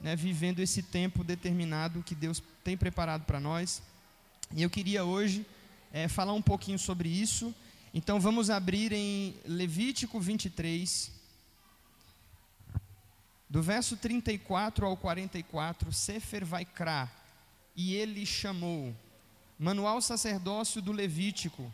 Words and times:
né, 0.00 0.14
vivendo 0.14 0.60
esse 0.60 0.82
tempo 0.82 1.24
determinado 1.24 2.02
que 2.02 2.14
Deus 2.14 2.42
tem 2.62 2.76
preparado 2.76 3.24
para 3.24 3.40
nós. 3.40 3.82
E 4.54 4.62
eu 4.62 4.70
queria 4.70 5.04
hoje 5.04 5.44
é, 5.92 6.08
falar 6.08 6.32
um 6.32 6.42
pouquinho 6.42 6.78
sobre 6.78 7.08
isso. 7.08 7.54
Então 7.92 8.20
vamos 8.20 8.50
abrir 8.50 8.92
em 8.92 9.34
Levítico 9.44 10.20
23, 10.20 11.10
do 13.48 13.62
verso 13.62 13.96
34 13.96 14.86
ao 14.86 14.96
44, 14.96 15.92
Sefer 15.92 16.44
Vaikra, 16.44 17.10
e 17.74 17.94
ele 17.94 18.26
chamou, 18.26 18.94
Manual 19.58 20.02
Sacerdócio 20.02 20.82
do 20.82 20.92
Levítico, 20.92 21.72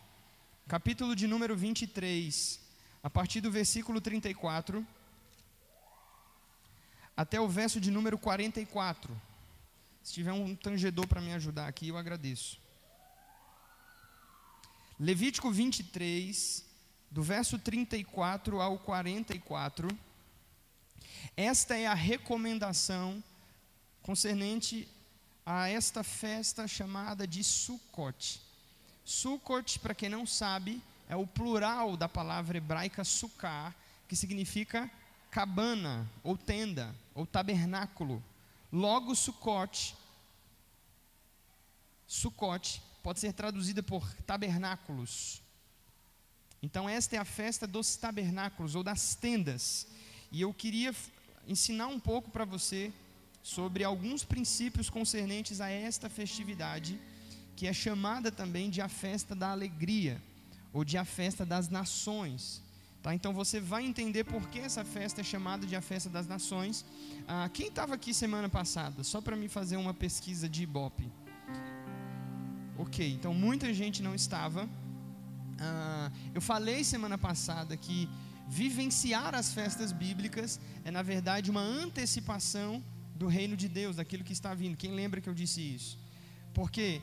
capítulo 0.69 1.17
de 1.17 1.27
número 1.27 1.57
23, 1.57 2.61
a 3.03 3.11
partir 3.11 3.41
do 3.41 3.51
versículo 3.51 4.01
34 4.01 4.87
até 7.17 7.41
o 7.41 7.49
verso 7.49 7.81
de 7.81 7.91
número 7.91 8.19
44. 8.19 9.15
Se 10.03 10.13
tiver 10.13 10.33
um 10.33 10.55
tangedor 10.55 11.07
para 11.07 11.21
me 11.21 11.33
ajudar 11.33 11.67
aqui, 11.67 11.89
eu 11.89 11.97
agradeço. 11.97 12.59
Levítico 14.99 15.51
23, 15.51 16.65
do 17.11 17.23
verso 17.23 17.59
34 17.59 18.61
ao 18.61 18.79
44. 18.79 19.89
Esta 21.37 21.77
é 21.77 21.87
a 21.87 21.95
recomendação 21.95 23.23
concernente 24.03 24.87
a 25.47 25.69
esta 25.69 26.03
festa 26.03 26.67
chamada 26.67 27.27
de 27.27 27.43
Sukkot. 27.43 28.41
Sukkot, 29.05 29.79
para 29.79 29.95
quem 29.95 30.09
não 30.09 30.27
sabe, 30.27 30.83
é 31.09 31.17
o 31.17 31.27
plural 31.27 31.97
da 31.97 32.09
palavra 32.09 32.59
hebraica 32.59 33.05
sukkah, 33.05 33.75
que 34.09 34.17
significa 34.17 34.91
cabana, 35.35 36.09
ou 36.23 36.39
tenda, 36.39 36.95
ou 37.13 37.27
tabernáculo. 37.27 38.23
Logo, 38.73 39.17
Sukkot, 39.17 39.97
Sukkot 42.07 42.81
pode 43.03 43.19
ser 43.19 43.33
traduzida 43.33 43.83
por 43.83 44.09
tabernáculos. 44.23 45.43
Então, 46.63 46.89
esta 46.89 47.17
é 47.17 47.19
a 47.19 47.25
festa 47.25 47.67
dos 47.67 47.97
tabernáculos, 47.97 48.77
ou 48.77 48.85
das 48.85 49.17
tendas. 49.17 49.89
E 50.31 50.41
eu 50.41 50.55
queria 50.55 50.95
ensinar 51.49 51.89
um 51.89 51.99
pouco 51.99 52.31
para 52.31 52.45
você 52.45 52.93
sobre 53.43 53.83
alguns 53.83 54.23
princípios 54.23 54.89
concernentes 54.89 55.61
a 55.61 55.69
esta 55.69 56.09
festividade, 56.09 56.97
que 57.57 57.67
é 57.67 57.73
chamada 57.73 58.31
também 58.31 58.71
de 58.71 58.81
a 58.81 58.89
festa 58.89 59.35
da 59.35 59.51
alegria, 59.51 60.23
ou 60.73 60.85
de 60.85 60.97
a 60.97 61.05
festa 61.05 61.45
das 61.45 61.69
nações. 61.69 62.63
Tá? 63.05 63.15
Então 63.15 63.35
você 63.35 63.61
vai 63.61 63.85
entender 63.85 64.25
por 64.25 64.49
que 64.49 64.59
essa 64.59 64.83
festa 64.83 65.21
é 65.21 65.25
chamada 65.25 65.67
de 65.67 65.77
a 65.77 65.83
festa 65.83 66.09
das 66.09 66.27
nações. 66.27 66.87
Ah, 67.29 67.51
quem 67.53 67.67
estava 67.67 67.93
aqui 67.95 68.15
semana 68.15 68.49
passada? 68.49 69.05
Só 69.05 69.21
para 69.21 69.37
me 69.37 69.47
fazer 69.47 69.77
uma 69.77 69.93
pesquisa 69.93 70.49
de 70.49 70.63
Ibope. 70.63 71.13
Ok, 72.79 73.13
então 73.13 73.35
muita 73.35 73.75
gente 73.75 74.03
não 74.03 74.15
estava. 74.15 74.67
Ah, 75.61 76.11
eu 76.35 76.41
falei 76.41 76.83
semana 76.83 77.19
passada 77.19 77.77
que 77.77 78.09
vivenciar 78.49 79.35
as 79.35 79.53
festas 79.53 79.93
bíblicas 79.93 80.59
é, 80.83 80.91
na 80.91 81.03
verdade, 81.03 81.51
uma 81.51 81.61
antecipação 81.61 82.83
do 83.15 83.27
reino 83.27 83.55
de 83.55 83.69
Deus, 83.69 83.97
daquilo 83.97 84.25
que 84.25 84.33
está 84.33 84.55
vindo. 84.55 84.79
Quem 84.79 84.93
lembra 84.93 85.21
que 85.21 85.29
eu 85.29 85.35
disse 85.35 85.61
isso? 85.61 85.99
Porque 86.55 87.03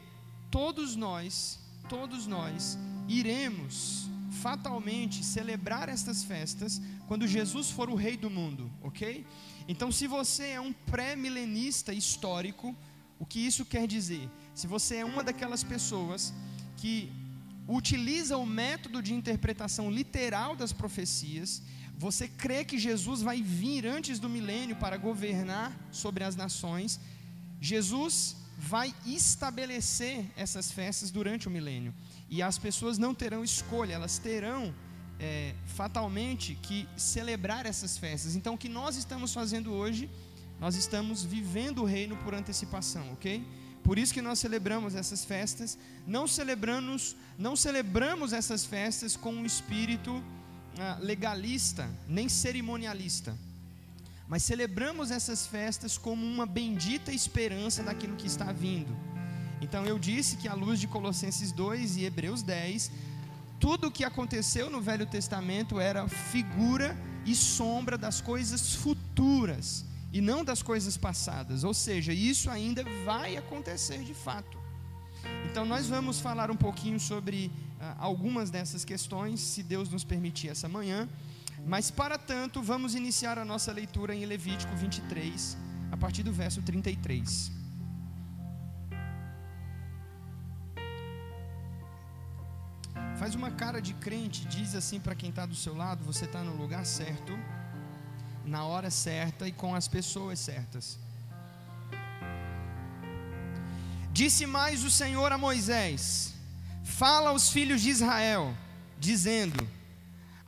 todos 0.50 0.96
nós, 0.96 1.60
todos 1.88 2.26
nós 2.26 2.76
iremos 3.08 4.10
fatalmente 4.32 5.24
celebrar 5.24 5.90
estas 5.90 6.24
festas 6.24 6.82
quando 7.08 7.28
Jesus 7.28 7.70
for 7.70 7.90
o 7.90 7.96
rei 7.96 8.16
do 8.16 8.30
mundo, 8.30 8.72
ok? 8.82 9.26
Então, 9.68 9.92
se 9.92 10.08
você 10.08 10.48
é 10.52 10.62
um 10.62 10.74
pré-milenista 10.74 11.94
histórico, 11.94 12.76
o 13.20 13.26
que 13.26 13.40
isso 13.40 13.66
quer 13.66 13.86
dizer? 13.86 14.30
Se 14.56 14.68
você 14.68 14.98
é 14.98 15.06
uma 15.06 15.24
daquelas 15.24 15.64
pessoas 15.64 16.34
que 16.78 17.12
utiliza 17.68 18.38
o 18.38 18.46
método 18.46 19.02
de 19.02 19.14
interpretação 19.14 19.92
literal 19.92 20.56
das 20.56 20.74
profecias, 20.74 21.62
você 21.98 22.28
crê 22.28 22.66
que 22.66 22.80
Jesus 22.80 23.22
vai 23.22 23.42
vir 23.42 23.86
antes 23.86 24.18
do 24.18 24.28
milênio 24.28 24.76
para 24.76 24.98
governar 24.98 25.72
sobre 25.92 26.24
as 26.24 26.36
nações, 26.36 27.00
Jesus 27.60 28.36
vai 28.58 28.94
estabelecer 29.06 30.26
essas 30.36 30.72
festas 30.72 31.12
durante 31.12 31.48
o 31.48 31.52
milênio. 31.52 31.94
E 32.32 32.42
as 32.42 32.58
pessoas 32.58 32.98
não 32.98 33.14
terão 33.14 33.44
escolha, 33.44 33.94
elas 33.94 34.18
terão 34.18 34.74
é, 35.20 35.54
fatalmente 35.66 36.58
que 36.62 36.88
celebrar 36.96 37.66
essas 37.66 37.98
festas. 37.98 38.36
Então, 38.36 38.54
o 38.54 38.58
que 38.58 38.70
nós 38.70 38.96
estamos 38.96 39.34
fazendo 39.34 39.74
hoje, 39.74 40.10
nós 40.60 40.76
estamos 40.76 41.26
vivendo 41.26 41.80
o 41.84 41.86
reino 41.86 42.16
por 42.24 42.34
antecipação, 42.34 43.12
ok? 43.12 43.46
Por 43.84 44.00
isso 44.00 44.14
que 44.14 44.22
nós 44.22 44.40
celebramos 44.40 44.96
essas 44.96 45.26
festas. 45.26 45.78
Não 46.08 46.26
celebramos, 46.26 47.18
não 47.38 47.56
celebramos 47.56 48.32
essas 48.32 48.66
festas 48.66 49.18
com 49.18 49.34
um 49.34 49.46
espírito 49.46 50.24
ah, 50.80 50.98
legalista, 51.02 51.90
nem 52.08 52.30
cerimonialista. 52.30 53.36
Mas 54.28 54.44
celebramos 54.44 55.12
essas 55.12 55.46
festas 55.46 55.98
como 55.98 56.26
uma 56.26 56.46
bendita 56.46 57.12
esperança 57.12 57.84
daquilo 57.84 58.16
que 58.16 58.28
está 58.28 58.54
vindo. 58.54 58.96
Então 59.62 59.86
eu 59.86 60.00
disse 60.00 60.38
que 60.38 60.48
à 60.48 60.54
luz 60.54 60.80
de 60.80 60.88
Colossenses 60.88 61.52
2 61.52 61.98
e 61.98 62.06
Hebreus 62.06 62.42
10, 62.42 62.92
tudo 63.60 63.88
o 63.88 63.92
que 63.92 64.04
aconteceu 64.04 64.70
no 64.70 64.82
Velho 64.82 65.06
Testamento 65.06 65.80
era 65.80 66.08
figura 66.08 66.98
e 67.26 67.36
sombra 67.36 67.96
das 67.98 68.20
coisas 68.20 68.74
futuras 68.74 69.86
e 70.12 70.20
não 70.20 70.44
das 70.44 70.64
coisas 70.64 70.98
passadas. 70.98 71.64
Ou 71.64 71.74
seja, 71.74 72.12
isso 72.12 72.50
ainda 72.50 72.84
vai 73.06 73.38
acontecer 73.38 74.00
de 74.04 74.16
fato. 74.16 74.58
Então 75.46 75.64
nós 75.64 75.88
vamos 75.88 76.20
falar 76.20 76.50
um 76.50 76.56
pouquinho 76.56 77.00
sobre 77.00 77.52
ah, 77.80 77.96
algumas 78.00 78.50
dessas 78.50 78.84
questões, 78.84 79.40
se 79.40 79.62
Deus 79.62 79.90
nos 79.90 80.04
permitir 80.04 80.50
essa 80.50 80.68
manhã. 80.68 81.08
Mas 81.66 81.92
para 81.92 82.18
tanto, 82.18 82.64
vamos 82.64 82.96
iniciar 82.96 83.38
a 83.38 83.46
nossa 83.46 83.72
leitura 83.72 84.16
em 84.16 84.26
Levítico 84.26 84.76
23, 84.76 85.56
a 85.92 85.98
partir 85.98 86.24
do 86.24 86.34
verso 86.34 86.64
33. 86.64 87.61
Faz 93.22 93.36
uma 93.36 93.52
cara 93.52 93.80
de 93.80 93.94
crente, 93.94 94.48
diz 94.48 94.74
assim 94.74 95.00
para 95.00 95.14
quem 95.14 95.30
está 95.30 95.46
do 95.46 95.54
seu 95.54 95.76
lado: 95.76 96.04
você 96.04 96.26
está 96.26 96.44
no 96.44 96.56
lugar 96.56 96.84
certo, 96.88 97.38
na 98.44 98.66
hora 98.66 98.90
certa 98.90 99.48
e 99.48 99.52
com 99.52 99.76
as 99.76 99.88
pessoas 99.88 100.40
certas. 100.40 100.98
Disse 104.12 104.48
mais 104.48 104.84
o 104.84 104.90
Senhor 104.90 105.32
a 105.32 105.38
Moisés: 105.38 106.34
Fala 106.84 107.30
aos 107.30 107.52
filhos 107.52 107.82
de 107.82 107.92
Israel, 107.92 108.58
dizendo: 109.00 109.70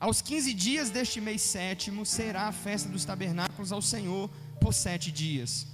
Aos 0.00 0.20
quinze 0.20 0.52
dias 0.52 0.90
deste 0.90 1.20
mês 1.20 1.42
sétimo 1.42 2.04
será 2.04 2.48
a 2.48 2.52
festa 2.52 2.88
dos 2.88 3.04
tabernáculos 3.04 3.70
ao 3.70 3.80
Senhor 3.80 4.28
por 4.60 4.74
sete 4.74 5.12
dias. 5.12 5.68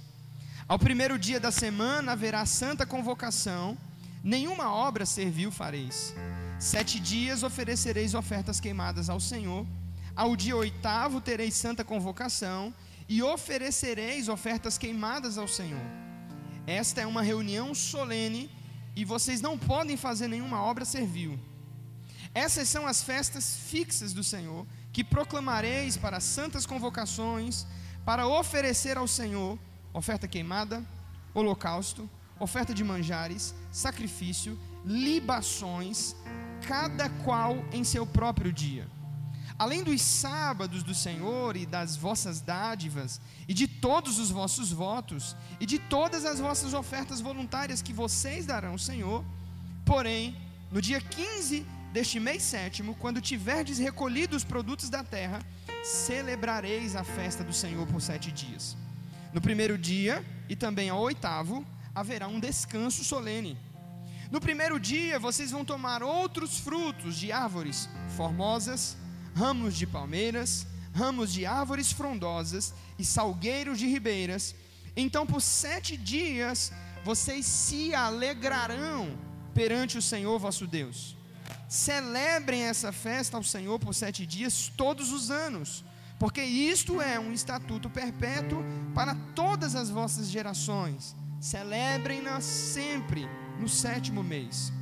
Ao 0.67 0.77
primeiro 0.77 1.17
dia 1.17 1.39
da 1.39 1.51
semana 1.51 2.11
haverá 2.11 2.45
santa 2.45 2.85
convocação, 2.85 3.75
nenhuma 4.23 4.71
obra 4.71 5.03
servil 5.03 5.49
fareis 5.51 6.13
Sete 6.61 6.99
dias 6.99 7.41
oferecereis 7.41 8.13
ofertas 8.13 8.59
queimadas 8.59 9.09
ao 9.09 9.19
Senhor. 9.19 9.65
Ao 10.15 10.35
dia 10.35 10.55
oitavo 10.55 11.19
tereis 11.19 11.55
santa 11.55 11.83
convocação 11.83 12.71
e 13.09 13.23
oferecereis 13.23 14.29
ofertas 14.29 14.77
queimadas 14.77 15.39
ao 15.39 15.47
Senhor. 15.47 15.81
Esta 16.67 17.01
é 17.01 17.07
uma 17.07 17.23
reunião 17.23 17.73
solene 17.73 18.47
e 18.95 19.03
vocês 19.03 19.41
não 19.41 19.57
podem 19.57 19.97
fazer 19.97 20.27
nenhuma 20.27 20.61
obra 20.61 20.85
servil. 20.85 21.39
Essas 22.31 22.69
são 22.69 22.85
as 22.85 23.01
festas 23.01 23.57
fixas 23.65 24.13
do 24.13 24.23
Senhor, 24.23 24.67
que 24.93 25.03
proclamareis 25.03 25.97
para 25.97 26.19
santas 26.19 26.67
convocações, 26.67 27.65
para 28.05 28.27
oferecer 28.27 28.99
ao 28.99 29.07
Senhor 29.07 29.57
oferta 29.91 30.27
queimada, 30.27 30.85
holocausto, 31.33 32.07
oferta 32.39 32.71
de 32.71 32.83
manjares, 32.83 33.55
sacrifício, 33.71 34.59
libações, 34.85 36.15
cada 36.67 37.09
qual 37.23 37.63
em 37.71 37.83
seu 37.83 38.05
próprio 38.05 38.51
dia. 38.53 38.87
Além 39.57 39.83
dos 39.83 40.01
sábados 40.01 40.81
do 40.81 40.95
Senhor 40.95 41.55
e 41.55 41.65
das 41.65 41.95
vossas 41.95 42.41
dádivas, 42.41 43.21
e 43.47 43.53
de 43.53 43.67
todos 43.67 44.17
os 44.17 44.31
vossos 44.31 44.71
votos, 44.71 45.35
e 45.59 45.65
de 45.65 45.77
todas 45.77 46.25
as 46.25 46.39
vossas 46.39 46.73
ofertas 46.73 47.21
voluntárias 47.21 47.81
que 47.81 47.93
vocês 47.93 48.45
darão 48.45 48.71
ao 48.71 48.79
Senhor, 48.79 49.23
porém, 49.85 50.35
no 50.71 50.81
dia 50.81 50.99
15 50.99 51.65
deste 51.93 52.19
mês 52.19 52.41
sétimo, 52.41 52.95
quando 52.95 53.21
tiverdes 53.21 53.77
recolhido 53.77 54.35
os 54.35 54.43
produtos 54.43 54.89
da 54.89 55.03
terra, 55.03 55.39
celebrareis 55.83 56.95
a 56.95 57.03
festa 57.03 57.43
do 57.43 57.53
Senhor 57.53 57.85
por 57.85 58.01
sete 58.01 58.31
dias. 58.31 58.75
No 59.33 59.41
primeiro 59.41 59.77
dia, 59.77 60.25
e 60.49 60.55
também 60.55 60.89
ao 60.89 60.99
oitavo, 60.99 61.65
haverá 61.93 62.27
um 62.27 62.39
descanso 62.39 63.03
solene 63.03 63.57
no 64.31 64.39
primeiro 64.39 64.79
dia 64.79 65.19
vocês 65.19 65.51
vão 65.51 65.63
tomar 65.63 66.01
outros 66.01 66.57
frutos 66.57 67.17
de 67.17 67.31
árvores 67.31 67.89
formosas, 68.15 68.97
ramos 69.35 69.75
de 69.75 69.85
palmeiras, 69.85 70.65
ramos 70.93 71.31
de 71.31 71.45
árvores 71.45 71.91
frondosas 71.91 72.73
e 72.97 73.05
salgueiros 73.05 73.77
de 73.77 73.87
ribeiras, 73.87 74.55
Então, 74.95 75.25
por 75.25 75.41
sete 75.41 75.95
dias, 75.95 76.71
vocês 77.03 77.45
se 77.45 77.93
alegrarão 77.95 79.17
perante 79.53 79.97
o 79.97 80.01
Senhor 80.01 80.37
vosso 80.39 80.67
Deus. 80.67 81.15
Celebrem 81.67 82.63
essa 82.63 82.91
festa 82.91 83.37
ao 83.37 83.43
Senhor 83.43 83.79
por 83.79 83.93
sete 83.93 84.25
dias, 84.25 84.71
todos 84.75 85.11
os 85.11 85.31
anos, 85.31 85.83
porque 86.19 86.43
isto 86.43 87.01
é 87.01 87.19
um 87.19 87.31
estatuto 87.31 87.89
perpétuo 87.89 88.63
para 88.93 89.15
todas 89.33 89.75
as 89.75 89.89
vossas 89.89 90.29
gerações. 90.29 91.15
Celebrem-na 91.39 92.41
sempre 92.41 93.27
no 93.61 93.69
sétimo 93.69 94.23
mês. 94.23 94.73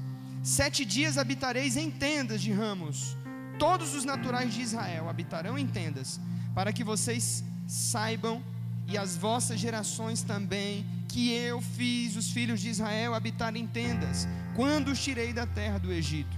Sete 0.41 0.85
dias 0.85 1.17
habitareis 1.17 1.75
em 1.75 1.91
tendas 1.91 2.41
de 2.41 2.51
ramos. 2.51 3.17
Todos 3.59 3.93
os 3.93 4.05
naturais 4.05 4.53
de 4.53 4.61
Israel 4.61 5.09
habitarão 5.09 5.59
em 5.59 5.67
tendas, 5.67 6.19
para 6.55 6.71
que 6.71 6.83
vocês 6.83 7.43
saibam 7.67 8.41
e 8.87 8.97
as 8.97 9.17
vossas 9.17 9.59
gerações 9.59 10.23
também, 10.23 10.85
que 11.09 11.31
eu 11.31 11.61
fiz 11.61 12.15
os 12.15 12.31
filhos 12.31 12.61
de 12.61 12.69
Israel 12.69 13.13
habitar 13.13 13.55
em 13.55 13.67
tendas, 13.67 14.27
quando 14.55 14.91
os 14.91 15.03
tirei 15.03 15.33
da 15.33 15.45
terra 15.45 15.77
do 15.77 15.91
Egito. 15.91 16.35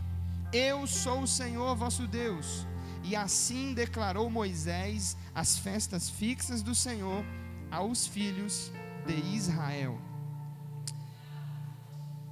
Eu 0.51 0.87
sou 0.87 1.21
o 1.21 1.27
Senhor 1.27 1.75
vosso 1.75 2.07
Deus. 2.07 2.65
E 3.03 3.15
assim 3.15 3.73
declarou 3.73 4.29
Moisés 4.29 5.15
as 5.33 5.57
festas 5.57 6.09
fixas 6.09 6.61
do 6.61 6.75
Senhor 6.75 7.23
aos 7.71 8.05
filhos 8.05 8.71
de 9.05 9.15
Israel. 9.35 10.10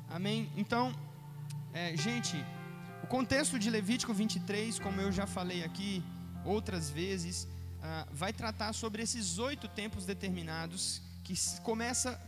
Amém? 0.10 0.52
Então, 0.58 0.94
é, 1.72 1.96
gente, 1.96 2.36
o 3.04 3.08
contexto 3.08 3.60
de 3.60 3.70
Levítico 3.70 4.14
23, 4.14 4.80
como 4.80 5.00
eu 5.00 5.12
já 5.12 5.28
falei 5.28 5.64
aqui 5.64 6.04
outras 6.44 6.90
vezes, 6.90 7.48
ah, 7.82 8.08
vai 8.12 8.34
tratar 8.34 8.74
sobre 8.74 9.04
esses 9.04 9.38
oito 9.38 9.68
tempos 9.68 10.06
determinados 10.06 11.02
que 11.24 11.36
começa 11.62 12.20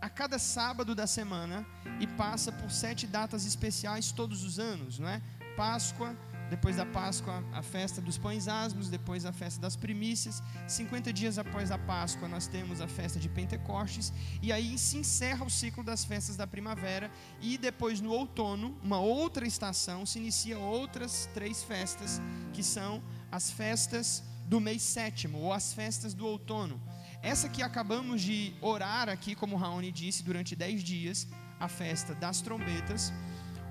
a 0.00 0.08
cada 0.08 0.38
sábado 0.38 0.94
da 0.94 1.06
semana 1.06 1.66
e 1.98 2.06
passa 2.06 2.52
por 2.52 2.70
sete 2.70 3.06
datas 3.06 3.44
especiais 3.44 4.12
todos 4.12 4.44
os 4.44 4.58
anos, 4.58 4.98
não 5.00 5.08
é? 5.08 5.20
Páscoa, 5.56 6.16
depois 6.48 6.76
da 6.76 6.86
Páscoa, 6.86 7.44
a 7.52 7.60
festa 7.60 8.00
dos 8.00 8.16
pães 8.16 8.46
asmos, 8.46 8.88
depois 8.88 9.26
a 9.26 9.32
festa 9.32 9.60
das 9.60 9.74
primícias. 9.74 10.42
50 10.68 11.12
dias 11.12 11.38
após 11.38 11.70
a 11.70 11.78
Páscoa, 11.78 12.28
nós 12.28 12.46
temos 12.46 12.80
a 12.80 12.86
festa 12.86 13.18
de 13.18 13.28
Pentecostes. 13.28 14.12
E 14.40 14.52
aí 14.52 14.78
se 14.78 14.96
encerra 14.96 15.44
o 15.44 15.50
ciclo 15.50 15.82
das 15.82 16.04
festas 16.04 16.36
da 16.36 16.46
primavera. 16.46 17.10
E 17.40 17.58
depois, 17.58 18.00
no 18.00 18.10
outono, 18.10 18.78
uma 18.82 19.00
outra 19.00 19.46
estação, 19.46 20.06
se 20.06 20.18
inicia 20.18 20.58
outras 20.58 21.28
três 21.34 21.64
festas, 21.64 22.20
que 22.52 22.62
são 22.62 23.02
as 23.30 23.50
festas 23.50 24.22
do 24.46 24.60
mês 24.60 24.82
sétimo, 24.82 25.38
ou 25.38 25.52
as 25.52 25.74
festas 25.74 26.14
do 26.14 26.24
outono. 26.24 26.80
Essa 27.22 27.48
que 27.48 27.60
acabamos 27.60 28.22
de 28.22 28.54
orar 28.60 29.08
aqui, 29.08 29.34
como 29.34 29.56
Raoni 29.56 29.90
disse, 29.90 30.22
durante 30.22 30.54
dez 30.54 30.84
dias, 30.84 31.26
a 31.58 31.66
festa 31.66 32.14
das 32.14 32.40
trombetas. 32.40 33.12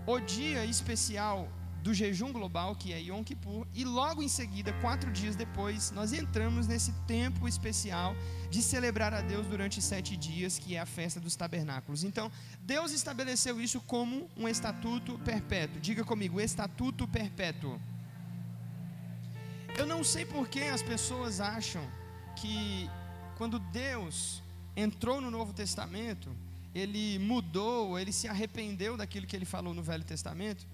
O 0.05 0.19
dia 0.19 0.65
especial 0.65 1.49
do 1.85 1.93
jejum 1.93 2.33
global, 2.33 2.75
que 2.75 2.91
é 2.91 2.99
Yom 2.99 3.23
Kippur, 3.23 3.67
e 3.71 3.85
logo 3.85 4.23
em 4.23 4.27
seguida, 4.27 4.73
quatro 4.81 5.11
dias 5.11 5.35
depois, 5.35 5.91
nós 5.91 6.13
entramos 6.13 6.65
nesse 6.65 6.91
tempo 7.05 7.47
especial 7.47 8.15
de 8.49 8.59
celebrar 8.63 9.13
a 9.13 9.21
Deus 9.21 9.45
durante 9.45 9.79
sete 9.83 10.17
dias, 10.17 10.57
que 10.57 10.75
é 10.75 10.79
a 10.79 10.85
festa 10.87 11.19
dos 11.19 11.35
tabernáculos. 11.35 12.03
Então, 12.03 12.31
Deus 12.61 12.91
estabeleceu 12.91 13.61
isso 13.61 13.79
como 13.81 14.27
um 14.35 14.47
estatuto 14.47 15.19
perpétuo. 15.19 15.79
Diga 15.79 16.03
comigo, 16.03 16.41
estatuto 16.41 17.07
perpétuo. 17.07 17.79
Eu 19.77 19.85
não 19.85 20.03
sei 20.03 20.25
por 20.25 20.47
que 20.47 20.63
as 20.63 20.81
pessoas 20.81 21.39
acham 21.39 21.87
que 22.35 22.89
quando 23.37 23.59
Deus 23.59 24.41
entrou 24.75 25.21
no 25.21 25.29
Novo 25.29 25.53
Testamento, 25.53 26.35
ele 26.73 27.19
mudou, 27.19 27.99
ele 27.99 28.11
se 28.11 28.27
arrependeu 28.27 28.97
daquilo 28.97 29.27
que 29.27 29.35
ele 29.35 29.45
falou 29.45 29.71
no 29.71 29.83
Velho 29.83 30.03
Testamento. 30.03 30.65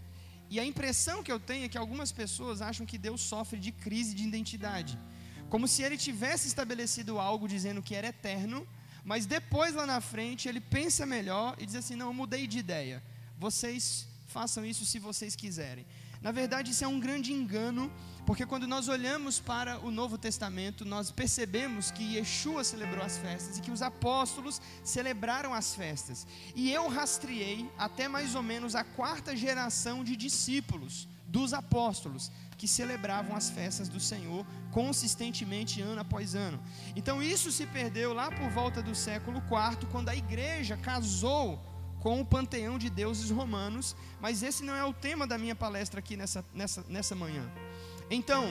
E 0.54 0.60
a 0.60 0.66
impressão 0.72 1.24
que 1.26 1.32
eu 1.32 1.40
tenho 1.40 1.66
é 1.66 1.70
que 1.70 1.78
algumas 1.78 2.12
pessoas 2.12 2.62
acham 2.70 2.86
que 2.86 2.98
Deus 3.08 3.22
sofre 3.22 3.58
de 3.66 3.72
crise 3.72 4.14
de 4.14 4.24
identidade. 4.32 5.00
Como 5.50 5.66
se 5.66 5.82
ele 5.82 5.98
tivesse 5.98 6.46
estabelecido 6.52 7.20
algo 7.20 7.48
dizendo 7.48 7.82
que 7.82 7.96
era 8.00 8.08
eterno, 8.08 8.68
mas 9.12 9.26
depois 9.26 9.74
lá 9.74 9.86
na 9.86 10.02
frente 10.02 10.50
ele 10.50 10.60
pensa 10.60 11.06
melhor 11.06 11.56
e 11.58 11.66
diz 11.66 11.76
assim: 11.76 11.96
não, 11.96 12.08
eu 12.08 12.14
mudei 12.22 12.46
de 12.48 12.60
ideia. 12.60 13.02
Vocês 13.40 14.06
façam 14.28 14.66
isso 14.66 14.86
se 14.86 15.00
vocês 15.00 15.38
quiserem. 15.38 15.86
Na 16.22 16.34
verdade, 16.34 16.72
isso 16.72 16.84
é 16.84 16.88
um 16.88 17.00
grande 17.00 17.32
engano, 17.32 17.92
porque 18.26 18.46
quando 18.46 18.68
nós 18.68 18.88
olhamos 18.88 19.40
para 19.40 19.80
o 19.80 19.92
Novo 19.92 20.18
Testamento, 20.18 20.86
nós 20.86 21.12
percebemos 21.12 21.92
que 21.92 22.16
Yeshua 22.16 22.64
celebrou 22.64 23.04
as 23.04 23.18
festas 23.18 23.58
e 23.58 23.62
que 23.62 23.72
os 23.72 23.82
apóstolos 23.82 24.62
celebraram 24.84 25.54
as 25.54 25.74
festas. 25.76 26.28
E 26.56 26.72
eu 26.72 26.88
rastreei 26.88 27.70
até 27.78 28.08
mais 28.08 28.36
ou 28.36 28.44
menos 28.44 28.76
a 28.76 28.84
quarta 28.84 29.36
geração 29.36 30.04
de 30.04 30.16
discípulos 30.16 31.08
dos 31.28 31.54
apóstolos 31.54 32.32
que 32.58 32.68
celebravam 32.68 33.36
as 33.36 33.50
festas 33.50 33.90
do 33.90 34.00
Senhor 34.00 34.46
consistentemente 34.70 35.82
ano 35.82 36.02
após 36.02 36.36
ano. 36.36 36.62
Então 36.96 37.24
isso 37.24 37.52
se 37.52 37.66
perdeu 37.66 38.14
lá 38.14 38.30
por 38.30 38.50
volta 38.50 38.84
do 38.84 38.94
século 38.94 39.40
IV, 39.40 39.88
quando 39.90 40.10
a 40.10 40.16
igreja 40.16 40.78
casou 40.78 41.60
com 42.02 42.20
o 42.20 42.26
panteão 42.26 42.78
de 42.78 42.90
deuses 42.90 43.30
romanos, 43.30 43.96
mas 44.20 44.44
esse 44.44 44.64
não 44.64 44.76
é 44.76 44.84
o 44.84 44.94
tema 44.94 45.26
da 45.26 45.38
minha 45.38 45.56
palestra 45.56 46.00
aqui 46.00 46.18
nessa, 46.18 46.44
nessa, 46.54 46.84
nessa 46.90 47.16
manhã. 47.16 47.50
Então, 48.20 48.44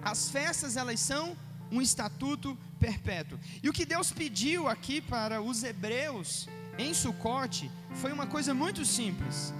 as 0.00 0.30
festas 0.30 0.76
elas 0.76 1.00
são 1.00 1.36
um 1.70 1.82
estatuto 1.82 2.56
perpétuo. 2.78 3.38
E 3.62 3.68
o 3.68 3.72
que 3.72 3.84
Deus 3.84 4.12
pediu 4.12 4.68
aqui 4.68 5.00
para 5.00 5.42
os 5.42 5.64
hebreus 5.64 6.48
em 6.78 6.94
Sucote 6.94 7.68
foi 7.94 8.12
uma 8.12 8.26
coisa 8.26 8.54
muito 8.54 8.84
simples. 8.84 9.52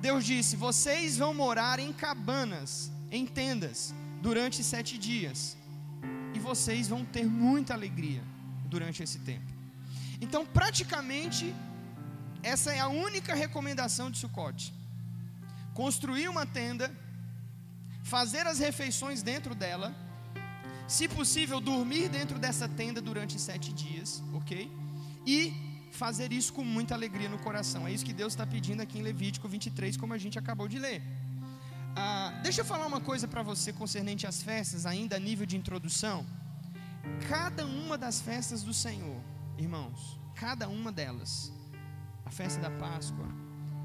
Deus 0.00 0.24
disse: 0.24 0.56
Vocês 0.56 1.16
vão 1.16 1.32
morar 1.32 1.78
em 1.78 1.92
cabanas, 1.92 2.90
em 3.10 3.24
tendas, 3.24 3.94
durante 4.20 4.64
sete 4.64 4.98
dias, 4.98 5.56
e 6.34 6.38
vocês 6.38 6.88
vão 6.88 7.04
ter 7.04 7.26
muita 7.26 7.72
alegria 7.74 8.22
durante 8.66 9.02
esse 9.02 9.20
tempo. 9.20 9.50
Então, 10.20 10.44
praticamente, 10.44 11.54
essa 12.42 12.72
é 12.72 12.80
a 12.80 12.88
única 12.88 13.34
recomendação 13.34 14.10
de 14.10 14.18
Sucote. 14.18 14.74
Construir 15.72 16.28
uma 16.28 16.46
tenda, 16.46 16.90
fazer 18.04 18.46
as 18.46 18.58
refeições 18.58 19.22
dentro 19.22 19.54
dela, 19.54 19.94
se 20.86 21.08
possível, 21.08 21.58
dormir 21.60 22.08
dentro 22.08 22.38
dessa 22.38 22.68
tenda 22.68 23.00
durante 23.00 23.40
sete 23.40 23.72
dias, 23.72 24.22
ok? 24.34 24.70
E 25.26 25.38
fazer 25.90 26.30
isso 26.30 26.52
com 26.52 26.62
muita 26.62 26.94
alegria 26.94 27.30
no 27.30 27.38
coração. 27.38 27.86
É 27.88 27.92
isso 27.92 28.04
que 28.04 28.12
Deus 28.12 28.34
está 28.34 28.46
pedindo 28.46 28.82
aqui 28.82 28.98
em 28.98 29.02
Levítico 29.02 29.48
23, 29.48 29.96
como 29.96 30.12
a 30.12 30.18
gente 30.18 30.38
acabou 30.38 30.68
de 30.68 30.78
ler. 30.78 31.02
Ah, 31.96 32.40
deixa 32.42 32.60
eu 32.60 32.64
falar 32.64 32.86
uma 32.86 33.00
coisa 33.00 33.26
para 33.26 33.42
você 33.42 33.72
concernente 33.72 34.26
às 34.26 34.42
festas, 34.42 34.84
ainda 34.84 35.16
a 35.16 35.18
nível 35.18 35.46
de 35.46 35.56
introdução. 35.56 36.26
Cada 37.28 37.64
uma 37.64 37.96
das 37.96 38.20
festas 38.20 38.62
do 38.62 38.74
Senhor, 38.74 39.20
irmãos, 39.56 40.20
cada 40.34 40.68
uma 40.68 40.92
delas, 40.92 41.52
a 42.26 42.30
festa 42.30 42.60
da 42.60 42.70
Páscoa, 42.70 43.28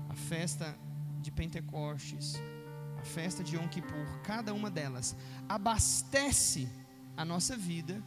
a 0.10 0.16
festa 0.16 0.76
de 1.22 1.32
Pentecostes, 1.32 2.34
a 3.00 3.02
festa 3.02 3.42
de 3.44 3.56
Yom 3.56 3.68
Kippur, 3.68 4.08
cada 4.24 4.54
uma 4.54 4.70
delas 4.70 5.16
abastece 5.48 6.68
a 7.16 7.24
nossa 7.24 7.56
vida 7.56 8.04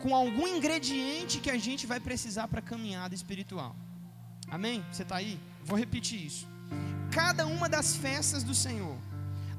com 0.00 0.14
algum 0.14 0.46
ingrediente 0.56 1.38
que 1.38 1.50
a 1.50 1.58
gente 1.66 1.86
vai 1.86 2.00
precisar 2.00 2.48
para 2.48 2.58
a 2.58 2.62
caminhada 2.72 3.14
espiritual. 3.14 3.74
Amém? 4.48 4.84
Você 4.90 5.04
está 5.04 5.16
aí? 5.16 5.38
Vou 5.64 5.78
repetir 5.78 6.26
isso. 6.26 6.46
Cada 7.12 7.46
uma 7.46 7.68
das 7.68 7.94
festas 7.94 8.42
do 8.42 8.54
Senhor 8.54 8.98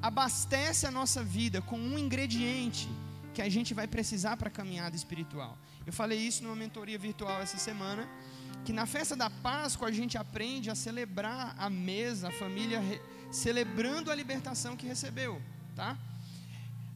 abastece 0.02 0.86
a 0.86 0.92
nossa 0.92 1.24
vida 1.24 1.62
com 1.62 1.80
um 1.80 1.98
ingrediente 1.98 2.90
que 3.34 3.42
a 3.42 3.50
gente 3.50 3.74
vai 3.74 3.88
precisar 3.88 4.36
para 4.36 4.50
a 4.50 4.52
caminhada 4.52 4.96
espiritual. 4.96 5.58
Eu 5.86 5.94
falei 5.94 6.20
isso 6.20 6.44
numa 6.44 6.56
mentoria 6.56 7.00
virtual 7.00 7.42
essa 7.42 7.58
semana 7.58 8.08
que 8.66 8.74
na 8.74 8.86
festa 8.86 9.16
da 9.16 9.30
Páscoa 9.30 9.88
a 9.88 9.92
gente 9.92 10.18
aprende 10.18 10.70
a 10.70 10.75
celebrar 10.75 11.56
a 11.58 11.70
mesa, 11.70 12.28
a 12.28 12.32
família 12.32 12.82
celebrando 13.34 14.12
a 14.12 14.16
libertação 14.16 14.78
que 14.78 14.86
recebeu, 14.86 15.42
tá? 15.75 15.98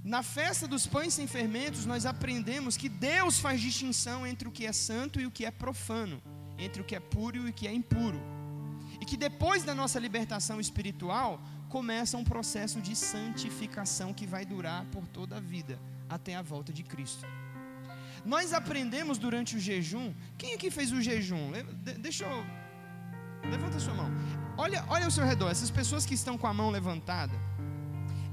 Na 0.03 0.21
festa 0.23 0.67
dos 0.67 0.85
pães 0.87 1.13
sem 1.13 1.27
fermentos, 1.27 1.85
nós 1.85 2.05
aprendemos 2.05 2.77
que 2.77 2.87
Deus 2.87 3.39
faz 3.39 3.59
distinção 3.59 4.25
entre 4.25 4.47
o 4.47 4.51
que 4.51 4.65
é 4.65 4.71
santo 4.71 5.19
e 5.19 5.25
o 5.25 5.31
que 5.31 5.45
é 5.45 5.51
profano, 5.51 6.21
entre 6.57 6.81
o 6.81 6.85
que 6.85 6.95
é 6.95 6.99
puro 6.99 7.35
e 7.37 7.49
o 7.49 7.53
que 7.53 7.67
é 7.67 7.73
impuro. 7.73 8.21
E 9.01 9.05
que 9.05 9.17
depois 9.17 9.63
da 9.63 9.75
nossa 9.75 9.99
libertação 9.99 10.61
espiritual, 10.61 11.41
começa 11.67 12.17
um 12.17 12.23
processo 12.23 12.79
de 12.79 12.95
santificação 12.95 14.13
que 14.13 14.25
vai 14.25 14.45
durar 14.45 14.85
por 14.85 15.05
toda 15.07 15.37
a 15.37 15.39
vida, 15.41 15.77
até 16.07 16.35
a 16.35 16.41
volta 16.41 16.71
de 16.71 16.83
Cristo. 16.83 17.25
Nós 18.23 18.53
aprendemos 18.53 19.17
durante 19.17 19.55
o 19.55 19.59
jejum. 19.59 20.13
Quem 20.37 20.53
aqui 20.53 20.69
fez 20.71 20.91
o 20.91 21.01
jejum? 21.01 21.51
Deixa 21.99 22.25
eu. 22.25 22.45
Levanta 23.49 23.79
sua 23.79 23.93
mão. 23.93 24.46
Olha, 24.57 24.83
olha 24.89 25.05
ao 25.05 25.11
seu 25.11 25.23
redor. 25.23 25.49
Essas 25.51 25.69
pessoas 25.69 26.05
que 26.05 26.15
estão 26.15 26.37
com 26.37 26.47
a 26.47 26.53
mão 26.53 26.69
levantada, 26.71 27.33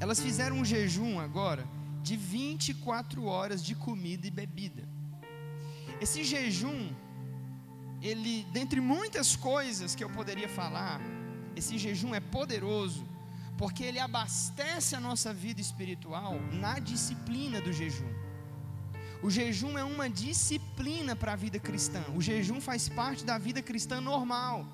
elas 0.00 0.20
fizeram 0.20 0.56
um 0.56 0.64
jejum 0.64 1.20
agora 1.20 1.64
de 2.02 2.16
24 2.16 3.24
horas 3.24 3.62
de 3.64 3.74
comida 3.74 4.26
e 4.26 4.30
bebida. 4.30 4.82
Esse 6.00 6.24
jejum, 6.24 6.90
ele, 8.02 8.46
dentre 8.52 8.80
muitas 8.80 9.36
coisas 9.36 9.94
que 9.94 10.02
eu 10.02 10.10
poderia 10.10 10.48
falar, 10.48 11.00
esse 11.54 11.76
jejum 11.78 12.14
é 12.14 12.20
poderoso, 12.20 13.06
porque 13.56 13.84
ele 13.84 13.98
abastece 13.98 14.96
a 14.96 15.00
nossa 15.00 15.32
vida 15.32 15.60
espiritual 15.60 16.34
na 16.52 16.78
disciplina 16.78 17.60
do 17.60 17.72
jejum. 17.72 18.12
O 19.22 19.30
jejum 19.30 19.78
é 19.78 19.84
uma 19.84 20.08
disciplina 20.10 21.14
para 21.14 21.32
a 21.32 21.36
vida 21.36 21.58
cristã. 21.58 22.02
O 22.14 22.20
jejum 22.20 22.60
faz 22.60 22.88
parte 22.88 23.24
da 23.24 23.38
vida 23.38 23.62
cristã 23.62 24.00
normal, 24.00 24.66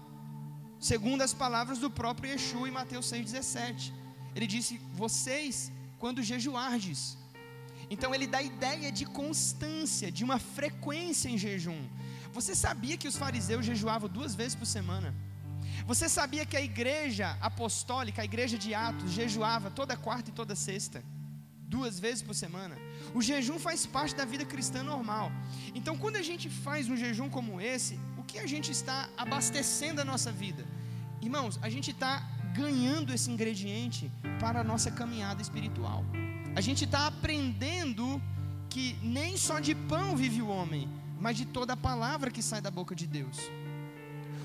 segundo 0.81 1.23
as 1.23 1.35
palavras 1.35 1.79
do 1.79 1.91
próprio 1.91 2.31
Yeshua 2.33 2.69
em 2.69 2.73
Mateus 2.73 3.07
6,17. 3.13 3.93
Ele 4.35 4.47
disse: 4.47 4.81
Vocês, 4.95 5.71
quando 5.99 6.23
jejuardes. 6.23 7.19
Então 7.91 8.15
ele 8.15 8.27
dá 8.27 8.39
a 8.39 8.43
ideia 8.43 8.91
de 8.91 9.05
constância, 9.05 10.11
de 10.11 10.23
uma 10.25 10.39
frequência 10.39 11.29
em 11.29 11.37
jejum. 11.37 11.81
Você 12.33 12.55
sabia 12.55 12.97
que 12.97 13.09
os 13.09 13.17
fariseus 13.17 13.67
jejuavam 13.67 14.09
duas 14.09 14.35
vezes 14.35 14.55
por 14.55 14.67
semana? 14.67 15.15
Você 15.87 16.09
sabia 16.09 16.47
que 16.47 16.57
a 16.57 16.63
igreja 16.63 17.37
apostólica, 17.41 18.23
a 18.23 18.25
igreja 18.25 18.57
de 18.57 18.73
Atos, 18.75 19.11
jejuava 19.11 19.71
toda 19.71 19.97
quarta 19.97 20.31
e 20.31 20.33
toda 20.33 20.55
sexta? 20.55 21.03
Duas 21.75 21.99
vezes 21.99 22.23
por 22.23 22.35
semana. 22.35 22.77
O 23.15 23.23
jejum 23.23 23.59
faz 23.59 23.87
parte 23.87 24.15
da 24.15 24.25
vida 24.25 24.45
cristã 24.45 24.83
normal. 24.83 25.33
Então, 25.75 25.97
quando 25.99 26.17
a 26.17 26.23
gente 26.23 26.49
faz 26.49 26.89
um 26.89 26.97
jejum 26.97 27.29
como 27.29 27.61
esse, 27.61 27.99
que 28.33 28.39
a 28.39 28.47
gente 28.47 28.71
está 28.71 29.09
abastecendo 29.17 30.01
a 30.01 30.05
nossa 30.05 30.31
vida? 30.31 30.65
Irmãos, 31.21 31.59
a 31.63 31.69
gente 31.69 31.91
está 31.91 32.23
ganhando 32.55 33.13
esse 33.13 33.31
ingrediente 33.31 34.11
para 34.41 34.61
a 34.61 34.65
nossa 34.65 34.91
caminhada 34.91 35.43
espiritual. 35.43 36.05
A 36.55 36.61
gente 36.61 36.85
está 36.85 37.07
aprendendo 37.07 38.21
que 38.69 38.97
nem 39.03 39.37
só 39.37 39.61
de 39.61 39.75
pão 39.75 40.17
vive 40.17 40.43
o 40.43 40.49
homem, 40.49 40.89
mas 41.21 41.37
de 41.37 41.45
toda 41.45 41.75
a 41.75 41.77
palavra 41.77 42.31
que 42.31 42.43
sai 42.43 42.61
da 42.61 42.71
boca 42.71 42.95
de 42.95 43.07
Deus. 43.07 43.39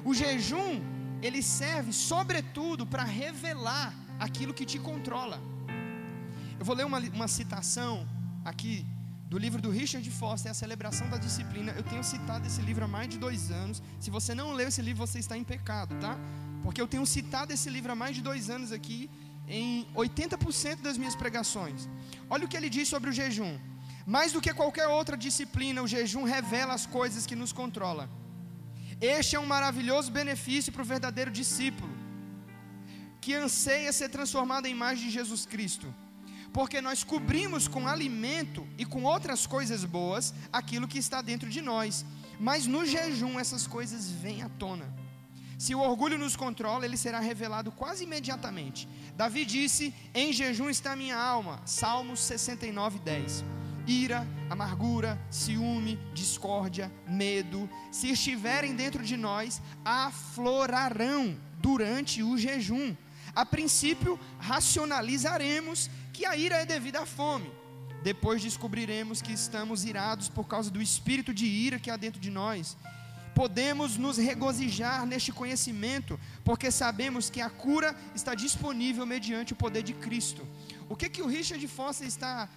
O 0.03 0.13
jejum, 0.13 0.81
ele 1.21 1.41
serve 1.41 1.91
sobretudo 1.93 2.85
para 2.85 3.03
revelar 3.03 3.93
aquilo 4.19 4.53
que 4.53 4.65
te 4.65 4.77
controla. 4.77 5.39
Eu 6.59 6.65
vou 6.65 6.75
ler 6.75 6.85
uma, 6.85 6.99
uma 6.99 7.27
citação 7.27 8.07
aqui 8.43 8.85
do 9.25 9.37
livro 9.37 9.61
do 9.61 9.71
Richard 9.71 10.09
Foster, 10.11 10.51
A 10.51 10.53
Celebração 10.53 11.09
da 11.09 11.17
Disciplina. 11.17 11.71
Eu 11.75 11.83
tenho 11.83 12.03
citado 12.03 12.45
esse 12.45 12.61
livro 12.61 12.85
há 12.85 12.87
mais 12.87 13.09
de 13.09 13.17
dois 13.17 13.51
anos. 13.51 13.81
Se 13.99 14.11
você 14.11 14.35
não 14.35 14.53
leu 14.53 14.67
esse 14.67 14.81
livro, 14.81 15.05
você 15.05 15.19
está 15.19 15.35
em 15.37 15.43
pecado, 15.43 15.95
tá? 15.99 16.17
Porque 16.63 16.79
eu 16.79 16.87
tenho 16.87 17.05
citado 17.05 17.51
esse 17.51 17.69
livro 17.69 17.91
há 17.91 17.95
mais 17.95 18.15
de 18.15 18.21
dois 18.21 18.49
anos 18.49 18.71
aqui, 18.71 19.09
em 19.47 19.87
80% 19.95 20.81
das 20.81 20.97
minhas 20.97 21.15
pregações. 21.15 21.89
Olha 22.29 22.45
o 22.45 22.47
que 22.47 22.57
ele 22.57 22.69
diz 22.69 22.87
sobre 22.87 23.09
o 23.09 23.13
jejum. 23.13 23.57
Mais 24.05 24.31
do 24.31 24.41
que 24.41 24.53
qualquer 24.53 24.87
outra 24.87 25.17
disciplina, 25.17 25.81
o 25.81 25.87
jejum 25.87 26.23
revela 26.23 26.73
as 26.73 26.85
coisas 26.85 27.25
que 27.25 27.35
nos 27.35 27.51
controlam. 27.51 28.07
Este 29.01 29.35
é 29.35 29.39
um 29.39 29.45
maravilhoso 29.45 30.11
benefício 30.11 30.71
para 30.71 30.83
o 30.83 30.85
verdadeiro 30.85 31.31
discípulo, 31.31 31.91
que 33.19 33.33
anseia 33.33 33.91
ser 33.91 34.09
transformado 34.09 34.67
em 34.67 34.71
imagem 34.71 35.05
de 35.05 35.11
Jesus 35.11 35.45
Cristo, 35.45 35.93
porque 36.55 36.79
nós 36.79 37.03
cobrimos 37.03 37.67
com 37.67 37.85
alimento 37.85 38.65
e 38.77 38.85
com 38.85 39.03
outras 39.03 39.45
coisas 39.45 39.83
boas 39.83 40.33
aquilo 40.53 40.87
que 40.87 40.97
está 40.97 41.21
dentro 41.21 41.49
de 41.49 41.61
nós, 41.61 42.05
mas 42.39 42.65
no 42.65 42.85
jejum 42.85 43.37
essas 43.37 43.67
coisas 43.67 44.09
vêm 44.09 44.41
à 44.41 44.47
tona. 44.47 44.87
Se 45.57 45.75
o 45.75 45.81
orgulho 45.81 46.17
nos 46.17 46.37
controla, 46.37 46.85
ele 46.85 46.95
será 46.95 47.19
revelado 47.19 47.73
quase 47.73 48.05
imediatamente. 48.05 48.87
Davi 49.17 49.43
disse: 49.43 49.93
Em 50.13 50.31
jejum 50.31 50.69
está 50.69 50.95
minha 50.95 51.17
alma. 51.17 51.61
Salmos 51.65 52.21
69, 52.21 52.99
10 52.99 53.43
ira, 53.87 54.25
amargura, 54.49 55.19
ciúme, 55.29 55.99
discórdia, 56.13 56.91
medo, 57.07 57.69
se 57.91 58.09
estiverem 58.09 58.75
dentro 58.75 59.03
de 59.03 59.15
nós, 59.15 59.61
aflorarão 59.83 61.37
durante 61.59 62.23
o 62.23 62.35
jejum. 62.35 62.95
A 63.35 63.45
princípio, 63.45 64.17
racionalizaremos 64.39 65.89
que 66.15 66.25
a 66.25 66.35
ira 66.35 66.55
é 66.55 66.65
devida 66.65 67.01
à 67.01 67.05
fome. 67.05 67.51
Depois 68.09 68.41
descobriremos 68.41 69.21
que 69.21 69.33
estamos 69.33 69.83
irados 69.83 70.29
por 70.29 70.45
causa 70.53 70.69
do 70.75 70.81
espírito 70.81 71.33
de 71.33 71.45
ira 71.45 71.79
que 71.79 71.91
há 71.91 71.97
dentro 71.97 72.21
de 72.25 72.31
nós. 72.41 72.77
Podemos 73.33 73.97
nos 73.97 74.17
regozijar 74.17 75.05
neste 75.05 75.31
conhecimento, 75.39 76.17
porque 76.43 76.71
sabemos 76.71 77.29
que 77.29 77.41
a 77.41 77.49
cura 77.49 77.93
está 78.19 78.33
disponível 78.33 79.05
mediante 79.05 79.53
o 79.53 79.55
poder 79.63 79.83
de 79.83 79.93
Cristo. 79.93 80.47
O 80.87 80.95
que 80.95 81.09
que 81.09 81.21
o 81.21 81.27
Richard 81.27 81.67
Foster 81.67 82.07
está 82.07 82.47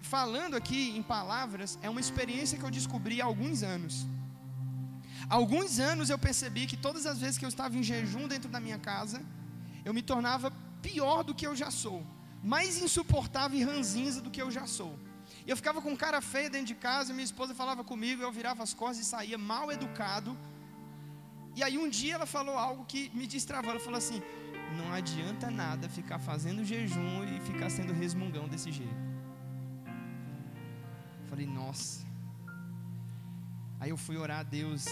falando 0.00 0.54
aqui 0.54 0.96
em 0.96 1.02
palavras, 1.02 1.78
é 1.82 1.90
uma 1.90 2.00
experiência 2.00 2.56
que 2.58 2.64
eu 2.64 2.70
descobri 2.70 3.20
há 3.20 3.26
alguns 3.26 3.62
anos. 3.62 4.06
Há 5.28 5.34
alguns 5.34 5.78
anos 5.78 6.08
eu 6.08 6.18
percebi 6.18 6.66
que 6.66 6.76
todas 6.76 7.04
as 7.04 7.18
vezes 7.18 7.36
que 7.38 7.44
eu 7.44 7.48
estava 7.48 7.76
em 7.76 7.82
jejum 7.82 8.28
dentro 8.28 8.48
da 8.48 8.60
minha 8.60 8.78
casa, 8.78 9.20
eu 9.84 9.92
me 9.92 10.02
tornava 10.02 10.50
pior 10.80 11.24
do 11.24 11.34
que 11.34 11.46
eu 11.46 11.54
já 11.56 11.70
sou, 11.70 12.06
mais 12.42 12.80
insuportável 12.80 13.58
e 13.58 13.62
ranzinza 13.62 14.20
do 14.20 14.30
que 14.30 14.42
eu 14.42 14.50
já 14.50 14.66
sou. 14.66 14.98
Eu 15.46 15.56
ficava 15.56 15.80
com 15.80 15.96
cara 15.96 16.20
feia 16.20 16.50
dentro 16.50 16.68
de 16.68 16.74
casa, 16.74 17.12
minha 17.12 17.24
esposa 17.24 17.54
falava 17.54 17.82
comigo, 17.84 18.22
eu 18.22 18.32
virava 18.32 18.62
as 18.62 18.74
costas 18.74 19.06
e 19.06 19.08
saía 19.08 19.38
mal 19.38 19.70
educado. 19.70 20.36
E 21.54 21.62
aí 21.62 21.78
um 21.78 21.88
dia 21.88 22.14
ela 22.14 22.26
falou 22.26 22.56
algo 22.56 22.84
que 22.84 23.10
me 23.14 23.26
destravou, 23.26 23.70
ela 23.70 23.80
falou 23.80 23.98
assim: 23.98 24.20
"Não 24.76 24.92
adianta 24.92 25.50
nada 25.50 25.88
ficar 25.88 26.18
fazendo 26.18 26.64
jejum 26.64 27.24
e 27.24 27.40
ficar 27.40 27.70
sendo 27.70 27.92
resmungão 27.92 28.48
desse 28.48 28.70
jeito. 28.70 29.06
Falei, 31.28 31.46
nossa. 31.46 32.06
Aí 33.80 33.90
eu 33.90 33.96
fui 33.96 34.16
orar 34.16 34.40
a 34.40 34.42
Deus. 34.42 34.86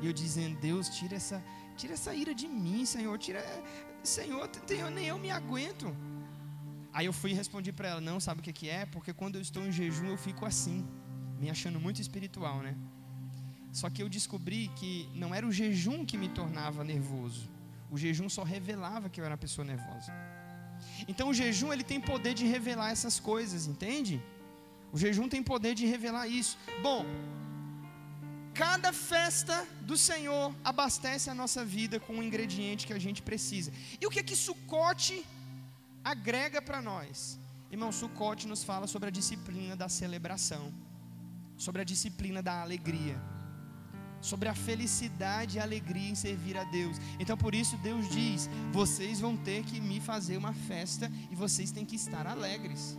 E 0.00 0.06
eu 0.06 0.12
dizendo, 0.12 0.58
Deus, 0.58 0.88
tira 0.88 1.16
essa, 1.16 1.42
tira 1.76 1.94
essa 1.94 2.14
ira 2.14 2.34
de 2.34 2.48
mim, 2.48 2.84
Senhor. 2.84 3.18
Tira, 3.18 3.42
Senhor, 4.02 4.48
nem 4.92 5.06
eu 5.06 5.18
me 5.18 5.30
aguento. 5.30 5.94
Aí 6.96 7.04
eu 7.04 7.12
fui 7.12 7.30
e 7.32 7.34
respondi 7.34 7.70
para 7.78 7.88
ela, 7.90 8.00
não, 8.00 8.18
sabe 8.26 8.40
o 8.40 8.44
que, 8.46 8.52
que 8.58 8.68
é? 8.70 8.86
Porque 8.86 9.12
quando 9.12 9.34
eu 9.38 9.42
estou 9.46 9.62
em 9.66 9.70
jejum 9.78 10.06
eu 10.12 10.16
fico 10.26 10.46
assim, 10.50 10.76
me 11.38 11.50
achando 11.54 11.78
muito 11.78 12.00
espiritual, 12.04 12.62
né? 12.66 12.74
Só 13.70 13.90
que 13.90 14.02
eu 14.02 14.08
descobri 14.08 14.62
que 14.78 14.92
não 15.22 15.34
era 15.38 15.46
o 15.46 15.52
jejum 15.52 16.06
que 16.06 16.16
me 16.22 16.30
tornava 16.38 16.82
nervoso. 16.92 17.50
O 17.90 17.98
jejum 17.98 18.30
só 18.36 18.42
revelava 18.42 19.10
que 19.10 19.20
eu 19.20 19.26
era 19.26 19.34
uma 19.34 19.42
pessoa 19.46 19.66
nervosa. 19.72 20.10
Então 21.06 21.28
o 21.28 21.34
jejum 21.34 21.70
ele 21.70 21.84
tem 21.84 22.00
poder 22.00 22.32
de 22.32 22.46
revelar 22.46 22.90
essas 22.96 23.20
coisas, 23.20 23.66
entende? 23.66 24.16
O 24.90 24.96
jejum 24.96 25.28
tem 25.28 25.42
poder 25.42 25.74
de 25.74 25.84
revelar 25.84 26.26
isso. 26.28 26.56
Bom, 26.82 27.04
cada 28.54 28.90
festa 28.90 29.68
do 29.82 29.98
Senhor 29.98 30.54
abastece 30.64 31.28
a 31.28 31.34
nossa 31.34 31.62
vida 31.62 32.00
com 32.00 32.14
o 32.14 32.22
ingrediente 32.22 32.86
que 32.86 32.94
a 32.94 33.04
gente 33.06 33.20
precisa. 33.30 33.70
E 34.00 34.06
o 34.06 34.10
que 34.10 34.20
é 34.20 34.22
que 34.22 34.34
Sucote 34.34 35.22
agrega 36.12 36.60
para 36.68 36.80
nós? 36.90 37.38
Irmão, 37.70 37.90
Sucote 38.00 38.46
nos 38.52 38.62
fala 38.70 38.86
sobre 38.86 39.08
a 39.08 39.16
disciplina 39.18 39.74
da 39.82 39.88
celebração, 39.88 40.64
sobre 41.56 41.82
a 41.82 41.84
disciplina 41.92 42.40
da 42.48 42.60
alegria, 42.62 43.16
sobre 44.20 44.48
a 44.48 44.54
felicidade 44.54 45.56
e 45.56 45.60
alegria 45.60 46.10
em 46.10 46.14
servir 46.26 46.56
a 46.56 46.64
Deus. 46.64 46.96
Então, 47.18 47.36
por 47.36 47.54
isso, 47.62 47.76
Deus 47.78 48.08
diz: 48.18 48.48
vocês 48.72 49.20
vão 49.20 49.36
ter 49.36 49.64
que 49.64 49.80
me 49.80 49.98
fazer 50.00 50.36
uma 50.36 50.52
festa 50.52 51.10
e 51.30 51.34
vocês 51.34 51.72
têm 51.72 51.84
que 51.84 51.96
estar 51.96 52.26
alegres 52.26 52.96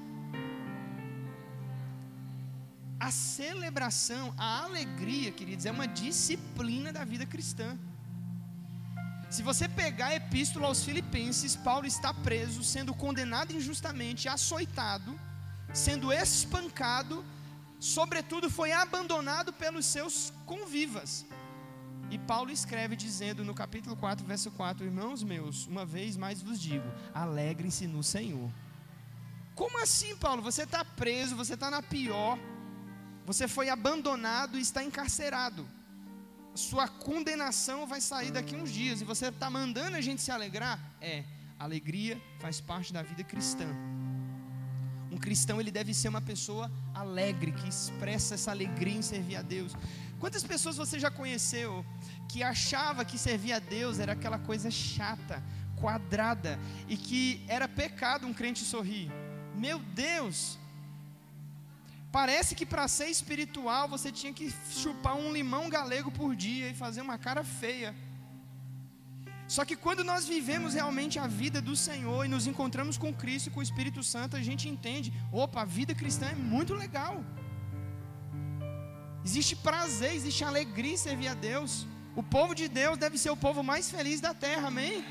a 3.08 3.12
celebração, 3.12 4.34
a 4.38 4.64
alegria, 4.64 5.32
queridos, 5.32 5.66
é 5.66 5.72
uma 5.72 5.88
disciplina 5.88 6.92
da 6.92 7.06
vida 7.06 7.26
cristã. 7.26 7.78
Se 9.30 9.44
você 9.44 9.68
pegar 9.68 10.08
a 10.08 10.16
epístola 10.16 10.68
aos 10.68 10.84
Filipenses, 10.84 11.56
Paulo 11.56 11.86
está 11.86 12.14
preso, 12.14 12.64
sendo 12.64 12.94
condenado 12.94 13.54
injustamente, 13.54 14.30
açoitado, 14.30 15.20
sendo 15.74 16.14
espancado, 16.14 17.24
sobretudo 17.80 18.50
foi 18.50 18.72
abandonado 18.72 19.52
pelos 19.52 19.86
seus 19.86 20.32
convivas. 20.46 21.26
E 22.10 22.18
Paulo 22.18 22.52
escreve 22.52 22.96
dizendo 22.96 23.44
no 23.44 23.54
capítulo 23.54 23.98
4, 23.98 24.26
verso 24.26 24.50
4: 24.52 24.86
Irmãos 24.86 25.24
meus, 25.24 25.68
uma 25.68 25.86
vez 25.86 26.16
mais 26.16 26.42
vos 26.42 26.60
digo, 26.60 26.90
alegrem-se 27.14 27.86
no 27.86 28.02
Senhor. 28.02 28.50
Como 29.54 29.82
assim, 29.82 30.16
Paulo? 30.16 30.42
Você 30.42 30.64
está 30.64 30.86
preso, 30.86 31.36
você 31.36 31.56
está 31.56 31.70
na 31.70 31.82
pior 31.82 32.38
você 33.28 33.46
foi 33.46 33.68
abandonado 33.68 34.58
e 34.58 34.62
está 34.62 34.82
encarcerado. 34.82 35.68
Sua 36.58 36.88
condenação 36.88 37.86
vai 37.86 38.02
sair 38.02 38.32
daqui 38.32 38.56
uns 38.56 38.72
dias 38.72 39.00
e 39.00 39.06
você 39.06 39.28
está 39.28 39.48
mandando 39.48 39.96
a 39.96 40.02
gente 40.02 40.24
se 40.24 40.32
alegrar? 40.32 40.80
É, 41.00 41.24
alegria 41.60 42.20
faz 42.40 42.60
parte 42.60 42.92
da 42.92 43.04
vida 43.04 43.24
cristã. 43.24 43.68
Um 45.12 45.20
cristão 45.20 45.62
ele 45.62 45.70
deve 45.70 45.94
ser 45.94 46.10
uma 46.10 46.20
pessoa 46.20 46.72
alegre, 46.96 47.52
que 47.52 47.70
expressa 47.70 48.34
essa 48.34 48.50
alegria 48.50 48.98
em 48.98 49.04
servir 49.04 49.36
a 49.36 49.44
Deus. 49.44 49.74
Quantas 50.20 50.44
pessoas 50.44 50.76
você 50.76 51.00
já 51.00 51.12
conheceu 51.12 51.86
que 52.28 52.42
achava 52.42 53.06
que 53.06 53.20
servir 53.20 53.54
a 53.54 53.60
Deus 53.60 54.00
era 54.00 54.14
aquela 54.14 54.40
coisa 54.40 54.72
chata, 54.72 55.44
quadrada 55.80 56.58
e 56.88 56.98
que 56.98 57.46
era 57.48 57.68
pecado 57.68 58.26
um 58.26 58.34
crente 58.34 58.64
sorrir? 58.64 59.12
Meu 59.56 59.78
Deus, 59.78 60.58
Parece 62.12 62.56
que 62.56 62.66
para 62.66 62.88
ser 62.88 63.08
espiritual 63.08 63.88
você 63.88 64.12
tinha 64.12 64.34
que 64.34 64.54
chupar 64.70 65.16
um 65.16 65.32
limão 65.32 65.70
galego 65.70 66.12
por 66.12 66.36
dia 66.36 66.70
e 66.70 66.74
fazer 66.74 67.02
uma 67.02 67.18
cara 67.18 67.44
feia. 67.44 67.94
Só 69.48 69.64
que 69.64 69.76
quando 69.76 70.04
nós 70.04 70.26
vivemos 70.28 70.74
realmente 70.74 71.18
a 71.20 71.28
vida 71.28 71.62
do 71.62 71.76
Senhor 71.76 72.26
e 72.26 72.28
nos 72.28 72.48
encontramos 72.48 72.98
com 72.98 73.14
Cristo 73.14 73.48
e 73.48 73.52
com 73.52 73.62
o 73.62 73.68
Espírito 73.70 74.04
Santo, 74.04 74.36
a 74.36 74.42
gente 74.42 74.68
entende: 74.68 75.14
opa, 75.32 75.62
a 75.62 75.66
vida 75.66 75.94
cristã 75.96 76.28
é 76.28 76.36
muito 76.36 76.74
legal. 76.74 77.24
Existe 79.24 79.56
prazer, 79.56 80.14
existe 80.16 80.44
alegria 80.44 80.94
em 80.94 80.98
servir 80.98 81.30
a 81.30 81.34
Deus. 81.34 81.86
O 82.16 82.24
povo 82.24 82.54
de 82.56 82.68
Deus 82.68 82.98
deve 82.98 83.18
ser 83.18 83.30
o 83.30 83.38
povo 83.38 83.62
mais 83.62 83.90
feliz 83.90 84.20
da 84.20 84.34
terra, 84.34 84.68
amém? 84.68 85.06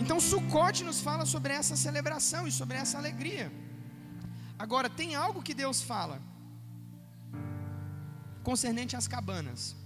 Então, 0.00 0.18
Sucote 0.20 0.82
nos 0.84 1.00
fala 1.00 1.24
sobre 1.26 1.52
essa 1.52 1.76
celebração 1.76 2.46
e 2.46 2.52
sobre 2.52 2.76
essa 2.76 2.96
alegria. 2.98 3.52
Agora, 4.58 4.88
tem 4.88 5.14
algo 5.14 5.42
que 5.42 5.54
Deus 5.54 5.82
fala 5.82 6.20
concernente 8.42 8.96
às 8.96 9.08
cabanas. 9.08 9.76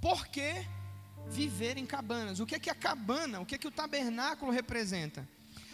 Por 0.00 0.26
que 0.28 0.66
viver 1.28 1.76
em 1.76 1.84
cabanas? 1.84 2.40
O 2.40 2.46
que 2.46 2.54
é 2.54 2.58
que 2.58 2.70
a 2.70 2.74
cabana, 2.74 3.40
o 3.40 3.46
que 3.46 3.54
é 3.54 3.58
que 3.58 3.68
o 3.68 3.70
tabernáculo 3.70 4.50
representa? 4.50 5.28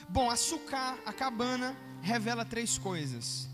Bom, 0.08 0.30
açúcar, 0.30 0.98
a 1.04 1.12
cabana 1.12 1.76
revela 2.02 2.44
três 2.44 2.78
coisas. 2.78 3.48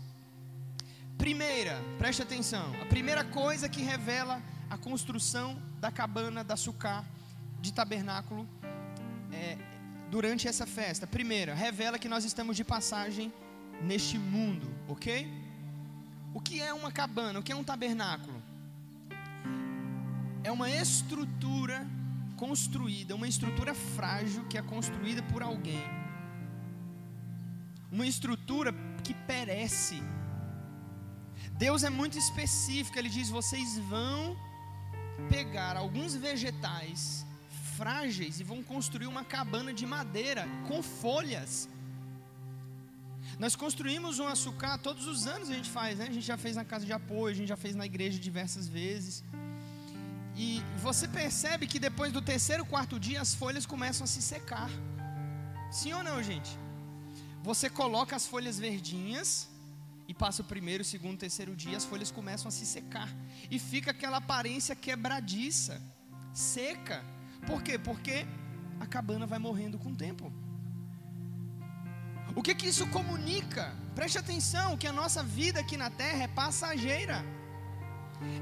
Primeira, 1.17 1.81
preste 1.97 2.21
atenção, 2.21 2.73
a 2.81 2.85
primeira 2.85 3.23
coisa 3.23 3.69
que 3.69 3.81
revela 3.81 4.41
a 4.69 4.77
construção 4.77 5.61
da 5.79 5.91
cabana 5.91 6.43
da 6.43 6.55
açúcar 6.55 7.05
de 7.61 7.71
tabernáculo 7.71 8.47
é, 9.31 9.57
durante 10.09 10.47
essa 10.47 10.65
festa. 10.65 11.05
Primeira, 11.05 11.53
revela 11.53 11.99
que 11.99 12.09
nós 12.09 12.23
estamos 12.25 12.57
de 12.57 12.63
passagem 12.63 13.31
neste 13.81 14.17
mundo, 14.17 14.67
ok? 14.87 15.27
O 16.33 16.39
que 16.39 16.61
é 16.61 16.73
uma 16.73 16.91
cabana? 16.91 17.39
O 17.39 17.43
que 17.43 17.51
é 17.51 17.55
um 17.55 17.63
tabernáculo? 17.63 18.41
É 20.43 20.51
uma 20.51 20.69
estrutura 20.69 21.87
construída, 22.35 23.15
uma 23.15 23.27
estrutura 23.27 23.73
frágil 23.73 24.43
que 24.45 24.57
é 24.57 24.61
construída 24.61 25.21
por 25.23 25.41
alguém. 25.41 25.83
Uma 27.91 28.07
estrutura 28.07 28.73
que 29.03 29.13
perece. 29.13 30.01
Deus 31.57 31.83
é 31.83 31.89
muito 31.89 32.17
específico, 32.17 32.97
ele 32.97 33.09
diz: 33.09 33.29
vocês 33.29 33.77
vão 33.77 34.35
pegar 35.29 35.77
alguns 35.77 36.15
vegetais 36.15 37.25
frágeis 37.77 38.39
e 38.39 38.43
vão 38.43 38.61
construir 38.63 39.07
uma 39.07 39.23
cabana 39.23 39.73
de 39.73 39.85
madeira 39.85 40.47
com 40.67 40.81
folhas 40.81 41.69
nós 43.39 43.55
construímos 43.55 44.19
um 44.19 44.27
açúcar, 44.27 44.77
todos 44.77 45.07
os 45.07 45.25
anos 45.27 45.49
a 45.49 45.53
gente 45.53 45.69
faz, 45.69 45.97
né? 45.99 46.07
A 46.07 46.11
gente 46.11 46.25
já 46.25 46.37
fez 46.37 46.55
na 46.55 46.65
casa 46.65 46.85
de 46.85 46.93
apoio, 46.93 47.33
a 47.33 47.37
gente 47.37 47.47
já 47.47 47.57
fez 47.57 47.75
na 47.75 47.85
igreja 47.85 48.19
diversas 48.19 48.67
vezes. 48.67 49.23
E 50.35 50.61
você 50.81 51.07
percebe 51.07 51.67
que 51.67 51.79
depois 51.79 52.11
do 52.11 52.21
terceiro, 52.21 52.65
quarto 52.65 52.99
dia, 52.99 53.21
as 53.21 53.33
folhas 53.33 53.65
começam 53.65 54.03
a 54.03 54.07
se 54.07 54.21
secar. 54.21 54.69
Sim 55.71 55.93
ou 55.93 56.03
não, 56.03 56.21
gente? 56.21 56.51
Você 57.43 57.69
coloca 57.69 58.15
as 58.15 58.25
folhas 58.25 58.57
verdinhas 58.57 59.49
e 60.07 60.13
passa 60.13 60.41
o 60.41 60.45
primeiro, 60.45 60.83
segundo, 60.83 61.17
terceiro 61.17 61.55
dia, 61.55 61.77
as 61.77 61.85
folhas 61.85 62.11
começam 62.11 62.47
a 62.47 62.51
se 62.51 62.65
secar 62.65 63.09
e 63.49 63.57
fica 63.59 63.91
aquela 63.91 64.17
aparência 64.17 64.75
quebradiça, 64.75 65.81
seca. 66.33 67.03
Por 67.45 67.61
quê? 67.61 67.77
Porque 67.77 68.25
a 68.79 68.85
cabana 68.85 69.25
vai 69.25 69.39
morrendo 69.39 69.77
com 69.77 69.91
o 69.91 69.95
tempo. 69.95 70.31
O 72.35 72.41
que 72.41 72.55
que 72.55 72.67
isso 72.67 72.87
comunica? 72.87 73.73
Preste 73.93 74.17
atenção 74.17 74.77
que 74.77 74.87
a 74.87 74.93
nossa 74.93 75.21
vida 75.21 75.59
aqui 75.59 75.77
na 75.77 75.89
terra 75.89 76.23
é 76.23 76.27
passageira. 76.27 77.23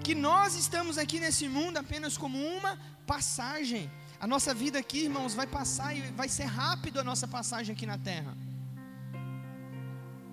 Que 0.03 0.15
nós 0.15 0.55
estamos 0.55 0.97
aqui 0.97 1.19
nesse 1.19 1.47
mundo 1.47 1.77
apenas 1.77 2.17
como 2.17 2.37
uma 2.37 2.79
passagem. 3.05 3.91
A 4.19 4.27
nossa 4.27 4.53
vida 4.53 4.79
aqui, 4.79 5.05
irmãos, 5.05 5.33
vai 5.33 5.47
passar 5.47 5.95
e 5.95 6.01
vai 6.11 6.29
ser 6.29 6.45
rápido 6.45 6.99
a 6.99 7.03
nossa 7.03 7.27
passagem 7.27 7.73
aqui 7.75 7.85
na 7.85 7.97
terra. 7.97 8.33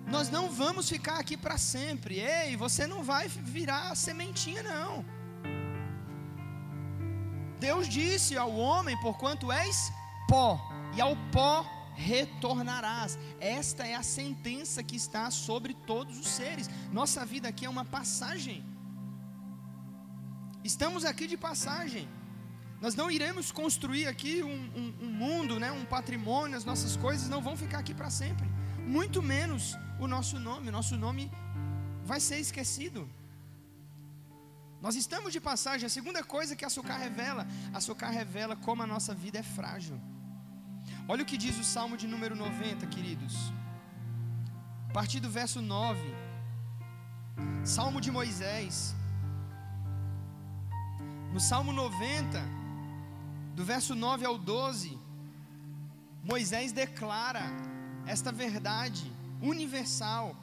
Nós 0.07 0.29
não 0.29 0.49
vamos 0.49 0.87
ficar 0.89 1.19
aqui 1.19 1.35
para 1.35 1.57
sempre. 1.57 2.19
Ei, 2.19 2.55
você 2.55 2.87
não 2.87 3.03
vai 3.03 3.27
virar 3.27 3.95
sementinha 3.95 4.63
não. 4.63 5.05
Deus 7.59 7.89
disse 7.89 8.37
ao 8.37 8.55
homem: 8.55 8.99
"Porquanto 9.01 9.51
és 9.51 9.91
pó, 10.27 10.59
e 10.95 11.01
ao 11.01 11.15
pó 11.31 11.78
retornarás. 11.99 13.19
Esta 13.39 13.85
é 13.85 13.95
a 13.95 14.03
sentença 14.03 14.81
que 14.81 14.95
está 14.95 15.29
sobre 15.29 15.73
todos 15.73 16.17
os 16.17 16.27
seres. 16.27 16.69
Nossa 16.91 17.25
vida 17.25 17.47
aqui 17.49 17.65
é 17.65 17.69
uma 17.69 17.85
passagem. 17.85 18.63
Estamos 20.63 21.03
aqui 21.03 21.27
de 21.27 21.37
passagem. 21.37 22.07
Nós 22.81 22.95
não 22.95 23.11
iremos 23.11 23.51
construir 23.51 24.07
aqui 24.07 24.41
um, 24.41 24.59
um, 24.79 25.05
um 25.05 25.11
mundo, 25.23 25.59
né, 25.59 25.69
um 25.71 25.83
patrimônio, 25.83 26.55
as 26.55 26.63
nossas 26.63 26.95
coisas 26.95 27.27
não 27.27 27.41
vão 27.41 27.57
ficar 27.57 27.79
aqui 27.79 27.93
para 27.93 28.09
sempre. 28.09 28.47
Muito 28.97 29.21
menos 29.21 29.77
o 29.99 30.07
nosso 30.07 30.39
nome. 30.39 30.69
O 30.69 30.71
nosso 30.71 30.95
nome 30.95 31.29
vai 32.03 32.21
ser 32.21 32.39
esquecido. 32.39 33.09
Nós 34.81 34.95
estamos 34.95 35.33
de 35.33 35.41
passagem. 35.41 35.85
A 35.85 35.89
segunda 35.89 36.23
coisa 36.23 36.55
que 36.55 36.63
a 36.63 36.67
açúcar 36.67 36.95
revela, 36.95 37.45
a 37.73 37.77
açúcar 37.79 38.09
revela 38.09 38.55
como 38.55 38.81
a 38.81 38.87
nossa 38.87 39.13
vida 39.13 39.37
é 39.39 39.43
frágil. 39.43 39.99
Olha 41.11 41.23
o 41.23 41.25
que 41.29 41.37
diz 41.43 41.55
o 41.57 41.63
Salmo 41.63 41.97
de 42.01 42.07
número 42.07 42.35
90, 42.35 42.85
queridos. 42.85 43.35
A 44.89 44.93
partir 44.97 45.19
do 45.19 45.29
verso 45.37 45.59
9. 45.59 45.99
Salmo 47.63 47.99
de 47.99 48.11
Moisés. 48.11 48.95
No 51.33 51.39
Salmo 51.39 51.73
90, 51.73 52.39
do 53.55 53.65
verso 53.65 53.95
9 53.95 54.23
ao 54.23 54.37
12, 54.37 54.99
Moisés 56.23 56.71
declara 56.71 57.45
esta 58.05 58.31
verdade 58.31 59.11
universal. 59.41 60.35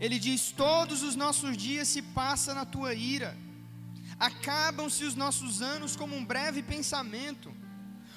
Ele 0.00 0.18
diz: 0.18 0.52
Todos 0.52 1.02
os 1.02 1.14
nossos 1.14 1.54
dias 1.54 1.86
se 1.86 2.00
passam 2.00 2.54
na 2.54 2.64
tua 2.64 2.94
ira, 2.94 3.36
acabam-se 4.18 5.04
os 5.04 5.14
nossos 5.14 5.60
anos 5.60 5.96
como 5.96 6.16
um 6.16 6.24
breve 6.24 6.62
pensamento. 6.62 7.52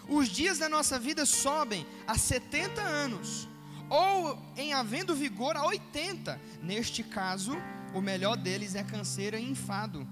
Os 0.08 0.30
dias 0.30 0.60
da 0.60 0.70
nossa 0.70 1.00
vida 1.00 1.26
sobem 1.26 1.86
a 2.06 2.18
70 2.18 2.82
anos, 2.82 3.48
ou 3.90 4.38
em 4.56 4.74
havendo 4.74 5.16
vigor 5.16 5.56
a 5.56 5.66
80. 5.66 6.40
Neste 6.62 7.04
caso, 7.04 7.58
o 7.94 8.02
melhor 8.02 8.36
deles 8.38 8.76
é 8.76 8.84
canseira 8.84 9.40
e 9.40 9.50
enfado, 9.50 10.08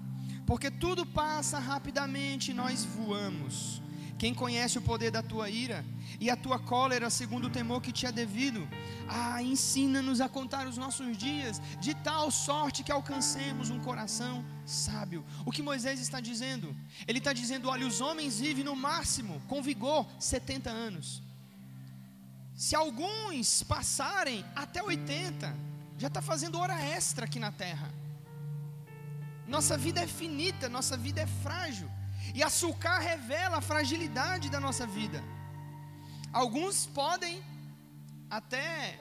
porque 0.46 0.70
tudo 0.70 1.06
passa 1.06 1.58
rapidamente 1.58 2.50
e 2.50 2.54
nós 2.54 2.84
voamos. 2.84 3.83
Quem 4.18 4.32
conhece 4.32 4.78
o 4.78 4.82
poder 4.82 5.10
da 5.10 5.22
tua 5.22 5.50
ira 5.50 5.84
e 6.20 6.30
a 6.30 6.36
tua 6.36 6.58
cólera 6.58 7.10
segundo 7.10 7.46
o 7.48 7.50
temor 7.50 7.80
que 7.80 7.92
te 7.92 8.06
é 8.06 8.12
devido? 8.12 8.66
Ah, 9.08 9.42
ensina-nos 9.42 10.20
a 10.20 10.28
contar 10.28 10.66
os 10.66 10.76
nossos 10.76 11.16
dias, 11.16 11.60
de 11.80 11.94
tal 11.94 12.30
sorte 12.30 12.84
que 12.84 12.92
alcancemos 12.92 13.70
um 13.70 13.80
coração 13.80 14.44
sábio. 14.64 15.24
O 15.44 15.50
que 15.50 15.62
Moisés 15.62 16.00
está 16.00 16.20
dizendo? 16.20 16.74
Ele 17.08 17.18
está 17.18 17.32
dizendo: 17.32 17.68
olha, 17.68 17.86
os 17.86 18.00
homens 18.00 18.38
vivem 18.38 18.64
no 18.64 18.76
máximo, 18.76 19.42
com 19.48 19.60
vigor, 19.60 20.06
70 20.18 20.70
anos. 20.70 21.22
Se 22.56 22.76
alguns 22.76 23.64
passarem 23.64 24.44
até 24.54 24.82
80, 24.82 25.54
já 25.98 26.06
está 26.06 26.22
fazendo 26.22 26.58
hora 26.58 26.80
extra 26.80 27.24
aqui 27.24 27.40
na 27.40 27.50
terra. 27.50 27.92
Nossa 29.46 29.76
vida 29.76 30.00
é 30.00 30.06
finita, 30.06 30.68
nossa 30.68 30.96
vida 30.96 31.20
é 31.20 31.26
frágil. 31.26 31.90
E 32.32 32.42
açúcar 32.42 32.98
revela 32.98 33.58
a 33.58 33.60
fragilidade 33.60 34.48
da 34.48 34.60
nossa 34.60 34.86
vida. 34.86 35.22
Alguns 36.32 36.86
podem 36.86 37.42
até 38.28 38.98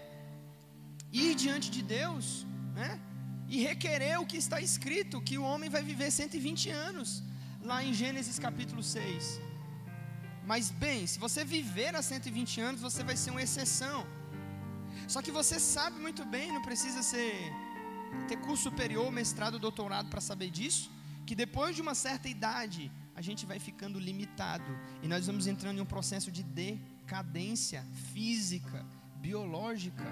ir 1.12 1.34
diante 1.36 1.70
de 1.76 1.82
Deus, 1.82 2.46
né? 2.76 3.00
E 3.48 3.62
requerer 3.62 4.20
o 4.20 4.26
que 4.26 4.38
está 4.38 4.60
escrito, 4.60 5.22
que 5.22 5.38
o 5.38 5.44
homem 5.44 5.70
vai 5.70 5.84
viver 5.84 6.10
120 6.12 6.70
anos, 6.70 7.24
lá 7.62 7.84
em 7.84 7.94
Gênesis 7.94 8.38
capítulo 8.40 8.84
6. 8.84 9.40
Mas 10.46 10.70
bem, 10.70 11.08
se 11.08 11.18
você 11.26 11.44
viver 11.46 11.96
a 11.96 12.02
120 12.02 12.62
anos, 12.62 12.82
você 12.82 13.04
vai 13.04 13.16
ser 13.16 13.32
uma 13.32 13.42
exceção. 13.42 14.06
Só 15.08 15.22
que 15.22 15.32
você 15.32 15.60
sabe 15.60 16.00
muito 16.00 16.26
bem, 16.26 16.52
não 16.52 16.62
precisa 16.62 17.02
ser 17.02 17.34
ter 18.28 18.38
curso 18.38 18.64
superior, 18.70 19.12
mestrado, 19.12 19.58
doutorado 19.58 20.10
para 20.10 20.22
saber 20.22 20.50
disso, 20.50 20.92
que 21.26 21.36
depois 21.44 21.76
de 21.76 21.82
uma 21.82 21.96
certa 21.96 22.28
idade, 22.30 22.92
gente 23.24 23.46
vai 23.46 23.60
ficando 23.68 24.00
limitado 24.08 24.72
e 25.02 25.08
nós 25.08 25.26
vamos 25.28 25.48
entrando 25.48 25.78
em 25.78 25.82
um 25.82 25.92
processo 25.96 26.32
de 26.32 26.44
decadência 26.44 27.86
física, 28.12 28.86
biológica. 29.16 30.06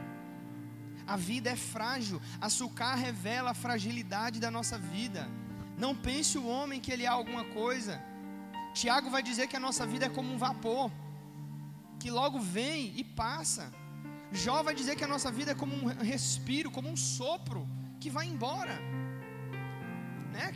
A 1.06 1.18
vida 1.18 1.50
é 1.50 1.56
frágil, 1.56 2.22
açúcar 2.40 2.96
revela 2.96 3.52
a 3.52 3.60
fragilidade 3.66 4.40
da 4.40 4.50
nossa 4.50 4.78
vida. 4.78 5.28
Não 5.78 5.94
pense 5.96 6.38
o 6.38 6.48
homem 6.48 6.80
que 6.80 6.92
ele 6.92 7.04
é 7.04 7.08
alguma 7.08 7.44
coisa. 7.46 8.02
Tiago 8.74 9.10
vai 9.10 9.22
dizer 9.22 9.48
que 9.48 9.58
a 9.58 9.60
nossa 9.68 9.86
vida 9.86 10.06
é 10.06 10.10
como 10.10 10.34
um 10.34 10.38
vapor, 10.38 10.90
que 12.00 12.10
logo 12.10 12.40
vem 12.40 12.94
e 12.96 13.04
passa. 13.04 13.72
Jó 14.32 14.64
vai 14.64 14.74
dizer 14.74 14.96
que 14.96 15.04
a 15.04 15.08
nossa 15.08 15.30
vida 15.30 15.52
é 15.52 15.56
como 15.56 15.76
um 15.76 15.88
respiro, 15.88 16.72
como 16.72 16.88
um 16.90 16.96
sopro 16.96 17.68
que 18.00 18.10
vai 18.10 18.26
embora. 18.26 18.76
Né? 20.32 20.54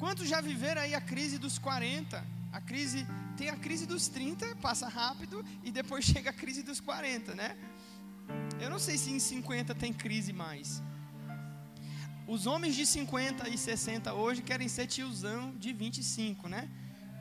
Quantos 0.00 0.26
já 0.26 0.40
viveram 0.40 0.80
aí 0.80 0.94
a 0.94 1.00
crise 1.00 1.36
dos 1.36 1.58
40? 1.58 2.24
A 2.50 2.58
crise 2.58 3.06
tem 3.36 3.50
a 3.50 3.56
crise 3.56 3.84
dos 3.84 4.08
30, 4.08 4.56
passa 4.56 4.88
rápido 4.88 5.44
e 5.62 5.70
depois 5.70 6.06
chega 6.10 6.30
a 6.30 6.32
crise 6.32 6.62
dos 6.62 6.80
40, 6.80 7.34
né? 7.34 7.54
Eu 8.58 8.70
não 8.70 8.78
sei 8.78 8.96
se 8.96 9.10
em 9.10 9.18
50 9.18 9.74
tem 9.74 9.92
crise 9.92 10.32
mais. 10.32 10.82
Os 12.26 12.46
homens 12.46 12.76
de 12.76 12.86
50 12.86 13.50
e 13.50 13.58
60 13.58 14.14
hoje 14.14 14.40
querem 14.40 14.68
ser 14.68 14.86
tiozão 14.86 15.54
de 15.58 15.70
25, 15.70 16.48
né? 16.48 16.70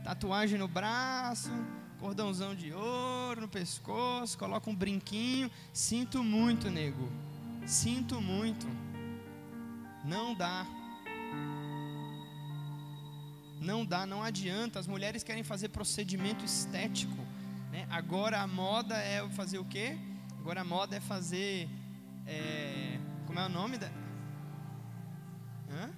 Tatuagem 0.02 0.58
no 0.58 0.70
braço, 0.70 1.52
cordãozão 2.00 2.56
de 2.56 2.72
ouro 2.72 3.42
no 3.42 3.50
pescoço, 3.50 4.38
coloca 4.38 4.70
um 4.70 4.76
brinquinho. 4.76 5.52
Sinto 5.74 6.24
muito, 6.24 6.72
nego. 6.72 7.12
Sinto 7.66 8.22
muito. 8.22 8.66
Não 10.06 10.34
dá. 10.34 10.79
Não 13.60 13.86
dá, 13.86 14.06
não 14.06 14.24
adianta. 14.24 14.80
As 14.80 14.88
mulheres 14.88 15.24
querem 15.24 15.44
fazer 15.44 15.70
procedimento 15.70 16.46
estético. 16.46 17.18
Né? 17.72 17.86
Agora 17.90 18.40
a 18.40 18.48
moda 18.48 18.98
é 18.98 19.28
fazer 19.30 19.60
o 19.60 19.66
quê? 19.66 19.98
Agora 20.40 20.62
a 20.62 20.64
moda 20.64 20.96
é 20.96 21.00
fazer. 21.00 21.70
É, 22.26 23.00
como 23.26 23.40
é 23.40 23.46
o 23.46 23.50
nome 23.50 23.78
da. 23.78 23.88
Hã? 25.70 25.92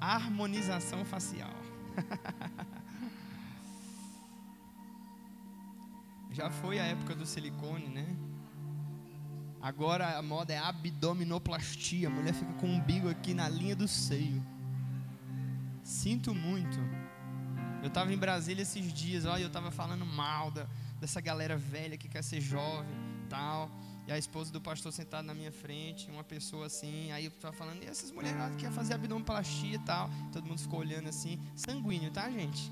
Harmonização 0.00 1.04
facial. 1.04 1.50
Já 6.30 6.50
foi 6.50 6.78
a 6.78 6.84
época 6.84 7.14
do 7.14 7.26
silicone, 7.26 7.88
né? 7.88 8.06
Agora 9.60 10.16
a 10.16 10.22
moda 10.22 10.52
é 10.52 10.58
abdominoplastia. 10.58 12.06
A 12.06 12.10
mulher 12.10 12.32
fica 12.32 12.52
com 12.54 12.66
o 12.68 12.70
umbigo 12.70 13.08
aqui 13.08 13.34
na 13.34 13.48
linha 13.48 13.74
do 13.74 13.88
seio. 13.88 14.40
Sinto 15.88 16.34
muito. 16.34 16.78
Eu 17.80 17.88
estava 17.88 18.12
em 18.12 18.16
Brasília 18.18 18.60
esses 18.60 18.92
dias, 18.92 19.24
olha, 19.24 19.40
eu 19.40 19.46
estava 19.46 19.70
falando 19.70 20.04
mal 20.04 20.50
da, 20.50 20.66
dessa 21.00 21.18
galera 21.18 21.56
velha 21.56 21.96
que 21.96 22.06
quer 22.06 22.22
ser 22.22 22.42
jovem, 22.42 22.94
tal. 23.30 23.70
E 24.06 24.12
a 24.12 24.18
esposa 24.18 24.52
do 24.52 24.60
pastor 24.60 24.92
sentada 24.92 25.22
na 25.22 25.32
minha 25.32 25.50
frente, 25.50 26.10
uma 26.10 26.22
pessoa 26.22 26.66
assim, 26.66 27.10
aí 27.10 27.24
eu 27.24 27.30
estava 27.30 27.56
falando, 27.56 27.82
e 27.82 27.86
essas 27.86 28.10
mulheres 28.12 28.38
que 28.50 28.56
querem 28.56 28.74
fazer 28.74 28.92
abdominoplastia 28.92 29.76
e 29.76 29.78
tal. 29.78 30.10
Todo 30.30 30.44
mundo 30.44 30.60
ficou 30.60 30.80
olhando 30.80 31.08
assim, 31.08 31.40
sanguíneo, 31.56 32.10
tá, 32.10 32.30
gente? 32.30 32.70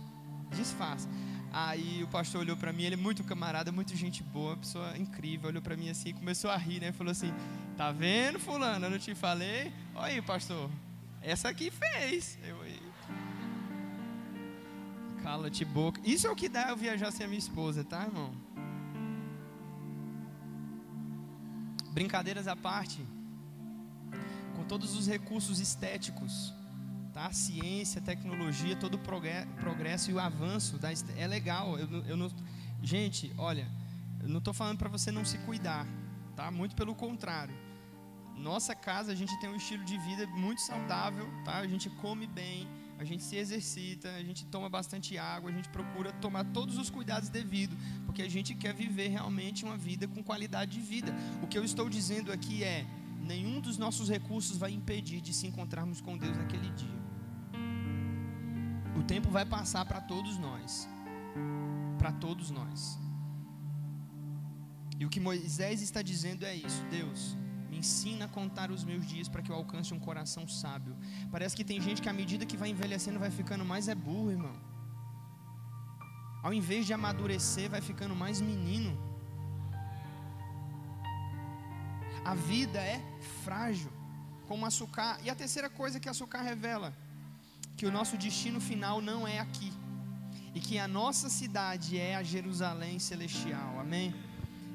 Disfarça. 0.54 1.08
Aí 1.50 2.02
o 2.02 2.08
pastor 2.08 2.42
olhou 2.42 2.54
para 2.58 2.70
mim, 2.70 2.82
ele 2.82 2.96
é 2.96 2.98
muito 2.98 3.24
camarada, 3.24 3.72
muito 3.72 3.96
gente 3.96 4.22
boa, 4.22 4.58
pessoa 4.58 4.94
incrível, 4.98 5.48
olhou 5.48 5.62
para 5.62 5.74
mim 5.74 5.88
assim, 5.88 6.12
começou 6.12 6.50
a 6.50 6.56
rir, 6.58 6.80
né? 6.80 6.92
Falou 6.92 7.12
assim: 7.12 7.32
"Tá 7.78 7.90
vendo, 7.92 8.38
fulano? 8.38 8.84
Eu 8.84 8.90
não 8.90 8.98
te 8.98 9.14
falei? 9.14 9.72
Olha 9.94 10.16
aí, 10.16 10.20
pastor. 10.20 10.68
Essa 11.22 11.48
aqui 11.48 11.70
fez". 11.70 12.38
Eu 12.44 12.56
Cala-te 15.26 15.64
boca. 15.64 16.00
Isso 16.04 16.24
é 16.28 16.30
o 16.30 16.36
que 16.36 16.48
dá 16.48 16.68
eu 16.68 16.76
viajar 16.76 17.10
sem 17.10 17.26
a 17.26 17.28
minha 17.28 17.40
esposa, 17.40 17.82
tá, 17.82 18.04
irmão? 18.04 18.32
Brincadeiras 21.90 22.46
à 22.46 22.54
parte. 22.54 23.04
Com 24.54 24.62
todos 24.62 24.94
os 24.94 25.08
recursos 25.08 25.58
estéticos, 25.58 26.54
tá? 27.12 27.32
Ciência, 27.32 28.00
tecnologia, 28.00 28.76
todo 28.76 28.94
o 28.94 29.00
progresso 29.64 30.12
e 30.12 30.14
o 30.14 30.20
avanço 30.20 30.78
da 30.78 30.90
é 30.92 31.26
legal. 31.26 31.76
Eu, 31.76 31.88
eu 32.04 32.16
não, 32.16 32.30
gente, 32.80 33.34
olha, 33.36 33.66
eu 34.22 34.28
não 34.28 34.38
estou 34.38 34.54
falando 34.54 34.78
para 34.78 34.88
você 34.88 35.10
não 35.10 35.24
se 35.24 35.38
cuidar, 35.38 35.88
tá? 36.36 36.52
Muito 36.52 36.76
pelo 36.76 36.94
contrário. 36.94 37.54
Nossa 38.36 38.76
casa 38.76 39.10
a 39.10 39.16
gente 39.16 39.36
tem 39.40 39.50
um 39.50 39.56
estilo 39.56 39.84
de 39.84 39.98
vida 39.98 40.24
muito 40.28 40.60
saudável, 40.60 41.28
tá? 41.44 41.56
A 41.56 41.66
gente 41.66 41.90
come 41.90 42.28
bem, 42.28 42.68
a 42.98 43.04
gente 43.04 43.22
se 43.22 43.36
exercita, 43.36 44.08
a 44.14 44.22
gente 44.22 44.46
toma 44.46 44.68
bastante 44.68 45.18
água, 45.18 45.50
a 45.50 45.52
gente 45.52 45.68
procura 45.68 46.12
tomar 46.14 46.44
todos 46.44 46.78
os 46.78 46.88
cuidados 46.88 47.28
devidos, 47.28 47.76
porque 48.06 48.22
a 48.22 48.28
gente 48.28 48.54
quer 48.54 48.74
viver 48.74 49.08
realmente 49.08 49.64
uma 49.64 49.76
vida 49.76 50.08
com 50.08 50.22
qualidade 50.22 50.72
de 50.72 50.80
vida. 50.80 51.14
O 51.42 51.46
que 51.46 51.58
eu 51.58 51.64
estou 51.64 51.90
dizendo 51.90 52.32
aqui 52.32 52.64
é: 52.64 52.86
nenhum 53.20 53.60
dos 53.60 53.76
nossos 53.76 54.08
recursos 54.08 54.56
vai 54.56 54.72
impedir 54.72 55.20
de 55.20 55.34
se 55.34 55.46
encontrarmos 55.46 56.00
com 56.00 56.16
Deus 56.16 56.36
naquele 56.36 56.70
dia. 56.70 56.96
O 58.98 59.02
tempo 59.02 59.28
vai 59.30 59.44
passar 59.44 59.84
para 59.84 60.00
todos 60.00 60.38
nós. 60.38 60.88
Para 61.98 62.12
todos 62.12 62.50
nós. 62.50 62.98
E 64.98 65.04
o 65.04 65.10
que 65.10 65.20
Moisés 65.20 65.82
está 65.82 66.00
dizendo 66.00 66.46
é 66.46 66.54
isso: 66.54 66.82
Deus, 66.90 67.36
ensina 67.78 68.24
a 68.26 68.28
contar 68.28 68.70
os 68.70 68.82
meus 68.84 69.04
dias 69.06 69.28
para 69.28 69.42
que 69.42 69.50
eu 69.50 69.56
alcance 69.56 69.92
um 69.94 70.00
coração 70.08 70.46
sábio. 70.48 70.96
Parece 71.30 71.56
que 71.56 71.64
tem 71.70 71.80
gente 71.80 72.02
que 72.02 72.08
à 72.08 72.12
medida 72.12 72.46
que 72.50 72.56
vai 72.56 72.70
envelhecendo 72.70 73.18
vai 73.18 73.30
ficando 73.30 73.64
mais 73.64 73.88
é 73.88 73.94
burro, 73.94 74.30
irmão. 74.30 74.56
Ao 76.42 76.52
invés 76.52 76.86
de 76.86 76.92
amadurecer, 76.92 77.68
vai 77.68 77.80
ficando 77.80 78.14
mais 78.14 78.40
menino. 78.40 78.92
A 82.24 82.34
vida 82.34 82.80
é 82.80 83.00
frágil, 83.44 83.92
como 84.48 84.66
açúcar. 84.66 85.18
E 85.24 85.30
a 85.30 85.34
terceira 85.34 85.68
coisa 85.68 86.00
que 86.00 86.08
açúcar 86.08 86.42
revela 86.42 86.92
que 87.76 87.86
o 87.86 87.92
nosso 87.92 88.16
destino 88.16 88.60
final 88.60 89.00
não 89.00 89.26
é 89.28 89.38
aqui 89.38 89.72
e 90.54 90.60
que 90.60 90.78
a 90.78 90.88
nossa 90.88 91.28
cidade 91.28 91.98
é 91.98 92.16
a 92.16 92.22
Jerusalém 92.22 92.98
celestial. 92.98 93.78
Amém? 93.78 94.14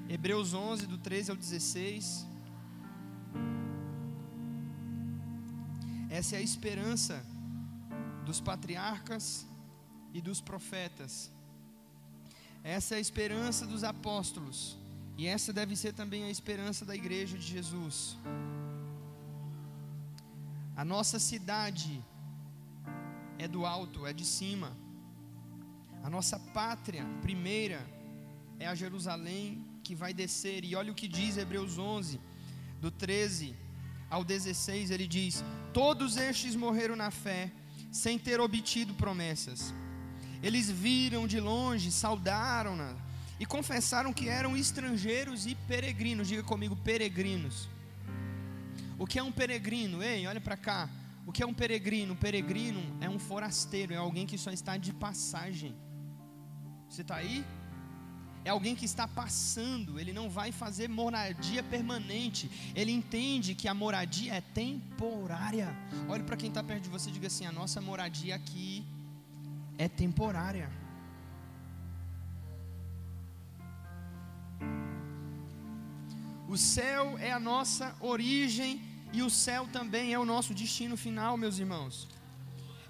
Hebreus 0.07 0.53
11, 0.53 0.85
do 0.85 0.97
13 0.97 1.31
ao 1.31 1.37
16. 1.37 2.30
Essa 6.19 6.35
é 6.35 6.39
a 6.39 6.41
esperança 6.41 7.25
dos 8.25 8.41
patriarcas 8.41 9.47
e 10.13 10.19
dos 10.19 10.41
profetas. 10.41 11.31
Essa 12.61 12.95
é 12.95 12.97
a 12.97 13.05
esperança 13.07 13.65
dos 13.65 13.85
apóstolos. 13.85 14.77
E 15.17 15.25
essa 15.25 15.53
deve 15.53 15.73
ser 15.73 15.93
também 15.93 16.25
a 16.25 16.29
esperança 16.29 16.83
da 16.83 16.93
igreja 16.93 17.37
de 17.37 17.47
Jesus. 17.55 18.17
A 20.75 20.83
nossa 20.83 21.17
cidade 21.17 22.03
é 23.39 23.47
do 23.47 23.65
alto, 23.65 24.05
é 24.05 24.11
de 24.11 24.25
cima. 24.25 24.75
A 26.03 26.09
nossa 26.09 26.37
pátria 26.37 27.05
primeira 27.21 27.81
é 28.59 28.67
a 28.67 28.75
Jerusalém 28.75 29.65
que 29.81 29.95
vai 29.95 30.13
descer. 30.13 30.65
E 30.65 30.75
olha 30.75 30.91
o 30.91 30.95
que 31.01 31.07
diz 31.07 31.37
Hebreus 31.37 31.77
11, 31.77 32.19
do 32.81 32.91
13 32.91 33.60
ao 34.11 34.23
16, 34.23 34.91
ele 34.91 35.07
diz: 35.07 35.43
Todos 35.73 36.17
estes 36.17 36.55
morreram 36.55 36.95
na 36.95 37.09
fé, 37.09 37.49
sem 37.91 38.19
ter 38.19 38.39
obtido 38.41 38.93
promessas. 38.93 39.73
Eles 40.43 40.69
viram 40.69 41.25
de 41.25 41.39
longe, 41.39 41.91
saudaram-na 41.91 42.95
e 43.39 43.45
confessaram 43.45 44.11
que 44.11 44.27
eram 44.27 44.57
estrangeiros 44.57 45.47
e 45.47 45.55
peregrinos. 45.55 46.27
Diga 46.27 46.43
comigo, 46.43 46.75
peregrinos. 46.75 47.69
O 48.99 49.07
que 49.07 49.17
é 49.17 49.23
um 49.23 49.31
peregrino? 49.31 50.03
Ei, 50.03 50.27
olha 50.27 50.41
para 50.41 50.57
cá. 50.57 50.89
O 51.25 51.31
que 51.31 51.41
é 51.41 51.45
um 51.45 51.53
peregrino? 51.53 52.13
Um 52.13 52.17
peregrino 52.17 52.81
é 52.99 53.09
um 53.09 53.17
forasteiro, 53.17 53.93
é 53.93 53.97
alguém 53.97 54.27
que 54.27 54.37
só 54.37 54.51
está 54.51 54.75
de 54.77 54.91
passagem. 54.91 55.75
Você 56.89 57.01
está 57.01 57.15
aí? 57.15 57.45
É 58.43 58.49
alguém 58.49 58.75
que 58.75 58.85
está 58.85 59.07
passando, 59.07 59.99
ele 59.99 60.11
não 60.11 60.27
vai 60.29 60.51
fazer 60.51 60.87
moradia 60.89 61.61
permanente. 61.61 62.49
Ele 62.75 62.91
entende 62.91 63.53
que 63.53 63.67
a 63.67 63.73
moradia 63.73 64.33
é 64.33 64.41
temporária. 64.41 65.69
Olhe 66.09 66.23
para 66.23 66.35
quem 66.35 66.49
está 66.49 66.63
perto 66.63 66.83
de 66.83 66.89
você 66.89 67.09
e 67.09 67.13
diga 67.13 67.27
assim: 67.27 67.45
a 67.45 67.51
nossa 67.51 67.79
moradia 67.79 68.35
aqui 68.35 68.83
é 69.77 69.87
temporária. 69.87 70.69
O 76.47 76.57
céu 76.57 77.17
é 77.19 77.31
a 77.31 77.39
nossa 77.39 77.95
origem 77.99 78.81
e 79.13 79.21
o 79.21 79.29
céu 79.29 79.67
também 79.71 80.13
é 80.13 80.19
o 80.19 80.25
nosso 80.25 80.53
destino 80.53 80.97
final, 80.97 81.37
meus 81.37 81.59
irmãos. 81.59 82.07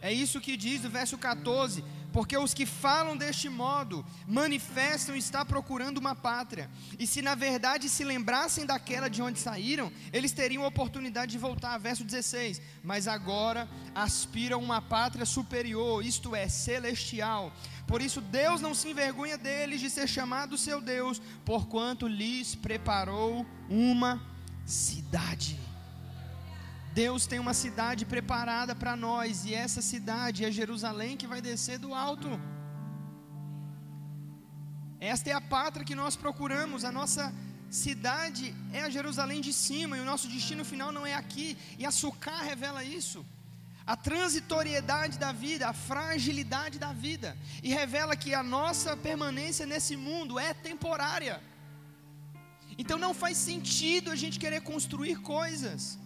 É 0.02 0.12
isso 0.12 0.42
que 0.42 0.58
diz 0.58 0.84
o 0.84 0.90
verso 0.90 1.18
14: 1.18 1.84
porque 2.12 2.38
os 2.38 2.54
que 2.54 2.66
falam 2.66 3.16
deste 3.16 3.48
modo 3.50 4.06
manifestam 4.28 5.16
estar 5.16 5.46
procurando 5.46 5.98
uma 5.98 6.16
pátria, 6.16 6.70
e 7.00 7.08
se 7.08 7.22
na 7.22 7.36
verdade 7.36 7.90
se 7.90 8.04
lembrassem 8.04 8.66
daquela 8.66 9.10
de 9.10 9.22
onde 9.22 9.40
saíram, 9.40 9.92
eles 10.12 10.32
teriam 10.32 10.64
a 10.64 10.68
oportunidade 10.68 11.32
de 11.32 11.38
voltar. 11.38 11.78
Verso 11.78 12.04
16: 12.04 12.62
Mas 12.84 13.08
agora 13.08 13.70
aspiram 13.96 14.62
uma 14.62 14.82
pátria 14.82 15.26
superior, 15.26 16.06
isto 16.06 16.36
é, 16.36 16.48
celestial. 16.48 17.54
Por 17.88 18.02
isso 18.02 18.22
Deus 18.22 18.62
não 18.62 18.74
se 18.74 18.90
envergonha 18.90 19.38
deles 19.38 19.82
de 19.82 19.90
ser 19.90 20.08
chamado 20.08 20.58
seu 20.58 20.82
Deus, 20.82 21.22
porquanto 21.44 22.08
lhes 22.08 22.56
preparou 22.56 23.46
uma 23.70 24.22
cidade. 24.66 25.71
Deus 26.94 27.26
tem 27.26 27.40
uma 27.40 27.54
cidade 27.54 28.06
preparada 28.06 28.76
para 28.76 28.96
nós, 28.96 29.46
e 29.46 29.54
essa 29.54 29.82
cidade 29.82 30.44
é 30.44 30.52
Jerusalém 30.52 31.16
que 31.16 31.28
vai 31.34 31.42
descer 31.42 31.78
do 31.80 31.94
alto. 31.94 32.30
Esta 35.00 35.30
é 35.30 35.34
a 35.34 35.42
pátria 35.42 35.86
que 35.86 35.96
nós 35.96 36.16
procuramos, 36.16 36.84
a 36.84 36.92
nossa 36.92 37.34
cidade 37.70 38.54
é 38.74 38.82
a 38.82 38.90
Jerusalém 38.90 39.40
de 39.42 39.54
cima 39.54 39.98
e 39.98 40.02
o 40.02 40.06
nosso 40.06 40.28
destino 40.28 40.64
final 40.66 40.92
não 40.92 41.06
é 41.06 41.16
aqui. 41.16 41.58
E 41.80 41.86
a 41.86 41.92
Sucá 41.92 42.42
revela 42.42 42.84
isso. 42.84 43.26
A 43.86 43.96
transitoriedade 43.96 45.18
da 45.18 45.32
vida, 45.32 45.68
a 45.68 45.74
fragilidade 45.74 46.78
da 46.78 46.92
vida, 46.94 47.36
e 47.64 47.74
revela 47.74 48.16
que 48.16 48.34
a 48.34 48.44
nossa 48.44 48.96
permanência 48.96 49.66
nesse 49.66 49.96
mundo 49.96 50.38
é 50.38 50.54
temporária. 50.54 51.42
Então 52.78 52.98
não 52.98 53.14
faz 53.14 53.38
sentido 53.38 54.12
a 54.12 54.16
gente 54.16 54.40
querer 54.40 54.62
construir 54.62 55.16
coisas, 55.22 55.98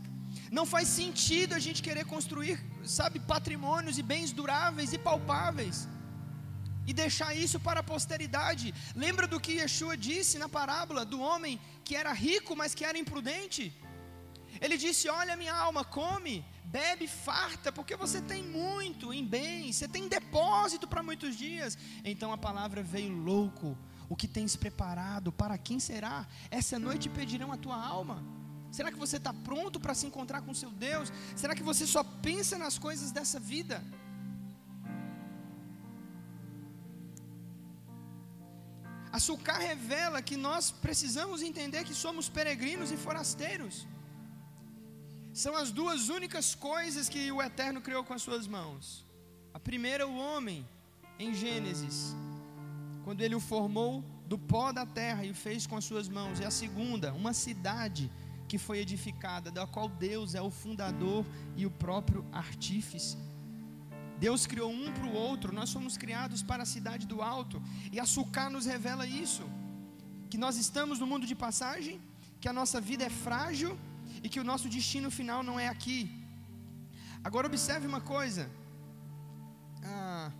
não 0.51 0.65
faz 0.65 0.87
sentido 0.87 1.53
a 1.53 1.59
gente 1.59 1.81
querer 1.81 2.05
construir, 2.05 2.59
sabe, 2.83 3.19
patrimônios 3.19 3.97
e 3.97 4.03
bens 4.03 4.31
duráveis 4.31 4.93
e 4.93 4.97
palpáveis 4.97 5.87
e 6.87 6.93
deixar 6.93 7.35
isso 7.35 7.59
para 7.59 7.79
a 7.79 7.83
posteridade. 7.83 8.73
Lembra 8.95 9.27
do 9.27 9.39
que 9.39 9.53
Yeshua 9.53 9.97
disse 9.97 10.37
na 10.37 10.47
parábola 10.47 11.03
do 11.03 11.19
homem 11.19 11.59
que 11.83 11.95
era 11.95 12.13
rico, 12.13 12.55
mas 12.55 12.75
que 12.75 12.85
era 12.85 12.97
imprudente? 12.97 13.73
Ele 14.61 14.77
disse: 14.77 15.09
Olha, 15.09 15.35
minha 15.35 15.53
alma, 15.53 15.83
come, 15.83 16.45
bebe, 16.65 17.07
farta, 17.07 17.71
porque 17.71 17.95
você 17.95 18.21
tem 18.21 18.43
muito 18.43 19.13
em 19.13 19.25
bens, 19.25 19.77
você 19.77 19.87
tem 19.87 20.07
depósito 20.07 20.87
para 20.87 21.03
muitos 21.03 21.35
dias. 21.35 21.77
Então 22.03 22.31
a 22.31 22.37
palavra 22.37 22.83
veio 22.83 23.15
louco. 23.15 23.77
O 24.07 24.15
que 24.15 24.27
tens 24.27 24.55
preparado, 24.55 25.31
para 25.31 25.57
quem 25.57 25.79
será? 25.79 26.27
Essa 26.51 26.77
noite 26.77 27.09
pedirão 27.09 27.51
a 27.51 27.57
tua 27.57 27.75
alma. 27.75 28.23
Será 28.75 28.89
que 28.93 29.03
você 29.03 29.17
está 29.21 29.33
pronto 29.49 29.77
para 29.83 29.93
se 29.99 30.05
encontrar 30.09 30.41
com 30.45 30.53
seu 30.61 30.71
Deus? 30.87 31.07
Será 31.41 31.53
que 31.57 31.67
você 31.69 31.85
só 31.95 32.03
pensa 32.27 32.55
nas 32.63 32.77
coisas 32.85 33.09
dessa 33.17 33.39
vida? 33.39 33.77
A 39.15 39.19
Sucá 39.27 39.57
revela 39.71 40.21
que 40.29 40.37
nós 40.47 40.63
precisamos 40.85 41.41
entender 41.49 41.85
que 41.89 41.93
somos 42.05 42.27
peregrinos 42.37 42.91
e 42.95 42.97
forasteiros. 43.05 43.75
São 45.43 45.55
as 45.61 45.71
duas 45.79 46.09
únicas 46.17 46.47
coisas 46.53 47.07
que 47.13 47.23
o 47.31 47.41
Eterno 47.41 47.79
criou 47.87 48.03
com 48.03 48.13
as 48.17 48.23
suas 48.27 48.45
mãos. 48.57 48.83
A 49.53 49.59
primeira, 49.69 50.05
o 50.05 50.17
homem, 50.25 50.67
em 51.17 51.33
Gênesis, 51.33 51.97
quando 53.05 53.21
ele 53.21 53.35
o 53.35 53.45
formou 53.53 54.03
do 54.31 54.37
pó 54.37 54.73
da 54.73 54.85
terra 54.85 55.23
e 55.23 55.31
o 55.31 55.39
fez 55.45 55.65
com 55.65 55.77
as 55.77 55.85
suas 55.85 56.09
mãos. 56.09 56.41
E 56.41 56.45
a 56.45 56.51
segunda, 56.51 57.13
uma 57.13 57.33
cidade 57.45 58.11
que 58.47 58.57
foi 58.57 58.79
edificada, 58.79 59.51
da 59.51 59.65
qual 59.65 59.87
Deus 59.89 60.35
é 60.35 60.41
o 60.41 60.49
fundador 60.49 61.25
e 61.55 61.65
o 61.65 61.71
próprio 61.71 62.25
artífice. 62.31 63.17
Deus 64.17 64.45
criou 64.47 64.71
um 64.71 64.91
para 64.93 65.05
o 65.05 65.13
outro, 65.13 65.53
nós 65.53 65.69
somos 65.69 65.97
criados 65.97 66.41
para 66.41 66.63
a 66.63 66.65
cidade 66.65 67.05
do 67.05 67.21
alto, 67.21 67.61
e 67.91 67.99
a 67.99 68.05
Sucá 68.05 68.49
nos 68.49 68.65
revela 68.65 69.05
isso: 69.05 69.43
que 70.29 70.37
nós 70.37 70.57
estamos 70.57 70.99
no 70.99 71.07
mundo 71.07 71.25
de 71.25 71.35
passagem, 71.35 71.99
que 72.39 72.47
a 72.47 72.53
nossa 72.53 72.79
vida 72.79 73.03
é 73.03 73.09
frágil 73.09 73.77
e 74.23 74.29
que 74.29 74.39
o 74.39 74.43
nosso 74.43 74.69
destino 74.69 75.09
final 75.11 75.43
não 75.43 75.59
é 75.59 75.67
aqui. 75.67 75.99
Agora, 77.23 77.47
observe 77.47 77.87
uma 77.87 78.01
coisa. 78.01 78.49
Ah, 79.83 80.31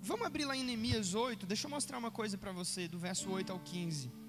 vamos 0.00 0.26
abrir 0.26 0.44
lá 0.44 0.56
em 0.56 0.64
Neemias 0.64 1.14
8, 1.14 1.46
deixa 1.46 1.66
eu 1.66 1.70
mostrar 1.70 1.98
uma 1.98 2.10
coisa 2.10 2.38
para 2.38 2.52
você, 2.52 2.88
do 2.88 2.98
verso 2.98 3.28
8 3.30 3.52
ao 3.52 3.60
15. 3.60 4.19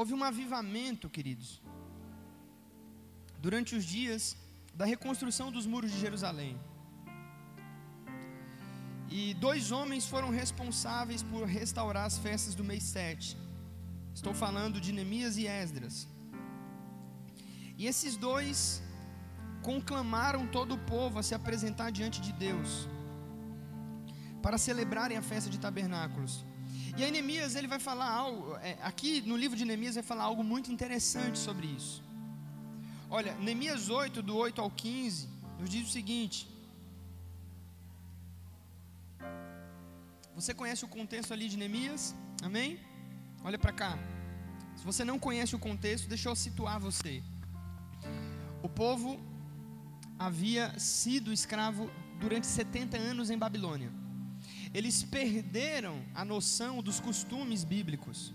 Houve 0.00 0.14
um 0.14 0.24
avivamento, 0.24 1.08
queridos 1.16 1.48
durante 3.44 3.74
os 3.78 3.84
dias 3.96 4.22
da 4.74 4.84
reconstrução 4.92 5.46
dos 5.56 5.66
muros 5.72 5.90
de 5.92 5.98
Jerusalém. 5.98 6.54
E 9.18 9.34
dois 9.46 9.72
homens 9.76 10.06
foram 10.12 10.30
responsáveis 10.42 11.22
por 11.22 11.42
restaurar 11.46 12.04
as 12.10 12.18
festas 12.26 12.54
do 12.54 12.64
mês 12.70 12.84
7. 12.84 13.36
Estou 14.14 14.34
falando 14.42 14.80
de 14.84 14.92
Neemias 14.92 15.36
e 15.36 15.46
Esdras. 15.46 15.96
E 17.76 17.86
esses 17.86 18.16
dois 18.16 18.82
conclamaram 19.62 20.46
todo 20.46 20.74
o 20.74 20.82
povo 20.94 21.18
a 21.18 21.22
se 21.22 21.34
apresentar 21.34 21.90
diante 21.90 22.20
de 22.20 22.32
Deus 22.32 22.88
para 24.44 24.58
celebrarem 24.58 25.16
a 25.18 25.22
festa 25.22 25.50
de 25.50 25.58
tabernáculos. 25.58 26.34
E 26.96 27.04
aí 27.04 27.10
Neemias 27.10 27.54
ele 27.54 27.66
vai 27.66 27.78
falar 27.78 28.10
algo, 28.10 28.56
é, 28.56 28.76
aqui 28.82 29.20
no 29.22 29.36
livro 29.36 29.56
de 29.56 29.64
Neemias 29.64 29.94
vai 29.94 30.02
falar 30.02 30.24
algo 30.24 30.42
muito 30.42 30.72
interessante 30.72 31.38
sobre 31.38 31.66
isso. 31.66 32.02
Olha, 33.08 33.34
Neemias 33.34 33.88
8, 33.88 34.22
do 34.22 34.36
8 34.36 34.60
ao 34.60 34.70
15, 34.70 35.28
nos 35.58 35.68
diz 35.68 35.88
o 35.88 35.90
seguinte. 35.90 36.48
Você 40.34 40.54
conhece 40.54 40.84
o 40.84 40.88
contexto 40.88 41.32
ali 41.32 41.48
de 41.48 41.56
Neemias? 41.56 42.14
Amém? 42.42 42.78
Olha 43.44 43.58
para 43.58 43.72
cá. 43.72 43.98
Se 44.76 44.84
você 44.84 45.04
não 45.04 45.18
conhece 45.18 45.54
o 45.54 45.58
contexto, 45.58 46.08
deixa 46.08 46.28
eu 46.28 46.36
situar 46.36 46.78
você. 46.80 47.22
O 48.62 48.68
povo 48.68 49.20
havia 50.18 50.78
sido 50.78 51.32
escravo 51.32 51.90
durante 52.18 52.46
70 52.46 52.96
anos 52.96 53.30
em 53.30 53.38
Babilônia. 53.38 53.99
Eles 54.72 55.02
perderam 55.02 56.04
a 56.14 56.24
noção 56.24 56.80
dos 56.80 57.00
costumes 57.00 57.64
bíblicos. 57.64 58.32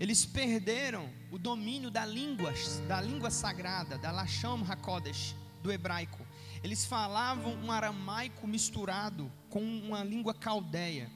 Eles 0.00 0.26
perderam 0.26 1.08
o 1.30 1.38
domínio 1.38 1.90
da 1.90 2.04
língua, 2.04 2.52
da 2.88 3.00
língua 3.00 3.30
sagrada, 3.30 3.96
da 3.96 4.10
Lashon 4.10 4.64
HaKodesh, 4.68 5.36
do 5.62 5.70
hebraico. 5.70 6.26
Eles 6.64 6.84
falavam 6.84 7.54
um 7.62 7.70
aramaico 7.70 8.46
misturado 8.46 9.30
com 9.48 9.62
uma 9.62 10.02
língua 10.02 10.34
caldeia. 10.34 11.08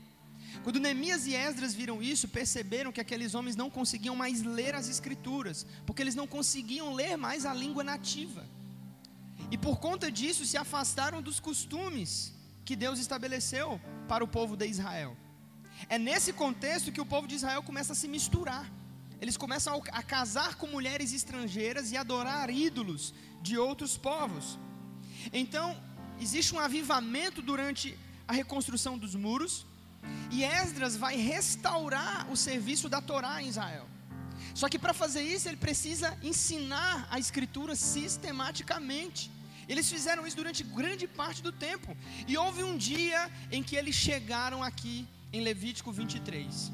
Quando 0.63 0.79
Neemias 0.79 1.27
e 1.27 1.35
Esdras 1.35 1.75
viram 1.75 2.01
isso, 2.01 2.29
perceberam 2.29 2.93
que 2.93 3.01
aqueles 3.01 3.35
homens 3.35 3.57
não 3.57 3.71
conseguiam 3.71 4.15
mais 4.15 4.43
ler 4.43 4.75
as 4.77 4.89
escrituras, 4.89 5.67
porque 5.85 6.03
eles 6.03 6.15
não 6.15 6.27
conseguiam 6.27 6.95
ler 6.95 7.17
mais 7.17 7.45
a 7.45 7.55
língua 7.55 7.83
nativa. 7.83 8.47
E 9.51 9.59
por 9.59 9.81
conta 9.81 10.11
disso 10.11 10.45
se 10.45 10.57
afastaram 10.57 11.21
dos 11.21 11.41
costumes 11.41 12.33
que 12.65 12.77
Deus 12.77 12.99
estabeleceu 12.99 13.81
para 14.09 14.25
o 14.25 14.29
povo 14.29 14.57
de 14.57 14.67
Israel. 14.67 15.17
É 15.89 15.99
nesse 15.99 16.33
contexto 16.33 16.93
que 16.93 17.01
o 17.01 17.07
povo 17.07 17.27
de 17.27 17.35
Israel 17.35 17.63
começa 17.63 17.93
a 17.93 17.97
se 17.97 18.09
misturar. 18.09 18.71
Eles 19.21 19.37
começam 19.37 19.83
a 19.93 20.03
casar 20.03 20.57
com 20.57 20.67
mulheres 20.67 21.13
estrangeiras 21.13 21.93
e 21.93 21.97
adorar 21.97 22.51
ídolos 22.51 23.15
de 23.41 23.57
outros 23.57 23.97
povos. 23.97 24.59
Então, 25.33 25.81
existe 26.21 26.55
um 26.55 26.59
avivamento 26.59 27.41
durante 27.41 27.97
a 28.27 28.33
reconstrução 28.33 28.99
dos 28.99 29.15
muros, 29.15 29.67
e 30.31 30.43
Esdras 30.43 30.97
vai 30.97 31.17
restaurar 31.17 32.31
o 32.31 32.37
serviço 32.37 32.89
da 32.89 33.01
Torá 33.01 33.43
em 33.43 33.49
Israel. 33.49 33.87
Só 34.55 34.69
que 34.69 34.79
para 34.79 34.93
fazer 34.93 35.23
isso, 35.23 35.49
ele 35.49 35.57
precisa 35.57 36.17
ensinar 36.23 37.07
a 37.11 37.19
escritura 37.19 37.75
sistematicamente. 37.77 39.31
Eles 39.73 39.89
fizeram 39.95 40.27
isso 40.27 40.39
durante 40.43 40.63
grande 40.79 41.07
parte 41.21 41.41
do 41.47 41.53
tempo. 41.67 41.91
E 42.31 42.37
houve 42.43 42.63
um 42.69 42.77
dia 42.91 43.21
em 43.57 43.63
que 43.67 43.77
eles 43.81 43.97
chegaram 44.07 44.61
aqui 44.69 44.97
em 45.33 45.43
Levítico 45.49 45.91
23. 46.01 46.71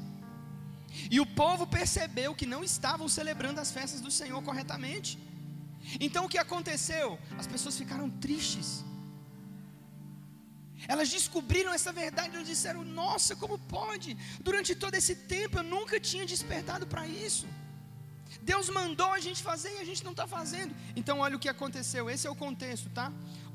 E 1.15 1.19
o 1.23 1.27
povo 1.41 1.65
percebeu 1.77 2.29
que 2.39 2.51
não 2.53 2.61
estavam 2.71 3.07
celebrando 3.17 3.61
as 3.63 3.71
festas 3.77 4.01
do 4.05 4.11
Senhor 4.19 4.41
corretamente. 4.49 5.11
Então 6.05 6.23
o 6.25 6.31
que 6.33 6.41
aconteceu? 6.45 7.07
As 7.41 7.47
pessoas 7.53 7.77
ficaram 7.81 8.09
tristes. 8.25 8.69
Elas 10.93 11.09
descobriram 11.17 11.71
essa 11.77 11.91
verdade 12.03 12.37
e 12.37 12.49
disseram: 12.53 12.83
Nossa, 13.01 13.33
como 13.41 13.57
pode? 13.77 14.11
Durante 14.47 14.73
todo 14.83 14.95
esse 15.01 15.15
tempo 15.35 15.57
eu 15.59 15.65
nunca 15.75 15.99
tinha 16.09 16.25
despertado 16.33 16.85
para 16.93 17.05
isso. 17.27 17.47
Deus 18.51 18.67
mandou 18.79 19.11
a 19.17 19.19
gente 19.25 19.41
fazer 19.49 19.71
e 19.75 19.79
a 19.83 19.87
gente 19.89 20.03
não 20.07 20.13
está 20.15 20.25
fazendo. 20.37 20.71
Então, 20.99 21.15
olha 21.25 21.35
o 21.37 21.41
que 21.43 21.51
aconteceu. 21.55 22.03
Esse 22.13 22.25
é 22.27 22.31
o 22.31 22.37
contexto, 22.45 22.87
tá? 22.99 23.07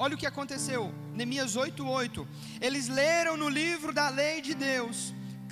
Olha 0.05 0.15
o 0.15 0.21
que 0.23 0.29
aconteceu. 0.33 0.83
Neemias 1.19 1.57
8:8. 1.57 2.27
Eles 2.67 2.87
leram 3.01 3.35
no 3.43 3.49
livro 3.61 3.93
da 4.01 4.09
lei 4.21 4.37
de 4.49 4.55
Deus 4.55 4.97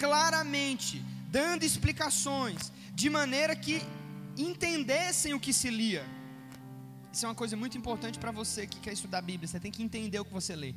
claramente, 0.02 0.94
dando 1.38 1.64
explicações, 1.70 2.60
de 3.00 3.08
maneira 3.18 3.54
que 3.64 3.76
entendessem 4.48 5.34
o 5.34 5.40
que 5.44 5.52
se 5.60 5.70
lia. 5.80 6.04
Isso 7.12 7.24
é 7.26 7.28
uma 7.28 7.40
coisa 7.42 7.56
muito 7.62 7.76
importante 7.80 8.18
para 8.24 8.32
você 8.40 8.60
que 8.72 8.78
quer 8.84 8.94
estudar 8.98 9.18
a 9.18 9.28
Bíblia. 9.30 9.48
Você 9.48 9.60
tem 9.64 9.72
que 9.76 9.82
entender 9.82 10.20
o 10.20 10.24
que 10.28 10.38
você 10.40 10.54
lê. 10.64 10.72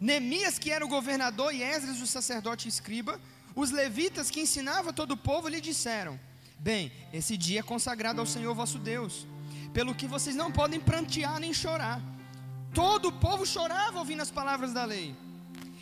Neemias, 0.00 0.58
que 0.62 0.70
era 0.76 0.84
o 0.84 0.88
governador, 0.96 1.50
e 1.54 1.62
Esdras, 1.62 2.00
o 2.00 2.06
sacerdote 2.06 2.68
e 2.68 2.70
escriba, 2.74 3.20
os 3.56 3.70
levitas 3.70 4.30
que 4.30 4.42
ensinavam 4.42 4.92
todo 4.92 5.12
o 5.12 5.16
povo 5.16 5.48
lhe 5.48 5.60
disseram: 5.60 6.20
Bem, 6.58 6.92
esse 7.12 7.36
dia 7.38 7.60
é 7.60 7.62
consagrado 7.62 8.20
ao 8.20 8.26
Senhor 8.26 8.54
vosso 8.54 8.78
Deus, 8.78 9.26
pelo 9.72 9.94
que 9.94 10.06
vocês 10.06 10.36
não 10.36 10.52
podem 10.52 10.78
prantear 10.78 11.40
nem 11.40 11.54
chorar. 11.54 12.00
Todo 12.74 13.08
o 13.08 13.12
povo 13.12 13.46
chorava 13.46 13.98
ouvindo 13.98 14.20
as 14.20 14.30
palavras 14.30 14.74
da 14.74 14.84
lei. 14.84 15.16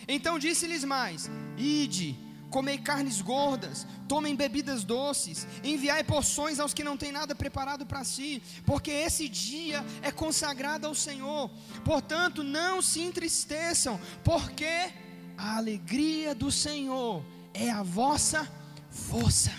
Então 0.07 0.39
disse-lhes 0.39 0.85
mais: 0.85 1.29
Ide, 1.59 2.17
comei 2.49 2.79
carnes 2.79 3.21
gordas, 3.21 3.85
tomem 4.07 4.37
bebidas 4.37 4.85
doces, 4.85 5.45
enviai 5.65 6.05
porções 6.05 6.61
aos 6.61 6.73
que 6.73 6.85
não 6.85 6.97
têm 6.97 7.11
nada 7.11 7.35
preparado 7.35 7.85
para 7.85 8.05
si, 8.05 8.41
porque 8.65 8.93
esse 8.93 9.29
dia 9.29 9.85
é 10.01 10.13
consagrado 10.13 10.87
ao 10.87 10.95
Senhor. 10.95 11.51
Portanto, 11.85 12.45
não 12.45 12.81
se 12.81 13.01
entristeçam, 13.01 14.01
porque 14.23 14.93
a 15.37 15.57
alegria 15.57 16.33
do 16.37 16.53
Senhor 16.53 17.25
é 17.55 17.71
a 17.71 17.83
vossa 17.83 18.51
força. 18.91 19.53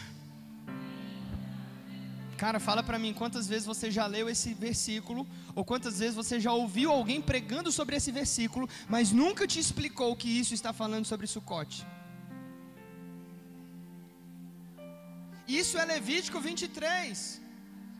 Cara, 2.37 2.59
fala 2.59 2.83
para 2.83 2.99
mim 2.99 3.13
quantas 3.13 3.47
vezes 3.47 3.65
você 3.65 3.89
já 3.89 4.05
leu 4.05 4.27
esse 4.29 4.53
versículo, 4.53 5.25
ou 5.55 5.63
quantas 5.63 5.99
vezes 5.99 6.15
você 6.15 6.37
já 6.37 6.51
ouviu 6.51 6.91
alguém 6.91 7.21
pregando 7.21 7.71
sobre 7.71 7.95
esse 7.95 8.11
versículo, 8.11 8.69
mas 8.89 9.11
nunca 9.11 9.47
te 9.47 9.57
explicou 9.57 10.15
que 10.15 10.27
isso 10.27 10.53
está 10.53 10.73
falando 10.73 11.05
sobre 11.05 11.27
Sucote. 11.27 11.85
Isso 15.47 15.77
é 15.77 15.85
Levítico 15.85 16.39
23. 16.41 17.41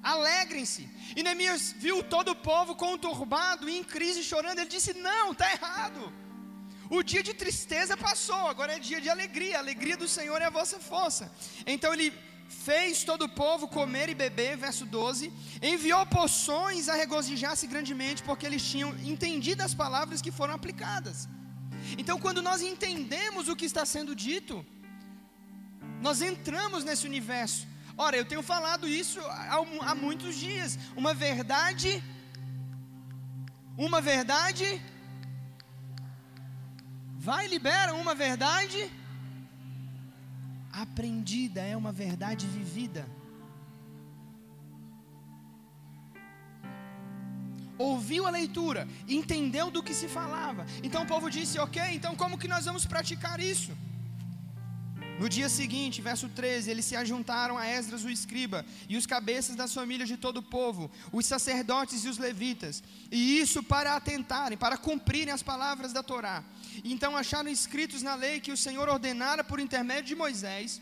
Alegrem-se. 0.04 0.90
E 1.16 1.24
Neemias 1.24 1.74
viu 1.78 2.04
todo 2.04 2.32
o 2.32 2.36
povo 2.36 2.76
conturbado 2.76 3.70
em 3.70 3.84
crise 3.84 4.24
chorando. 4.24 4.60
Ele 4.60 4.70
disse: 4.70 4.94
Não, 4.94 5.32
está 5.32 5.52
errado. 5.52 6.12
O 6.90 7.02
dia 7.04 7.24
de 7.24 7.34
tristeza 7.34 7.98
passou, 7.98 8.48
agora 8.48 8.74
é 8.76 8.80
dia 8.80 9.02
de 9.02 9.10
alegria. 9.10 9.58
A 9.58 9.60
alegria 9.60 9.98
do 9.98 10.08
Senhor 10.08 10.42
é 10.42 10.46
a 10.46 10.58
vossa 10.60 10.80
força. 10.80 11.32
Então 11.66 11.94
ele 11.94 12.14
fez 12.48 13.04
todo 13.04 13.24
o 13.26 13.30
povo 13.30 13.68
comer 13.68 14.08
e 14.10 14.16
beber, 14.16 14.56
verso 14.56 14.86
12, 14.86 15.32
enviou 15.62 16.06
poções 16.06 16.88
a 16.88 16.96
regozijar-se 16.96 17.68
grandemente, 17.68 18.24
porque 18.24 18.46
eles 18.46 18.64
tinham 18.64 18.92
entendido 19.00 19.64
as 19.64 19.74
palavras 19.74 20.22
que 20.22 20.32
foram 20.32 20.54
aplicadas. 20.54 21.28
Então, 21.98 22.20
quando 22.20 22.42
nós 22.42 22.62
entendemos 22.62 23.48
o 23.48 23.56
que 23.56 23.66
está 23.66 23.86
sendo 23.86 24.16
dito, 24.16 24.66
nós 26.02 26.22
entramos 26.22 26.84
nesse 26.84 27.06
universo. 27.06 27.68
Ora, 27.98 28.18
eu 28.18 28.26
tenho 28.26 28.44
falado 28.44 28.88
isso 28.88 29.20
há, 29.82 29.96
muitos 29.96 30.36
dias. 30.36 30.78
Uma 30.96 31.14
verdade, 31.14 32.04
uma 33.78 34.02
verdade, 34.02 34.82
vai 37.28 37.48
libera 37.48 37.92
uma 38.02 38.14
verdade 38.14 38.80
aprendida, 40.84 41.62
é 41.62 41.76
uma 41.76 41.92
verdade 42.04 42.46
vivida. 42.56 43.04
Ouviu 47.78 48.28
a 48.28 48.30
leitura, 48.40 48.88
entendeu 49.08 49.68
do 49.72 49.84
que 49.88 49.94
se 50.02 50.08
falava. 50.18 50.66
Então 50.84 51.02
o 51.04 51.10
povo 51.14 51.30
disse: 51.38 51.58
Ok, 51.66 51.82
então 51.98 52.14
como 52.22 52.38
que 52.42 52.48
nós 52.54 52.66
vamos 52.70 52.86
praticar 52.94 53.40
isso? 53.54 53.72
No 55.20 55.30
dia 55.30 55.48
seguinte, 55.48 56.02
verso 56.02 56.28
13, 56.28 56.70
eles 56.70 56.86
se 56.86 56.96
ajuntaram 56.96 57.58
a 57.58 57.66
Esdras 57.66 58.04
o 58.04 58.10
escriba 58.10 58.66
e 58.90 58.98
os 58.98 59.06
cabeças 59.06 59.56
das 59.56 59.74
famílias 59.74 60.10
de 60.10 60.18
todo 60.18 60.38
o 60.38 60.44
povo, 60.58 60.92
os 61.12 61.26
sacerdotes 61.26 62.04
e 62.04 62.10
os 62.10 62.18
levitas, 62.18 62.84
e 63.10 63.40
isso 63.40 63.64
para 63.64 63.96
atentarem, 63.96 64.58
para 64.58 64.78
cumprirem 64.78 65.34
as 65.34 65.42
palavras 65.42 65.94
da 65.94 66.04
Torá. 66.04 66.44
Então 66.84 67.16
acharam 67.16 67.50
escritos 67.50 68.02
na 68.02 68.16
lei 68.16 68.40
que 68.40 68.52
o 68.52 68.58
Senhor 68.58 68.88
ordenara 68.90 69.44
por 69.44 69.60
intermédio 69.60 70.06
de 70.06 70.16
Moisés 70.16 70.82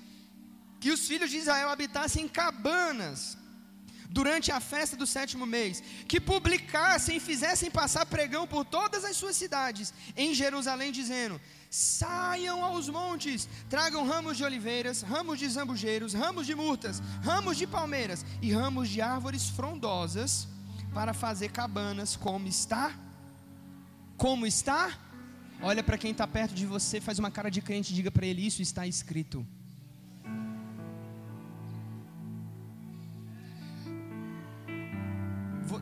que 0.83 0.91
os 0.91 1.07
filhos 1.07 1.29
de 1.31 1.37
Israel 1.37 1.69
habitassem 1.69 2.25
em 2.25 2.27
cabanas 2.27 3.37
durante 4.09 4.51
a 4.51 4.59
festa 4.59 4.97
do 4.97 5.07
sétimo 5.07 5.45
mês, 5.45 5.81
que 6.09 6.19
publicassem 6.19 7.15
e 7.15 7.21
fizessem 7.21 7.71
passar 7.71 8.05
pregão 8.05 8.45
por 8.45 8.65
todas 8.65 9.05
as 9.05 9.15
suas 9.15 9.37
cidades 9.37 9.93
em 10.17 10.33
Jerusalém, 10.33 10.91
dizendo: 10.91 11.39
Saiam 11.69 12.61
aos 12.65 12.89
montes, 12.89 13.47
tragam 13.69 14.05
ramos 14.05 14.35
de 14.35 14.43
oliveiras, 14.43 15.01
ramos 15.01 15.39
de 15.39 15.47
zambujeiros, 15.47 16.13
ramos 16.13 16.45
de 16.45 16.53
murtas, 16.53 17.01
ramos 17.23 17.55
de 17.55 17.65
palmeiras 17.65 18.25
e 18.41 18.51
ramos 18.51 18.89
de 18.89 18.99
árvores 19.01 19.47
frondosas, 19.47 20.49
para 20.93 21.13
fazer 21.13 21.49
cabanas, 21.49 22.17
como 22.17 22.45
está? 22.45 22.93
Como 24.17 24.45
está? 24.45 24.99
Olha 25.65 25.81
para 25.81 25.97
quem 25.97 26.11
está 26.11 26.27
perto 26.27 26.53
de 26.53 26.65
você, 26.65 26.99
faz 26.99 27.17
uma 27.19 27.31
cara 27.31 27.49
de 27.49 27.61
crente 27.61 27.93
e 27.93 27.95
diga 27.95 28.11
para 28.11 28.25
ele: 28.25 28.45
Isso 28.45 28.61
está 28.61 28.85
escrito. 28.85 29.47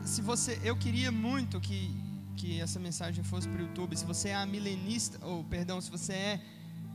Se 0.04 0.22
você, 0.22 0.60
eu 0.62 0.76
queria 0.76 1.10
muito 1.10 1.60
que, 1.60 1.90
que 2.36 2.60
essa 2.60 2.78
mensagem 2.78 3.24
fosse 3.24 3.48
para 3.48 3.58
o 3.58 3.66
YouTube. 3.66 3.96
Se 3.96 4.04
você 4.04 4.28
é 4.28 4.36
a 4.36 4.46
milenista, 4.46 5.18
ou 5.26 5.42
perdão, 5.42 5.80
se 5.80 5.90
você 5.90 6.12
é 6.12 6.40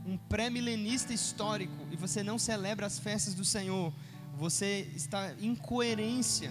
um 0.06 0.16
pré-milenista 0.16 1.12
histórico 1.12 1.86
e 1.92 1.96
você 1.96 2.22
não 2.22 2.38
celebra 2.38 2.86
as 2.86 2.98
festas 2.98 3.34
do 3.34 3.44
Senhor, 3.44 3.92
você 4.34 4.90
está 4.96 5.34
em 5.38 5.54
coerência 5.54 6.50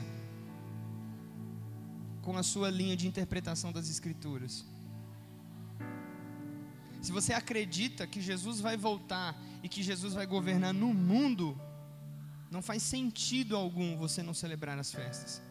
com 2.21 2.37
a 2.37 2.43
sua 2.43 2.69
linha 2.69 2.95
de 2.95 3.07
interpretação 3.07 3.71
das 3.71 3.89
Escrituras. 3.89 4.63
Se 7.07 7.13
você 7.13 7.31
acredita 7.31 8.05
que 8.05 8.19
Jesus 8.19 8.59
vai 8.59 8.75
voltar 8.75 9.33
e 9.63 9.69
que 9.69 9.81
Jesus 9.81 10.13
vai 10.13 10.25
governar 10.25 10.73
no 10.73 10.93
mundo, 10.93 11.57
não 12.51 12.61
faz 12.61 12.83
sentido 12.83 13.55
algum 13.55 13.95
você 13.95 14.21
não 14.21 14.33
celebrar 14.33 14.77
as 14.77 14.91
festas. 14.91 15.41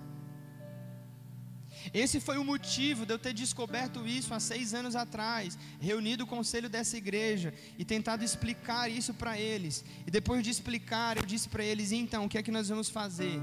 Esse 1.94 2.20
foi 2.20 2.36
o 2.36 2.44
motivo 2.44 3.06
de 3.06 3.14
eu 3.14 3.18
ter 3.18 3.32
descoberto 3.32 4.06
isso 4.06 4.34
há 4.34 4.38
seis 4.38 4.74
anos 4.74 4.94
atrás, 4.94 5.58
reunido 5.80 6.24
o 6.24 6.26
conselho 6.26 6.68
dessa 6.68 6.98
igreja 6.98 7.54
e 7.78 7.86
tentado 7.86 8.22
explicar 8.22 8.90
isso 8.90 9.14
para 9.14 9.40
eles. 9.40 9.82
E 10.06 10.10
depois 10.10 10.44
de 10.44 10.50
explicar, 10.50 11.16
eu 11.16 11.24
disse 11.24 11.48
para 11.48 11.64
eles: 11.64 11.90
então, 11.90 12.26
o 12.26 12.28
que 12.28 12.36
é 12.36 12.42
que 12.42 12.52
nós 12.52 12.68
vamos 12.68 12.90
fazer? 12.90 13.40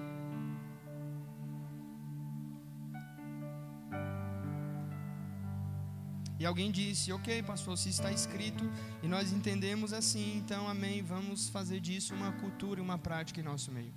E 6.44 6.46
alguém 6.46 6.70
disse: 6.78 7.10
Ok, 7.18 7.42
pastor, 7.44 7.78
se 7.78 7.88
está 7.88 8.12
escrito 8.12 8.66
e 9.02 9.08
nós 9.08 9.32
entendemos 9.32 9.94
assim, 10.00 10.26
então 10.40 10.68
amém, 10.68 11.02
vamos 11.02 11.48
fazer 11.48 11.80
disso 11.80 12.14
uma 12.14 12.34
cultura 12.34 12.82
e 12.82 12.84
uma 12.84 12.98
prática 12.98 13.40
em 13.40 13.44
nosso 13.52 13.72
meio. 13.72 13.94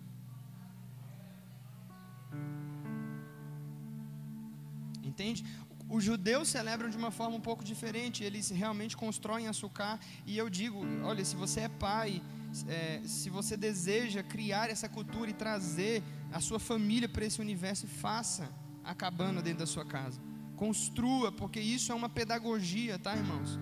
Entende? 5.02 5.44
Os 5.88 6.04
judeus 6.04 6.46
celebram 6.48 6.88
de 6.88 6.96
uma 6.96 7.10
forma 7.10 7.34
um 7.36 7.40
pouco 7.40 7.64
diferente, 7.64 8.22
eles 8.22 8.48
realmente 8.50 8.96
constroem 8.96 9.48
açúcar. 9.48 9.98
E 10.24 10.38
eu 10.38 10.48
digo: 10.48 10.86
olha, 11.02 11.24
se 11.24 11.34
você 11.34 11.62
é 11.62 11.68
pai, 11.68 12.22
é, 12.68 13.02
se 13.04 13.28
você 13.28 13.56
deseja 13.56 14.22
criar 14.22 14.70
essa 14.70 14.88
cultura 14.88 15.28
e 15.28 15.34
trazer 15.34 16.00
a 16.32 16.40
sua 16.40 16.60
família 16.60 17.08
para 17.08 17.24
esse 17.24 17.40
universo, 17.40 17.88
faça 17.88 18.48
a 18.84 18.94
cabana 18.94 19.42
dentro 19.42 19.60
da 19.64 19.66
sua 19.66 19.84
casa. 19.84 20.20
Construa, 20.56 21.30
porque 21.30 21.60
isso 21.60 21.92
é 21.92 21.94
uma 21.94 22.08
pedagogia, 22.08 22.98
tá, 22.98 23.14
irmãos? 23.14 23.58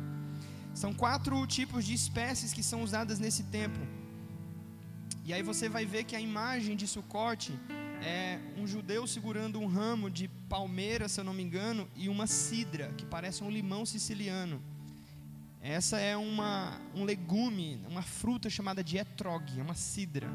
São 0.74 0.92
quatro 0.92 1.46
tipos 1.46 1.85
de 1.85 1.94
espécies 1.94 2.52
que 2.52 2.62
são 2.62 2.83
usadas 2.83 3.18
nesse 3.18 3.44
tempo. 3.44 3.78
E 5.24 5.33
aí 5.33 5.42
você 5.42 5.68
vai 5.68 5.85
ver 5.87 6.04
que 6.04 6.16
a 6.16 6.20
imagem 6.20 6.76
de 6.76 6.87
Sucote 6.87 7.59
é 8.02 8.38
um 8.57 8.66
judeu 8.66 9.07
segurando 9.07 9.59
um 9.59 9.66
ramo 9.66 10.11
de 10.11 10.28
palmeira, 10.48 11.09
se 11.09 11.18
eu 11.20 11.24
não 11.24 11.33
me 11.33 11.42
engano, 11.42 11.88
e 11.96 12.09
uma 12.09 12.26
cidra, 12.26 12.92
que 12.98 13.07
parece 13.07 13.42
um 13.42 13.50
limão 13.50 13.87
siciliano. 13.87 14.62
Essa 15.61 15.98
é 15.98 16.14
uma, 16.14 16.78
um 16.94 17.04
legume, 17.04 17.80
uma 17.88 18.02
fruta 18.02 18.50
chamada 18.50 18.85
de 18.85 18.98
etrog, 18.98 19.59
é 19.59 19.62
uma 19.62 19.74
cidra. 19.74 20.28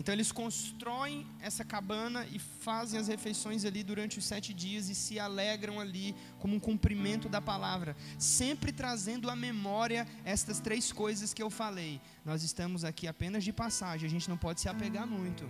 Então 0.00 0.14
eles 0.14 0.32
constroem 0.32 1.26
essa 1.40 1.62
cabana 1.62 2.26
e 2.32 2.38
fazem 2.38 2.98
as 2.98 3.06
refeições 3.06 3.66
ali 3.66 3.84
durante 3.84 4.18
os 4.18 4.24
sete 4.24 4.54
dias 4.54 4.88
e 4.88 4.94
se 4.94 5.20
alegram 5.20 5.78
ali 5.78 6.16
como 6.38 6.56
um 6.56 6.58
cumprimento 6.58 7.28
da 7.28 7.42
palavra, 7.42 7.94
sempre 8.18 8.72
trazendo 8.72 9.28
à 9.28 9.36
memória 9.36 10.08
estas 10.24 10.58
três 10.58 10.90
coisas 10.90 11.34
que 11.34 11.42
eu 11.42 11.50
falei. 11.50 12.00
Nós 12.24 12.42
estamos 12.42 12.82
aqui 12.82 13.06
apenas 13.06 13.44
de 13.44 13.52
passagem, 13.52 14.06
a 14.06 14.10
gente 14.10 14.30
não 14.30 14.38
pode 14.38 14.62
se 14.62 14.70
apegar 14.70 15.06
muito. 15.06 15.46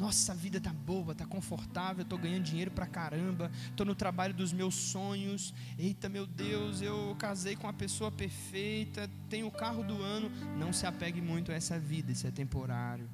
Nossa, 0.00 0.32
a 0.32 0.34
vida 0.34 0.58
tá 0.58 0.72
boa, 0.72 1.14
tá 1.14 1.26
confortável, 1.26 2.02
estou 2.02 2.18
ganhando 2.18 2.44
dinheiro 2.44 2.70
pra 2.70 2.86
caramba, 2.86 3.50
estou 3.68 3.84
no 3.84 3.94
trabalho 3.94 4.32
dos 4.32 4.50
meus 4.50 4.74
sonhos. 4.74 5.52
Eita, 5.78 6.08
meu 6.08 6.26
Deus, 6.26 6.80
eu 6.80 7.14
casei 7.18 7.54
com 7.54 7.68
a 7.68 7.72
pessoa 7.74 8.10
perfeita, 8.10 9.10
tenho 9.28 9.46
o 9.46 9.50
carro 9.50 9.84
do 9.84 10.02
ano. 10.02 10.30
Não 10.56 10.72
se 10.72 10.86
apegue 10.86 11.20
muito 11.20 11.52
a 11.52 11.54
essa 11.54 11.78
vida, 11.78 12.10
isso 12.10 12.26
é 12.26 12.30
temporário. 12.30 13.10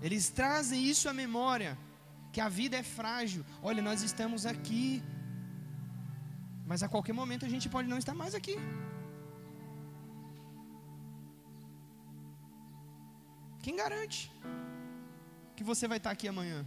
Eles 0.00 0.28
trazem 0.28 0.80
isso 0.92 1.08
à 1.08 1.12
memória, 1.12 1.76
que 2.32 2.40
a 2.40 2.48
vida 2.48 2.76
é 2.76 2.84
frágil. 2.84 3.44
Olha, 3.60 3.82
nós 3.82 4.02
estamos 4.02 4.46
aqui, 4.46 5.02
mas 6.64 6.84
a 6.84 6.88
qualquer 6.88 7.12
momento 7.12 7.44
a 7.44 7.48
gente 7.48 7.68
pode 7.68 7.88
não 7.88 7.98
estar 7.98 8.14
mais 8.14 8.36
aqui. 8.36 8.56
Quem 13.62 13.76
garante 13.76 14.30
que 15.56 15.62
você 15.62 15.86
vai 15.86 15.98
estar 15.98 16.10
aqui 16.10 16.26
amanhã? 16.26 16.66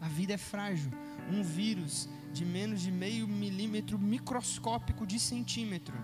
A 0.00 0.08
vida 0.08 0.32
é 0.34 0.38
frágil. 0.38 0.90
Um 1.32 1.42
vírus 1.42 2.08
de 2.32 2.44
menos 2.44 2.80
de 2.80 2.90
meio 2.90 3.26
milímetro 3.26 3.98
microscópico 3.98 5.06
de 5.06 5.18
centímetro 5.18 5.96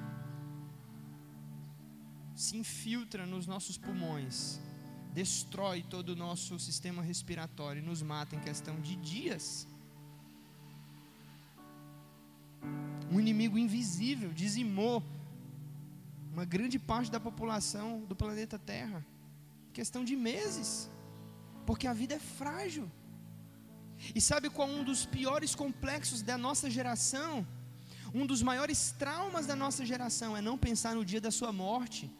se 2.34 2.56
infiltra 2.56 3.24
nos 3.26 3.46
nossos 3.46 3.76
pulmões, 3.76 4.60
destrói 5.12 5.82
todo 5.82 6.10
o 6.10 6.16
nosso 6.16 6.58
sistema 6.58 7.02
respiratório 7.02 7.82
e 7.82 7.86
nos 7.86 8.02
mata 8.02 8.34
em 8.34 8.40
questão 8.40 8.80
de 8.80 8.96
dias. 8.96 9.66
Um 13.10 13.20
inimigo 13.20 13.58
invisível 13.58 14.32
dizimou 14.32 15.02
uma 16.32 16.44
grande 16.44 16.78
parte 16.78 17.10
da 17.10 17.20
população 17.20 18.00
do 18.08 18.16
planeta 18.16 18.58
Terra. 18.58 19.04
Questão 19.72 20.02
de 20.02 20.16
meses. 20.16 20.90
Porque 21.66 21.86
a 21.86 21.92
vida 21.92 22.14
é 22.14 22.18
frágil. 22.18 22.90
E 24.14 24.20
sabe 24.20 24.48
qual 24.48 24.68
é 24.68 24.72
um 24.72 24.82
dos 24.82 25.04
piores 25.04 25.54
complexos 25.54 26.22
da 26.22 26.36
nossa 26.38 26.70
geração? 26.70 27.46
Um 28.14 28.26
dos 28.26 28.42
maiores 28.42 28.94
traumas 28.98 29.46
da 29.46 29.54
nossa 29.54 29.84
geração 29.84 30.36
é 30.36 30.40
não 30.40 30.56
pensar 30.58 30.94
no 30.94 31.04
dia 31.04 31.20
da 31.20 31.30
sua 31.30 31.52
morte. 31.52 32.10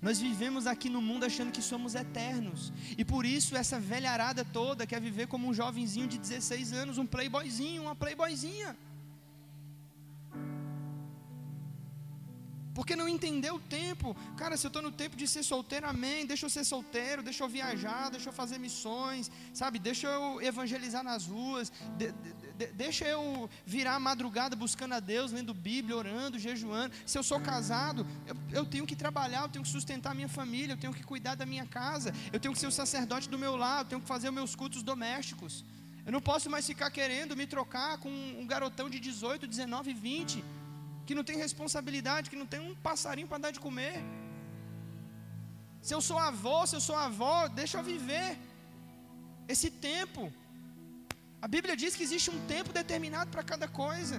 Nós 0.00 0.18
vivemos 0.20 0.66
aqui 0.66 0.88
no 0.88 1.02
mundo 1.02 1.24
achando 1.24 1.52
que 1.52 1.62
somos 1.62 1.94
eternos. 1.94 2.72
E 2.96 3.04
por 3.04 3.26
isso 3.26 3.56
essa 3.56 3.78
velharada 3.80 4.44
toda 4.44 4.86
quer 4.86 5.00
viver 5.00 5.26
como 5.26 5.48
um 5.48 5.54
jovenzinho 5.54 6.06
de 6.06 6.18
16 6.18 6.72
anos, 6.72 6.98
um 6.98 7.06
playboyzinho, 7.06 7.82
uma 7.82 7.96
playboyzinha. 7.96 8.76
Porque 12.76 12.94
não 12.94 13.08
entendeu 13.08 13.54
o 13.54 13.58
tempo. 13.58 14.14
Cara, 14.36 14.54
se 14.54 14.66
eu 14.66 14.68
estou 14.68 14.82
no 14.82 14.92
tempo 14.92 15.16
de 15.16 15.26
ser 15.26 15.42
solteiro, 15.42 15.86
amém. 15.86 16.26
Deixa 16.26 16.44
eu 16.44 16.50
ser 16.50 16.62
solteiro, 16.62 17.22
deixa 17.22 17.42
eu 17.42 17.48
viajar, 17.48 18.10
deixa 18.10 18.28
eu 18.28 18.34
fazer 18.34 18.58
missões, 18.58 19.30
sabe? 19.54 19.78
Deixa 19.78 20.06
eu 20.06 20.42
evangelizar 20.42 21.02
nas 21.02 21.24
ruas, 21.26 21.72
de, 21.96 22.12
de, 22.58 22.66
deixa 22.84 23.06
eu 23.06 23.48
virar 23.64 23.98
madrugada 23.98 24.54
buscando 24.54 24.92
a 24.92 25.00
Deus, 25.00 25.32
lendo 25.32 25.54
Bíblia, 25.54 25.96
orando, 25.96 26.38
jejuando. 26.38 26.94
Se 27.06 27.16
eu 27.16 27.22
sou 27.22 27.40
casado, 27.40 28.06
eu, 28.26 28.36
eu 28.52 28.66
tenho 28.66 28.84
que 28.84 28.94
trabalhar, 28.94 29.44
eu 29.44 29.48
tenho 29.48 29.64
que 29.64 29.70
sustentar 29.70 30.10
a 30.10 30.14
minha 30.14 30.28
família, 30.28 30.74
eu 30.74 30.76
tenho 30.84 30.92
que 30.92 31.02
cuidar 31.02 31.34
da 31.34 31.46
minha 31.46 31.64
casa, 31.64 32.12
eu 32.30 32.38
tenho 32.38 32.52
que 32.52 32.60
ser 32.60 32.66
o 32.66 32.70
sacerdote 32.82 33.26
do 33.26 33.38
meu 33.38 33.56
lar, 33.56 33.80
eu 33.80 33.84
tenho 33.86 34.02
que 34.02 34.06
fazer 34.06 34.28
os 34.28 34.34
meus 34.34 34.54
cultos 34.54 34.82
domésticos. 34.82 35.64
Eu 36.04 36.12
não 36.12 36.20
posso 36.20 36.50
mais 36.50 36.66
ficar 36.66 36.90
querendo 36.90 37.34
me 37.34 37.46
trocar 37.46 37.96
com 37.96 38.10
um 38.10 38.46
garotão 38.46 38.90
de 38.90 39.00
18, 39.00 39.46
19, 39.46 39.94
20 39.94 40.44
que 41.06 41.16
não 41.18 41.24
tem 41.28 41.36
responsabilidade, 41.46 42.30
que 42.32 42.40
não 42.42 42.48
tem 42.52 42.60
um 42.68 42.74
passarinho 42.88 43.28
para 43.32 43.42
dar 43.44 43.52
de 43.56 43.60
comer. 43.66 43.96
Se 45.86 45.94
eu 45.96 46.00
sou 46.08 46.18
avô, 46.30 46.58
se 46.66 46.76
eu 46.78 46.84
sou 46.88 46.96
avó, 47.08 47.36
deixa 47.60 47.76
eu 47.78 47.84
viver 47.92 48.28
esse 49.54 49.68
tempo. 49.90 50.22
A 51.44 51.48
Bíblia 51.54 51.76
diz 51.82 51.94
que 51.96 52.06
existe 52.06 52.28
um 52.36 52.40
tempo 52.54 52.72
determinado 52.80 53.30
para 53.34 53.44
cada 53.52 53.68
coisa. 53.82 54.18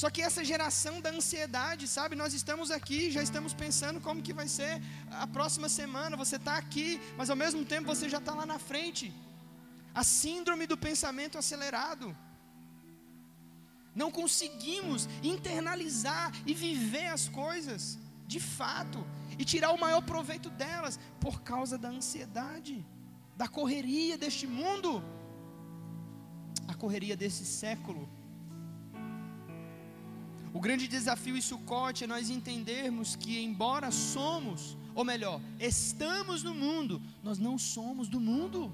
Só 0.00 0.08
que 0.14 0.22
essa 0.28 0.42
geração 0.50 0.94
da 1.04 1.10
ansiedade, 1.18 1.84
sabe? 1.96 2.20
Nós 2.22 2.32
estamos 2.40 2.68
aqui, 2.76 3.00
já 3.16 3.22
estamos 3.28 3.52
pensando 3.62 4.00
como 4.06 4.24
que 4.26 4.38
vai 4.40 4.48
ser 4.58 4.72
a 5.24 5.26
próxima 5.36 5.68
semana. 5.80 6.20
Você 6.24 6.36
está 6.36 6.54
aqui, 6.62 6.88
mas 7.18 7.28
ao 7.28 7.38
mesmo 7.44 7.62
tempo 7.72 7.92
você 7.94 8.08
já 8.14 8.20
está 8.22 8.32
lá 8.40 8.46
na 8.46 8.58
frente. 8.70 9.06
A 10.00 10.04
síndrome 10.04 10.66
do 10.72 10.78
pensamento 10.88 11.36
acelerado 11.42 12.06
não 13.94 14.10
conseguimos 14.10 15.08
internalizar 15.22 16.32
e 16.46 16.54
viver 16.54 17.06
as 17.06 17.28
coisas 17.28 17.98
de 18.26 18.38
fato 18.38 19.04
e 19.38 19.44
tirar 19.44 19.72
o 19.72 19.80
maior 19.80 20.02
proveito 20.02 20.50
delas 20.50 20.98
por 21.18 21.40
causa 21.42 21.76
da 21.76 21.88
ansiedade, 21.88 22.84
da 23.36 23.48
correria 23.48 24.16
deste 24.16 24.46
mundo, 24.46 25.02
a 26.68 26.74
correria 26.74 27.16
desse 27.16 27.44
século. 27.44 28.08
O 30.52 30.60
grande 30.60 30.88
desafio 30.88 31.36
em 31.36 31.40
Sucote 31.40 32.04
é 32.04 32.06
nós 32.06 32.28
entendermos 32.28 33.14
que, 33.14 33.40
embora 33.40 33.90
somos, 33.90 34.76
ou 34.94 35.04
melhor, 35.04 35.40
estamos 35.58 36.42
no 36.42 36.54
mundo, 36.54 37.00
nós 37.22 37.38
não 37.38 37.56
somos 37.56 38.08
do 38.08 38.20
mundo. 38.20 38.72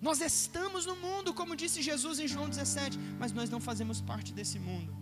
Nós 0.00 0.20
estamos 0.20 0.84
no 0.86 0.96
mundo, 0.96 1.32
como 1.32 1.56
disse 1.56 1.82
Jesus 1.82 2.18
em 2.18 2.28
João 2.28 2.48
17, 2.48 2.98
mas 3.18 3.32
nós 3.32 3.48
não 3.50 3.60
fazemos 3.60 4.00
parte 4.00 4.32
desse 4.32 4.58
mundo. 4.58 4.94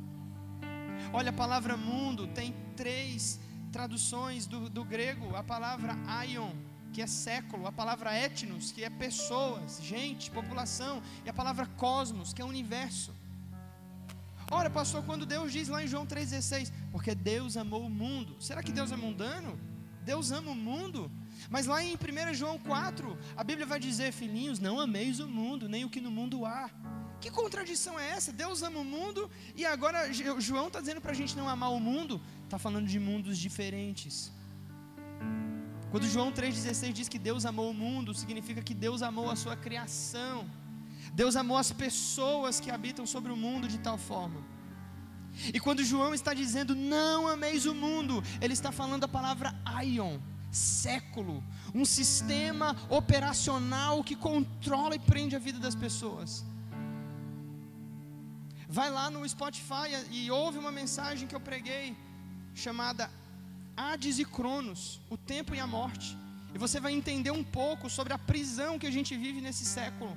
Olha, 1.13 1.31
a 1.31 1.33
palavra 1.33 1.77
mundo 1.77 2.27
tem 2.29 2.55
três 2.77 3.41
traduções 3.73 4.47
do, 4.47 4.71
do 4.71 4.85
grego: 4.85 5.35
a 5.35 5.43
palavra 5.43 5.97
aion, 6.07 6.53
que 6.93 7.03
é 7.03 7.07
século, 7.07 7.67
a 7.67 7.73
palavra 7.73 8.17
etnos, 8.17 8.71
que 8.73 8.85
é 8.85 8.91
pessoas, 8.91 9.81
gente, 9.83 10.31
população, 10.31 11.03
e 11.25 11.29
a 11.29 11.33
palavra 11.33 11.67
cosmos, 11.67 12.33
que 12.33 12.41
é 12.41 12.45
universo. 12.45 13.13
Ora, 14.51 14.69
pastor, 14.71 15.03
quando 15.05 15.27
Deus 15.27 15.53
diz 15.53 15.69
lá 15.69 15.83
em 15.83 15.89
João 15.89 16.07
3,16, 16.07 16.73
porque 16.93 17.15
Deus 17.15 17.57
amou 17.57 17.85
o 17.87 17.91
mundo, 17.91 18.37
será 18.41 18.63
que 18.63 18.71
Deus 18.71 18.93
é 18.93 18.97
mundano? 18.97 19.59
Deus 20.05 20.31
ama 20.31 20.51
o 20.51 20.55
mundo? 20.55 21.11
Mas 21.51 21.67
lá 21.67 21.83
em 21.83 21.95
1 21.95 22.35
João 22.35 22.59
4, 22.59 23.19
a 23.37 23.45
Bíblia 23.45 23.67
vai 23.67 23.79
dizer: 23.79 24.13
Filhinhos, 24.13 24.59
não 24.59 24.81
ameis 24.81 25.21
o 25.21 25.29
mundo, 25.29 25.69
nem 25.69 25.85
o 25.85 25.91
que 25.91 26.01
no 26.01 26.11
mundo 26.11 26.45
há. 26.45 26.71
Que 27.21 27.31
contradição 27.31 27.99
é 27.99 28.11
essa? 28.11 28.33
Deus 28.33 28.63
ama 28.63 28.81
o 28.81 28.85
mundo 28.85 29.31
e 29.57 29.65
agora 29.65 30.13
João 30.13 30.67
está 30.67 30.81
dizendo 30.81 31.01
para 31.01 31.13
a 31.13 31.15
gente 31.15 31.37
não 31.37 31.49
amar 31.49 31.73
o 31.73 31.81
mundo, 31.81 32.21
está 32.45 32.59
falando 32.59 32.87
de 32.87 32.99
mundos 32.99 33.39
diferentes. 33.39 34.31
Quando 35.91 36.07
João 36.07 36.33
3,16 36.33 36.93
diz 36.93 37.09
que 37.09 37.19
Deus 37.19 37.47
amou 37.47 37.71
o 37.71 37.75
mundo, 37.75 38.13
significa 38.13 38.61
que 38.61 38.75
Deus 38.75 39.01
amou 39.01 39.31
a 39.31 39.37
sua 39.37 39.57
criação, 39.57 40.45
Deus 41.15 41.37
amou 41.37 41.57
as 41.57 41.73
pessoas 41.73 42.61
que 42.61 42.71
habitam 42.71 43.07
sobre 43.07 43.33
o 43.33 43.37
mundo 43.37 43.69
de 43.69 43.79
tal 43.79 43.97
forma. 43.97 44.43
E 45.53 45.59
quando 45.59 45.83
João 45.83 46.13
está 46.13 46.35
dizendo 46.35 46.75
não 46.75 47.27
ameis 47.27 47.65
o 47.65 47.75
mundo, 47.75 48.23
ele 48.41 48.53
está 48.53 48.71
falando 48.71 49.05
a 49.05 49.09
palavra 49.09 49.55
aion 49.65 50.19
século, 50.55 51.43
um 51.75 51.85
sistema 51.85 52.77
operacional 52.89 54.03
que 54.03 54.17
controla 54.17 54.95
e 54.95 54.99
prende 54.99 55.37
a 55.37 55.39
vida 55.39 55.59
das 55.59 55.75
pessoas. 55.75 56.45
Vai 58.69 58.91
lá 58.91 59.11
no 59.11 59.29
Spotify 59.29 59.89
e 60.11 60.31
ouve 60.31 60.59
uma 60.59 60.73
mensagem 60.73 61.29
que 61.29 61.35
eu 61.35 61.41
preguei 61.41 61.97
chamada 62.55 63.11
Hades 63.77 64.19
e 64.19 64.25
Cronos, 64.25 65.01
o 65.11 65.17
tempo 65.17 65.55
e 65.55 65.61
a 65.61 65.67
morte. 65.67 66.17
E 66.55 66.59
você 66.59 66.79
vai 66.79 66.93
entender 66.93 67.33
um 67.33 67.45
pouco 67.45 67.91
sobre 67.91 68.13
a 68.13 68.19
prisão 68.19 68.79
que 68.79 68.87
a 68.87 68.91
gente 68.91 69.17
vive 69.17 69.41
nesse 69.41 69.65
século. 69.65 70.17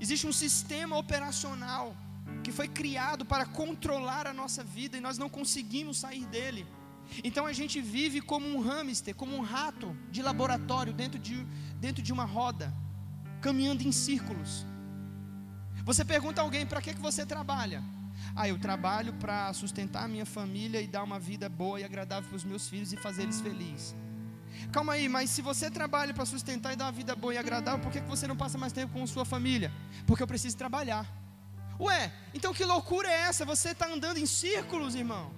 Existe 0.00 0.26
um 0.26 0.32
sistema 0.32 0.96
operacional 0.96 1.96
que 2.44 2.52
foi 2.52 2.68
criado 2.68 3.24
para 3.24 3.46
controlar 3.46 4.26
a 4.26 4.32
nossa 4.32 4.62
vida 4.62 4.96
e 4.96 5.00
nós 5.00 5.16
não 5.16 5.28
conseguimos 5.28 5.98
sair 5.98 6.26
dele. 6.26 6.66
Então 7.22 7.46
a 7.46 7.52
gente 7.52 7.80
vive 7.80 8.20
como 8.20 8.46
um 8.46 8.60
hamster, 8.60 9.14
como 9.14 9.36
um 9.36 9.40
rato 9.40 9.96
de 10.10 10.22
laboratório 10.22 10.92
dentro 10.92 11.18
de, 11.18 11.44
dentro 11.78 12.02
de 12.02 12.12
uma 12.12 12.24
roda, 12.24 12.72
caminhando 13.40 13.82
em 13.82 13.92
círculos. 13.92 14.66
Você 15.84 16.04
pergunta 16.04 16.40
a 16.40 16.44
alguém: 16.44 16.66
para 16.66 16.82
que, 16.82 16.94
que 16.94 17.00
você 17.00 17.24
trabalha? 17.24 17.82
Ah, 18.34 18.48
eu 18.48 18.58
trabalho 18.58 19.12
para 19.14 19.52
sustentar 19.52 20.04
a 20.04 20.08
minha 20.08 20.26
família 20.26 20.80
e 20.80 20.86
dar 20.86 21.02
uma 21.02 21.18
vida 21.18 21.48
boa 21.48 21.80
e 21.80 21.84
agradável 21.84 22.28
para 22.28 22.36
os 22.36 22.44
meus 22.44 22.68
filhos 22.68 22.92
e 22.92 22.96
fazer 22.96 23.22
eles 23.22 23.40
felizes. 23.40 23.94
Calma 24.72 24.94
aí, 24.94 25.08
mas 25.08 25.30
se 25.30 25.42
você 25.42 25.70
trabalha 25.70 26.12
para 26.14 26.24
sustentar 26.24 26.72
e 26.72 26.76
dar 26.76 26.86
uma 26.86 26.92
vida 26.92 27.14
boa 27.14 27.34
e 27.34 27.38
agradável, 27.38 27.80
por 27.80 27.92
que, 27.92 28.00
que 28.00 28.08
você 28.08 28.26
não 28.26 28.36
passa 28.36 28.58
mais 28.58 28.72
tempo 28.72 28.92
com 28.92 29.06
sua 29.06 29.24
família? 29.24 29.72
Porque 30.06 30.22
eu 30.22 30.26
preciso 30.26 30.56
trabalhar. 30.56 31.06
Ué, 31.78 32.12
então 32.34 32.54
que 32.54 32.64
loucura 32.64 33.08
é 33.08 33.20
essa? 33.28 33.44
Você 33.44 33.70
está 33.70 33.86
andando 33.86 34.18
em 34.18 34.26
círculos, 34.26 34.94
irmão. 34.94 35.30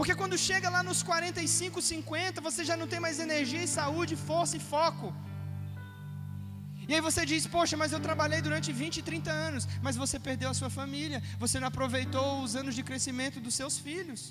Porque 0.00 0.14
quando 0.20 0.36
chega 0.44 0.68
lá 0.74 0.82
nos 0.88 1.00
45, 1.08 1.82
50, 1.88 2.40
você 2.46 2.60
já 2.68 2.74
não 2.80 2.86
tem 2.92 3.00
mais 3.06 3.16
energia, 3.24 3.66
saúde, 3.66 4.14
força 4.28 4.54
e 4.58 4.62
foco. 4.74 5.08
E 6.88 6.94
aí 6.94 7.02
você 7.06 7.22
diz: 7.30 7.46
Poxa, 7.56 7.76
mas 7.80 7.92
eu 7.94 8.00
trabalhei 8.06 8.40
durante 8.46 8.68
20, 8.72 9.02
30 9.08 9.30
anos, 9.48 9.68
mas 9.86 9.96
você 10.02 10.18
perdeu 10.28 10.48
a 10.52 10.54
sua 10.60 10.70
família, 10.78 11.18
você 11.42 11.60
não 11.60 11.68
aproveitou 11.68 12.42
os 12.44 12.54
anos 12.60 12.74
de 12.78 12.82
crescimento 12.82 13.40
dos 13.46 13.54
seus 13.60 13.76
filhos, 13.86 14.22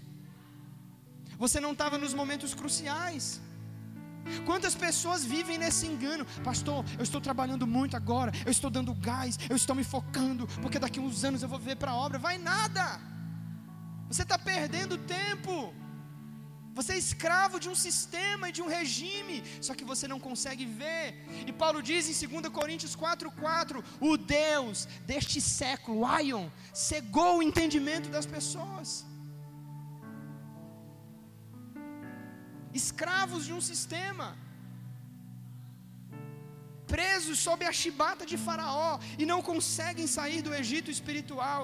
você 1.43 1.59
não 1.65 1.74
estava 1.74 1.99
nos 1.99 2.15
momentos 2.22 2.55
cruciais. 2.61 3.39
Quantas 4.47 4.74
pessoas 4.86 5.24
vivem 5.36 5.59
nesse 5.65 5.86
engano? 5.86 6.26
Pastor, 6.49 6.84
eu 6.97 7.03
estou 7.09 7.22
trabalhando 7.22 7.67
muito 7.67 7.95
agora, 7.95 8.32
eu 8.43 8.51
estou 8.57 8.72
dando 8.72 8.95
gás, 8.95 9.38
eu 9.47 9.55
estou 9.61 9.76
me 9.76 9.84
focando, 9.84 10.47
porque 10.63 10.80
daqui 10.80 10.99
a 10.99 11.03
uns 11.03 11.24
anos 11.24 11.43
eu 11.43 11.49
vou 11.55 11.61
ver 11.70 11.78
para 11.78 11.91
a 11.91 11.99
obra. 12.07 12.17
Vai 12.28 12.39
nada! 12.39 13.18
Você 14.10 14.24
está 14.24 14.38
perdendo 14.51 15.03
tempo. 15.20 15.53
Você 16.78 16.93
é 16.93 17.03
escravo 17.05 17.60
de 17.64 17.68
um 17.72 17.78
sistema 17.86 18.47
e 18.49 18.55
de 18.57 18.62
um 18.64 18.70
regime, 18.78 19.38
só 19.66 19.74
que 19.78 19.89
você 19.91 20.05
não 20.12 20.20
consegue 20.28 20.66
ver. 20.82 21.05
E 21.49 21.51
Paulo 21.62 21.80
diz 21.89 22.03
em 22.10 22.28
2 22.28 22.47
Coríntios 22.60 22.95
4,4: 22.95 23.84
O 24.10 24.12
Deus 24.18 24.88
deste 25.12 25.39
século, 25.41 26.05
Aion, 26.18 26.47
cegou 26.89 27.32
o 27.38 27.43
entendimento 27.49 28.10
das 28.16 28.28
pessoas. 28.36 28.89
Escravos 32.82 33.43
de 33.47 33.53
um 33.57 33.62
sistema, 33.72 34.28
presos 36.93 37.38
sob 37.47 37.66
a 37.66 37.74
chibata 37.82 38.26
de 38.32 38.38
Faraó 38.45 38.91
e 39.18 39.26
não 39.32 39.41
conseguem 39.51 40.07
sair 40.18 40.41
do 40.47 40.53
Egito 40.62 40.89
espiritual. 40.97 41.64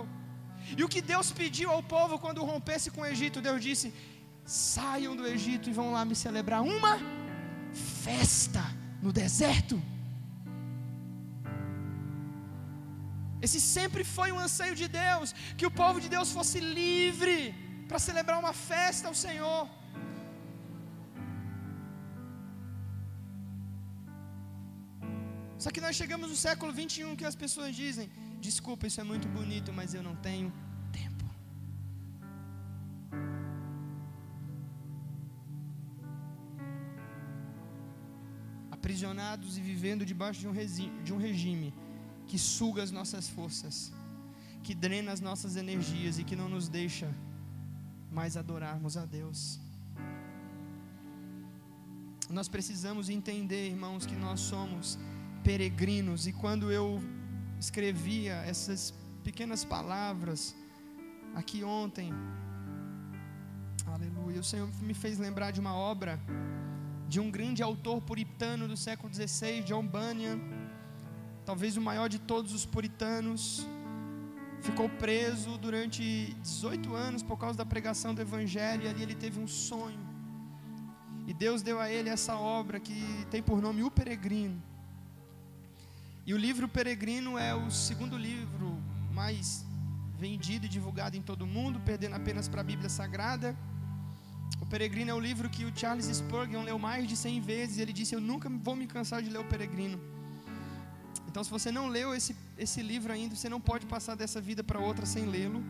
E 0.78 0.84
o 0.84 0.90
que 0.94 1.02
Deus 1.14 1.32
pediu 1.42 1.70
ao 1.76 1.84
povo 1.96 2.20
quando 2.24 2.48
rompesse 2.52 2.90
com 2.94 3.02
o 3.02 3.10
Egito, 3.14 3.46
Deus 3.50 3.62
disse: 3.68 3.94
saiam 4.46 5.16
do 5.20 5.28
Egito 5.36 5.70
e 5.70 5.78
vão 5.80 5.92
lá 5.96 6.04
me 6.10 6.16
celebrar 6.24 6.62
uma 6.62 6.94
festa 8.06 8.64
no 9.02 9.12
deserto. 9.22 9.78
Esse 13.46 13.60
sempre 13.62 14.04
foi 14.16 14.30
um 14.32 14.40
anseio 14.46 14.76
de 14.82 14.88
Deus, 14.88 15.34
que 15.58 15.68
o 15.70 15.76
povo 15.82 15.98
de 16.04 16.10
Deus 16.16 16.30
fosse 16.38 16.60
livre 16.60 17.40
para 17.90 18.00
celebrar 18.10 18.38
uma 18.44 18.54
festa 18.70 19.08
ao 19.10 19.18
Senhor. 19.26 19.64
Só 25.64 25.70
que 25.74 25.84
nós 25.86 25.96
chegamos 26.00 26.30
no 26.32 26.40
século 26.48 26.72
21 26.80 27.16
que 27.20 27.28
as 27.32 27.38
pessoas 27.44 27.72
dizem: 27.84 28.08
desculpa, 28.46 28.86
isso 28.90 29.02
é 29.02 29.04
muito 29.04 29.28
bonito, 29.38 29.70
mas 29.74 29.94
eu 29.98 30.04
não 30.08 30.16
tenho 30.28 30.50
tempo. 31.00 31.26
Aprisionados 38.78 39.58
e 39.58 39.62
vivendo 39.62 40.06
debaixo 40.06 40.40
de 40.42 40.48
um, 40.48 40.56
de 41.04 41.12
um 41.16 41.18
regime 41.18 41.74
que 42.28 42.38
suga 42.38 42.84
as 42.84 42.92
nossas 42.92 43.28
forças, 43.28 43.76
que 44.64 44.76
drena 44.86 45.12
as 45.12 45.22
nossas 45.30 45.56
energias 45.64 46.20
e 46.20 46.24
que 46.24 46.36
não 46.36 46.50
nos 46.56 46.68
deixa 46.68 47.10
mais 48.12 48.38
adorarmos 48.38 48.96
a 49.04 49.06
Deus. 49.06 49.60
Nós 52.38 52.48
precisamos 52.48 53.10
entender, 53.10 53.64
irmãos, 53.70 54.06
que 54.06 54.16
nós 54.16 54.40
somos 54.40 54.98
peregrinos, 55.44 56.26
e 56.26 56.34
quando 56.44 56.72
eu 56.72 56.88
escrevia 57.66 58.36
essas 58.52 58.94
pequenas 59.24 59.64
palavras 59.76 60.56
aqui 61.40 61.64
ontem, 61.64 62.12
aleluia, 63.96 64.40
o 64.40 64.48
Senhor 64.52 64.70
me 64.82 64.94
fez 64.94 65.18
lembrar 65.18 65.52
de 65.52 65.60
uma 65.60 65.76
obra 65.76 66.20
de 67.08 67.20
um 67.20 67.30
grande 67.30 67.62
autor 67.70 68.02
puritano 68.02 68.68
do 68.68 68.78
século 68.78 69.14
XVI, 69.14 69.62
John 69.70 69.86
Bunyan 69.96 70.40
talvez 71.46 71.78
o 71.78 71.82
maior 71.82 72.10
de 72.10 72.20
todos 72.20 72.52
os 72.54 72.66
puritanos, 72.66 73.66
ficou 74.62 74.90
preso 74.90 75.58
durante 75.60 76.36
18 76.42 76.94
anos 76.96 77.22
por 77.22 77.38
causa 77.38 77.56
da 77.58 77.66
pregação 77.66 78.16
do 78.16 78.22
Evangelho, 78.22 78.84
e 78.84 78.88
ali 78.88 79.04
ele 79.04 79.16
teve 79.16 79.40
um 79.40 79.48
sonho. 79.48 80.00
E 81.28 81.34
Deus 81.34 81.62
deu 81.62 81.80
a 81.80 81.90
ele 81.90 82.10
essa 82.10 82.36
obra 82.36 82.80
que 82.80 83.00
tem 83.30 83.42
por 83.44 83.62
nome 83.62 83.84
O 83.84 83.92
Peregrino. 83.92 84.62
E 86.28 86.34
o 86.34 86.38
livro 86.38 86.68
Peregrino 86.68 87.38
é 87.38 87.54
o 87.54 87.70
segundo 87.70 88.18
livro 88.18 88.82
mais 89.14 89.64
vendido 90.18 90.66
e 90.66 90.70
divulgado 90.70 91.16
em 91.16 91.22
todo 91.22 91.44
o 91.44 91.48
mundo, 91.48 91.80
perdendo 91.80 92.16
apenas 92.16 92.48
para 92.48 92.62
a 92.62 92.64
Bíblia 92.64 92.90
Sagrada. 92.90 93.56
O 94.60 94.66
Peregrino 94.66 95.12
é 95.12 95.14
o 95.14 95.20
livro 95.20 95.48
que 95.48 95.66
o 95.66 95.72
Charles 95.80 96.08
Spurgeon 96.08 96.64
leu 96.64 96.80
mais 96.80 97.08
de 97.08 97.16
100 97.16 97.42
vezes. 97.42 97.78
Ele 97.78 97.94
disse: 97.94 98.16
Eu 98.16 98.22
nunca 98.22 98.50
vou 98.50 98.76
me 98.76 98.88
cansar 98.88 99.22
de 99.22 99.30
ler 99.30 99.38
o 99.38 99.44
Peregrino. 99.44 100.00
Então, 101.28 101.44
se 101.44 101.52
você 101.52 101.72
não 101.72 101.88
leu 101.88 102.16
esse, 102.16 102.36
esse 102.58 102.82
livro 102.82 103.14
ainda, 103.14 103.36
você 103.36 103.48
não 103.48 103.62
pode 103.62 103.86
passar 103.86 104.16
dessa 104.16 104.42
vida 104.42 104.64
para 104.64 104.80
outra 104.80 105.06
sem 105.06 105.26
lê-lo. 105.28 105.64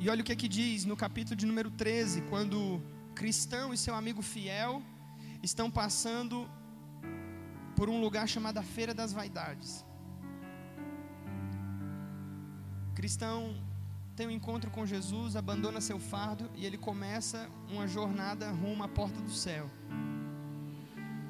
E 0.00 0.10
olha 0.10 0.22
o 0.22 0.24
que 0.24 0.32
aqui 0.32 0.48
diz 0.48 0.84
no 0.84 0.96
capítulo 0.96 1.36
de 1.36 1.46
número 1.46 1.70
13, 1.70 2.22
quando 2.22 2.82
Cristão 3.14 3.72
e 3.72 3.78
seu 3.78 3.94
amigo 3.94 4.20
fiel 4.20 4.82
estão 5.44 5.70
passando 5.70 6.50
por 7.76 7.88
um 7.88 8.00
lugar 8.00 8.26
chamado 8.26 8.62
Feira 8.62 8.94
das 8.94 9.12
Vaidades. 9.12 9.84
Cristão 12.94 13.54
tem 14.16 14.26
um 14.26 14.30
encontro 14.30 14.70
com 14.70 14.86
Jesus, 14.86 15.36
abandona 15.36 15.80
seu 15.80 15.98
fardo 15.98 16.50
e 16.54 16.64
ele 16.64 16.78
começa 16.78 17.48
uma 17.68 17.86
jornada 17.86 18.50
rumo 18.50 18.82
à 18.84 18.88
porta 18.88 19.20
do 19.20 19.30
céu. 19.30 19.68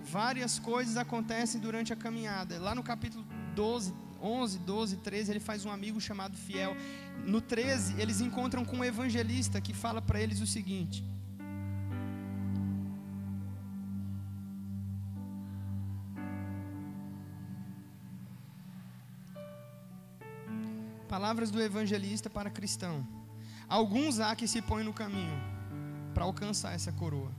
Várias 0.04 0.58
coisas 0.58 0.96
acontecem 0.96 1.60
durante 1.60 1.92
a 1.92 1.96
caminhada. 1.96 2.60
Lá 2.60 2.74
no 2.74 2.82
capítulo 2.82 3.24
12, 3.54 3.94
11, 4.20 4.58
12, 4.58 4.96
13, 4.98 5.32
ele 5.32 5.40
faz 5.40 5.64
um 5.64 5.70
amigo 5.70 6.00
chamado 6.00 6.36
Fiel. 6.36 6.76
No 7.24 7.40
13, 7.40 8.00
eles 8.00 8.20
encontram 8.20 8.64
com 8.64 8.76
um 8.76 8.84
evangelista 8.84 9.60
que 9.60 9.72
fala 9.72 10.02
para 10.02 10.20
eles 10.20 10.40
o 10.42 10.46
seguinte: 10.46 11.02
Palavras 21.14 21.48
do 21.48 21.62
evangelista 21.62 22.28
para 22.28 22.50
cristão. 22.50 23.06
Alguns 23.68 24.18
há 24.18 24.34
que 24.34 24.48
se 24.48 24.60
põem 24.60 24.82
no 24.82 24.92
caminho 24.92 25.38
para 26.12 26.24
alcançar 26.24 26.72
essa 26.74 26.90
coroa. 26.90 27.30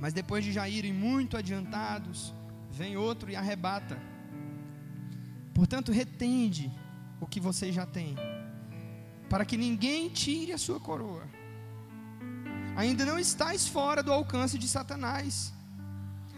Mas 0.00 0.12
depois 0.12 0.44
de 0.44 0.50
já 0.50 0.68
irem 0.68 0.92
muito 0.92 1.36
adiantados, 1.36 2.34
vem 2.68 2.96
outro 2.96 3.30
e 3.30 3.36
arrebata. 3.36 3.96
Portanto, 5.54 5.92
retende 5.92 6.68
o 7.20 7.28
que 7.28 7.38
você 7.38 7.70
já 7.70 7.86
tem, 7.86 8.16
para 9.30 9.44
que 9.44 9.56
ninguém 9.56 10.08
tire 10.08 10.50
a 10.50 10.58
sua 10.58 10.80
coroa. 10.80 11.28
Ainda 12.74 13.04
não 13.04 13.20
estás 13.20 13.68
fora 13.68 14.02
do 14.02 14.12
alcance 14.12 14.58
de 14.58 14.66
Satanás. 14.66 15.54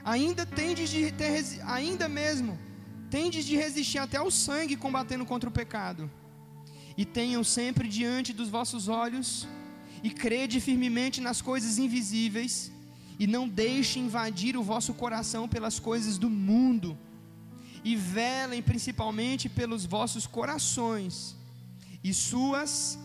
Ainda 0.04 0.44
tendes 0.44 0.90
de 0.90 1.10
ter, 1.12 1.62
ainda 1.64 2.10
mesmo 2.10 2.67
tendes 3.10 3.44
de 3.44 3.56
resistir 3.56 3.98
até 3.98 4.18
ao 4.18 4.30
sangue 4.30 4.76
combatendo 4.76 5.24
contra 5.24 5.48
o 5.48 5.56
pecado. 5.60 6.10
E 6.96 7.04
tenham 7.04 7.42
sempre 7.44 7.86
diante 7.88 8.32
dos 8.32 8.48
vossos 8.48 8.88
olhos 8.88 9.28
e 10.02 10.10
crede 10.10 10.60
firmemente 10.60 11.20
nas 11.20 11.40
coisas 11.40 11.78
invisíveis 11.78 12.54
e 13.18 13.26
não 13.26 13.48
deixe 13.48 13.98
invadir 13.98 14.56
o 14.56 14.62
vosso 14.62 14.94
coração 14.94 15.48
pelas 15.48 15.78
coisas 15.80 16.16
do 16.18 16.30
mundo, 16.30 16.96
e 17.84 17.96
velem 17.96 18.62
principalmente 18.62 19.48
pelos 19.48 19.84
vossos 19.84 20.26
corações 20.26 21.36
e 22.02 22.12
suas 22.14 22.98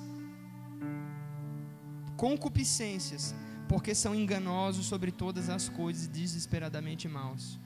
concupiscências, 2.16 3.34
porque 3.68 3.96
são 3.96 4.14
enganosos 4.14 4.86
sobre 4.86 5.12
todas 5.12 5.50
as 5.50 5.68
coisas 5.68 6.08
desesperadamente 6.08 7.08
maus. 7.08 7.60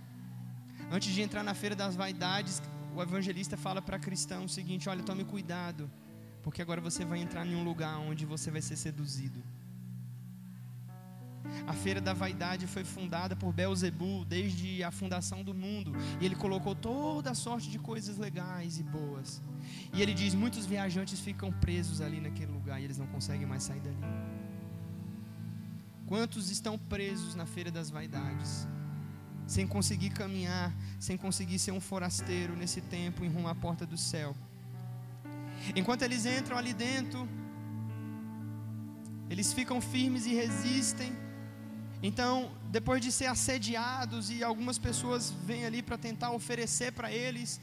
Antes 0.89 1.13
de 1.13 1.21
entrar 1.21 1.43
na 1.43 1.53
feira 1.53 1.75
das 1.75 1.95
vaidades, 1.95 2.61
o 2.95 3.01
evangelista 3.01 3.57
fala 3.57 3.81
para 3.81 3.99
cristão 3.99 4.45
o 4.45 4.49
seguinte: 4.49 4.87
olha, 4.87 5.03
tome 5.03 5.23
cuidado, 5.25 5.89
porque 6.41 6.61
agora 6.61 6.79
você 6.79 7.03
vai 7.03 7.19
entrar 7.19 7.45
em 7.45 7.55
um 7.55 7.63
lugar 7.63 7.97
onde 7.99 8.25
você 8.25 8.49
vai 8.49 8.61
ser 8.61 8.77
seduzido. 8.77 9.43
A 11.65 11.73
feira 11.73 11.99
da 11.99 12.13
vaidade 12.13 12.67
foi 12.67 12.83
fundada 12.83 13.35
por 13.35 13.51
Belzebu 13.53 14.25
desde 14.25 14.83
a 14.83 14.91
fundação 14.91 15.43
do 15.43 15.53
mundo, 15.53 15.93
e 16.21 16.25
ele 16.25 16.35
colocou 16.35 16.73
toda 16.73 17.33
sorte 17.33 17.69
de 17.69 17.79
coisas 17.79 18.17
legais 18.17 18.79
e 18.79 18.83
boas. 18.83 19.41
E 19.93 20.01
ele 20.01 20.13
diz: 20.13 20.33
muitos 20.33 20.65
viajantes 20.65 21.19
ficam 21.19 21.51
presos 21.51 21.99
ali 21.99 22.21
naquele 22.21 22.51
lugar 22.51 22.79
e 22.79 22.85
eles 22.85 22.97
não 22.97 23.07
conseguem 23.07 23.45
mais 23.45 23.63
sair 23.63 23.81
dali. 23.81 23.97
Quantos 26.05 26.49
estão 26.49 26.79
presos 26.79 27.35
na 27.35 27.45
feira 27.45 27.69
das 27.69 27.89
vaidades? 27.89 28.65
Sem 29.47 29.65
conseguir 29.65 30.09
caminhar, 30.11 30.73
sem 30.99 31.17
conseguir 31.17 31.57
ser 31.57 31.71
um 31.71 31.79
forasteiro 31.79 32.55
nesse 32.55 32.81
tempo 32.81 33.23
em 33.23 33.29
rumo 33.29 33.47
à 33.47 33.55
porta 33.55 33.85
do 33.85 33.97
céu. 33.97 34.35
Enquanto 35.75 36.03
eles 36.03 36.25
entram 36.25 36.57
ali 36.57 36.73
dentro, 36.73 37.27
eles 39.29 39.53
ficam 39.53 39.79
firmes 39.81 40.25
e 40.25 40.33
resistem 40.33 41.11
então, 42.01 42.51
depois 42.69 43.01
de 43.01 43.11
ser 43.11 43.25
assediados 43.25 44.29
e 44.29 44.43
algumas 44.43 44.77
pessoas 44.77 45.31
vêm 45.45 45.65
ali 45.65 45.81
para 45.81 45.97
tentar 45.97 46.31
oferecer 46.31 46.91
para 46.91 47.11
eles 47.11 47.59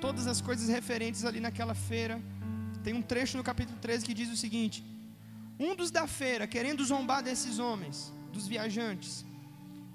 todas 0.00 0.26
as 0.26 0.40
coisas 0.40 0.68
referentes 0.68 1.24
ali 1.24 1.40
naquela 1.40 1.74
feira, 1.74 2.20
tem 2.82 2.94
um 2.94 3.02
trecho 3.02 3.36
no 3.36 3.44
capítulo 3.44 3.78
13 3.78 4.06
que 4.06 4.14
diz 4.14 4.30
o 4.30 4.36
seguinte: 4.36 4.82
Um 5.58 5.74
dos 5.76 5.90
da 5.90 6.06
feira, 6.06 6.46
querendo 6.46 6.84
zombar 6.84 7.22
desses 7.22 7.58
homens, 7.58 8.12
dos 8.32 8.46
viajantes, 8.46 9.24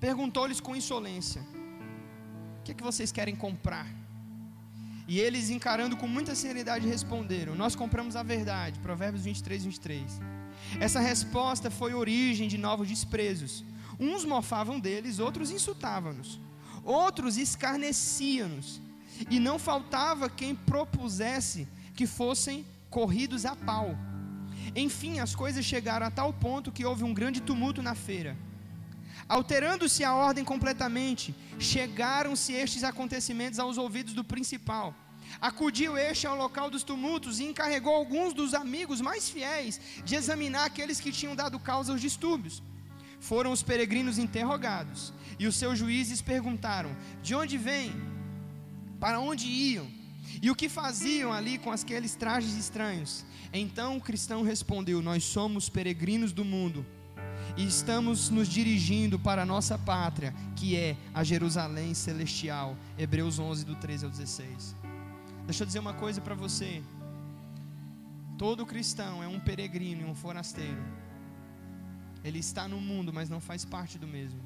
perguntou-lhes 0.01 0.59
com 0.59 0.75
insolência: 0.75 1.41
O 2.59 2.63
que 2.63 2.71
é 2.71 2.73
que 2.73 2.83
vocês 2.83 3.11
querem 3.11 3.35
comprar? 3.35 3.87
E 5.07 5.19
eles, 5.19 5.49
encarando 5.49 5.95
com 5.95 6.07
muita 6.07 6.33
seriedade, 6.35 6.87
responderam: 6.87 7.55
Nós 7.55 7.75
compramos 7.75 8.15
a 8.15 8.23
verdade. 8.23 8.79
Provérbios 8.79 9.23
23, 9.23 9.63
23. 9.65 10.19
Essa 10.79 10.99
resposta 10.99 11.69
foi 11.69 11.93
origem 11.93 12.47
de 12.47 12.57
novos 12.57 12.87
desprezos. 12.87 13.63
Uns 13.99 14.25
mofavam 14.25 14.79
deles, 14.79 15.19
outros 15.19 15.51
insultavam-nos, 15.51 16.39
outros 16.83 17.37
escarneciam-nos. 17.37 18.81
E 19.29 19.39
não 19.39 19.59
faltava 19.59 20.29
quem 20.29 20.55
propusesse 20.55 21.67
que 21.93 22.07
fossem 22.07 22.65
corridos 22.89 23.45
a 23.45 23.55
pau. 23.55 23.95
Enfim, 24.75 25.19
as 25.19 25.35
coisas 25.35 25.63
chegaram 25.63 26.07
a 26.07 26.11
tal 26.11 26.33
ponto 26.33 26.71
que 26.71 26.85
houve 26.85 27.03
um 27.03 27.13
grande 27.13 27.39
tumulto 27.41 27.83
na 27.83 27.93
feira. 27.93 28.35
Alterando-se 29.28 30.03
a 30.03 30.13
ordem 30.13 30.43
completamente, 30.43 31.36
chegaram-se 31.59 32.53
estes 32.53 32.84
acontecimentos 32.84 33.59
aos 33.59 33.78
ouvidos 33.78 34.13
do 34.13 34.24
principal. 34.24 34.95
Acudiu 35.39 35.97
este 35.97 36.28
ao 36.28 36.36
local 36.36 36.69
dos 36.69 36.84
tumultos 36.84 37.39
e 37.39 37.45
encarregou 37.45 37.95
alguns 37.95 38.34
dos 38.34 38.53
amigos 38.53 38.99
mais 38.99 39.30
fiéis 39.30 39.80
de 40.03 40.15
examinar 40.15 40.65
aqueles 40.65 40.99
que 40.99 41.11
tinham 41.11 41.36
dado 41.36 41.59
causa 41.59 41.91
aos 41.91 42.01
distúrbios. 42.01 42.61
Foram 43.19 43.51
os 43.51 43.61
peregrinos 43.61 44.17
interrogados, 44.17 45.13
e 45.39 45.45
os 45.47 45.55
seus 45.55 45.78
juízes 45.78 46.22
perguntaram: 46.22 46.95
De 47.22 47.36
onde 47.36 47.57
vêm? 47.57 47.93
Para 48.99 49.19
onde 49.19 49.45
iam? 49.47 49.88
E 50.41 50.49
o 50.49 50.55
que 50.55 50.67
faziam 50.67 51.32
ali 51.32 51.57
com 51.57 51.72
aqueles 51.72 52.15
trajes 52.15 52.55
estranhos? 52.55 53.24
Então 53.53 53.97
o 53.97 54.01
cristão 54.01 54.41
respondeu: 54.41 55.01
Nós 55.01 55.24
somos 55.24 55.69
peregrinos 55.69 56.32
do 56.32 56.43
mundo 56.43 56.86
e 57.57 57.65
estamos 57.65 58.29
nos 58.29 58.47
dirigindo 58.47 59.19
para 59.19 59.43
a 59.43 59.45
nossa 59.45 59.77
pátria, 59.77 60.33
que 60.55 60.75
é 60.75 60.95
a 61.13 61.23
Jerusalém 61.23 61.93
celestial. 61.93 62.75
Hebreus 62.97 63.39
11, 63.39 63.65
do 63.65 63.75
13 63.75 64.05
ao 64.05 64.11
16. 64.11 64.75
Deixa 65.45 65.63
eu 65.63 65.67
dizer 65.67 65.79
uma 65.79 65.93
coisa 65.93 66.21
para 66.21 66.35
você. 66.35 66.81
Todo 68.37 68.65
cristão 68.65 69.21
é 69.21 69.27
um 69.27 69.39
peregrino 69.39 70.01
e 70.01 70.05
um 70.05 70.15
forasteiro. 70.15 70.81
Ele 72.23 72.39
está 72.39 72.67
no 72.67 72.79
mundo, 72.79 73.11
mas 73.11 73.29
não 73.29 73.39
faz 73.39 73.65
parte 73.65 73.97
do 73.97 74.07
mesmo. 74.07 74.39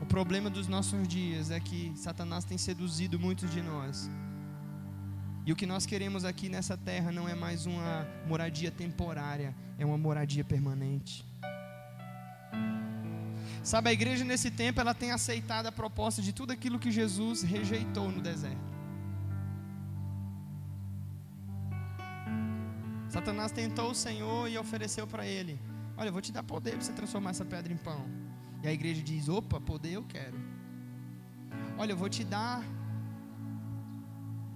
O 0.00 0.06
problema 0.06 0.50
dos 0.50 0.66
nossos 0.66 1.06
dias 1.06 1.50
é 1.50 1.60
que 1.60 1.92
Satanás 1.94 2.44
tem 2.44 2.58
seduzido 2.58 3.18
muitos 3.18 3.50
de 3.50 3.62
nós. 3.62 4.10
E 5.46 5.52
o 5.52 5.56
que 5.56 5.66
nós 5.66 5.86
queremos 5.86 6.24
aqui 6.24 6.48
nessa 6.48 6.76
terra 6.76 7.10
não 7.10 7.28
é 7.28 7.34
mais 7.34 7.66
uma 7.66 8.06
moradia 8.26 8.70
temporária, 8.70 9.54
é 9.78 9.84
uma 9.84 9.98
moradia 9.98 10.44
permanente. 10.44 11.31
Sabe, 13.62 13.90
a 13.90 13.92
igreja 13.92 14.24
nesse 14.24 14.50
tempo 14.50 14.80
ela 14.80 14.92
tem 14.92 15.12
aceitado 15.12 15.66
a 15.66 15.72
proposta 15.72 16.20
de 16.20 16.32
tudo 16.32 16.52
aquilo 16.52 16.78
que 16.78 16.90
Jesus 16.90 17.42
rejeitou 17.42 18.10
no 18.10 18.20
deserto. 18.20 18.72
Satanás 23.08 23.52
tentou 23.52 23.90
o 23.90 23.94
Senhor 23.94 24.48
e 24.48 24.58
ofereceu 24.58 25.06
para 25.06 25.24
ele: 25.26 25.60
Olha, 25.96 26.08
eu 26.08 26.12
vou 26.12 26.22
te 26.22 26.32
dar 26.32 26.42
poder 26.42 26.72
para 26.72 26.80
você 26.80 26.92
transformar 26.92 27.30
essa 27.30 27.44
pedra 27.44 27.72
em 27.72 27.76
pão. 27.76 28.04
E 28.62 28.66
a 28.66 28.72
igreja 28.72 29.02
diz: 29.02 29.28
Opa, 29.28 29.60
poder 29.60 29.92
eu 29.92 30.02
quero. 30.02 30.38
Olha, 31.78 31.92
eu 31.92 31.96
vou 31.96 32.08
te 32.08 32.24
dar 32.24 32.64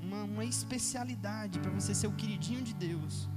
uma, 0.02 0.24
uma 0.24 0.44
especialidade 0.44 1.58
para 1.58 1.70
você 1.70 1.94
ser 1.94 2.06
o 2.06 2.12
queridinho 2.12 2.62
de 2.62 2.74
Deus. 2.74 3.28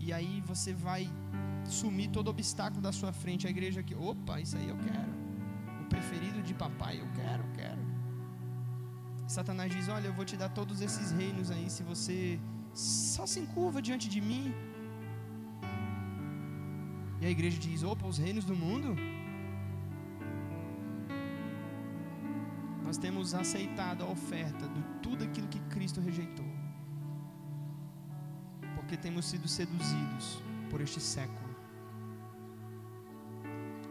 E 0.00 0.12
aí 0.12 0.42
você 0.46 0.72
vai 0.72 1.08
sumir 1.64 2.10
todo 2.10 2.28
obstáculo 2.28 2.82
da 2.82 2.92
sua 2.92 3.12
frente. 3.12 3.46
A 3.46 3.50
igreja 3.50 3.80
aqui, 3.80 3.94
opa, 3.94 4.40
isso 4.40 4.56
aí 4.56 4.68
eu 4.68 4.76
quero. 4.76 5.12
O 5.82 5.84
preferido 5.86 6.42
de 6.42 6.54
papai, 6.54 7.00
eu 7.00 7.08
quero, 7.14 7.44
quero. 7.54 7.82
Satanás 9.26 9.72
diz: 9.72 9.88
Olha, 9.88 10.06
eu 10.08 10.12
vou 10.12 10.24
te 10.24 10.36
dar 10.36 10.48
todos 10.48 10.80
esses 10.80 11.10
reinos 11.12 11.50
aí 11.50 11.68
se 11.70 11.82
você 11.82 12.38
só 12.74 13.26
se 13.26 13.40
encurva 13.40 13.80
diante 13.80 14.08
de 14.08 14.20
mim. 14.20 14.52
E 17.20 17.26
a 17.26 17.30
igreja 17.30 17.58
diz: 17.58 17.82
opa, 17.82 18.06
os 18.06 18.18
reinos 18.18 18.44
do 18.44 18.54
mundo? 18.54 18.96
Nós 22.82 22.98
temos 22.98 23.34
aceitado 23.34 24.02
a 24.02 24.06
oferta 24.06 24.68
de 24.68 24.82
tudo 25.02 25.24
aquilo 25.24 25.48
que 25.48 25.60
Cristo 25.74 26.00
rejeitou. 26.00 26.46
Porque 28.74 28.96
temos 28.96 29.24
sido 29.24 29.48
seduzidos 29.48 30.42
por 30.70 30.80
este 30.80 31.00
século. 31.00 31.43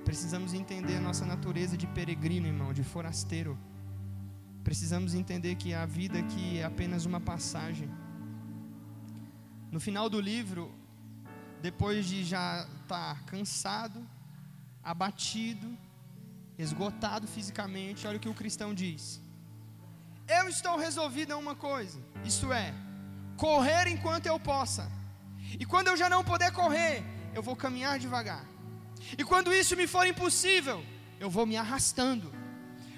Precisamos 0.06 0.54
entender 0.54 0.97
a 0.97 1.01
nossa 1.01 1.26
natureza 1.26 1.78
de 1.78 1.88
peregrino, 1.88 2.47
irmão, 2.47 2.74
de 2.74 2.84
forasteiro. 2.84 3.58
Precisamos 4.64 5.14
entender 5.14 5.56
que 5.56 5.74
a 5.74 5.86
vida 5.86 6.20
aqui 6.20 6.60
é 6.60 6.66
apenas 6.66 7.06
uma 7.06 7.20
passagem. 7.20 7.89
No 9.72 9.80
final 9.80 10.10
do 10.10 10.20
livro, 10.20 10.72
depois 11.62 12.06
de 12.06 12.24
já 12.24 12.68
estar 12.82 13.16
tá 13.16 13.22
cansado, 13.26 14.06
abatido, 14.84 15.78
esgotado 16.58 17.26
fisicamente, 17.26 18.06
olha 18.06 18.18
o 18.18 18.20
que 18.20 18.30
o 18.30 18.34
cristão 18.34 18.74
diz: 18.74 19.22
Eu 20.28 20.49
estou 20.49 20.78
resolvido 20.78 21.32
a 21.32 21.38
uma 21.38 21.56
coisa, 21.56 21.99
isto 22.26 22.51
é, 22.51 22.74
correr 23.38 23.88
enquanto 23.88 24.26
eu 24.26 24.39
possa. 24.39 24.91
E 25.58 25.66
quando 25.66 25.88
eu 25.88 25.97
já 25.97 26.10
não 26.10 26.24
puder 26.24 26.51
correr, 26.51 27.04
eu 27.34 27.41
vou 27.41 27.56
caminhar 27.56 27.97
devagar. 27.97 28.53
E 29.18 29.24
quando 29.24 29.54
isso 29.54 29.76
me 29.76 29.88
for 29.88 30.06
impossível, 30.08 30.84
eu 31.20 31.30
vou 31.30 31.45
me 31.45 31.58
arrastando. 31.58 32.32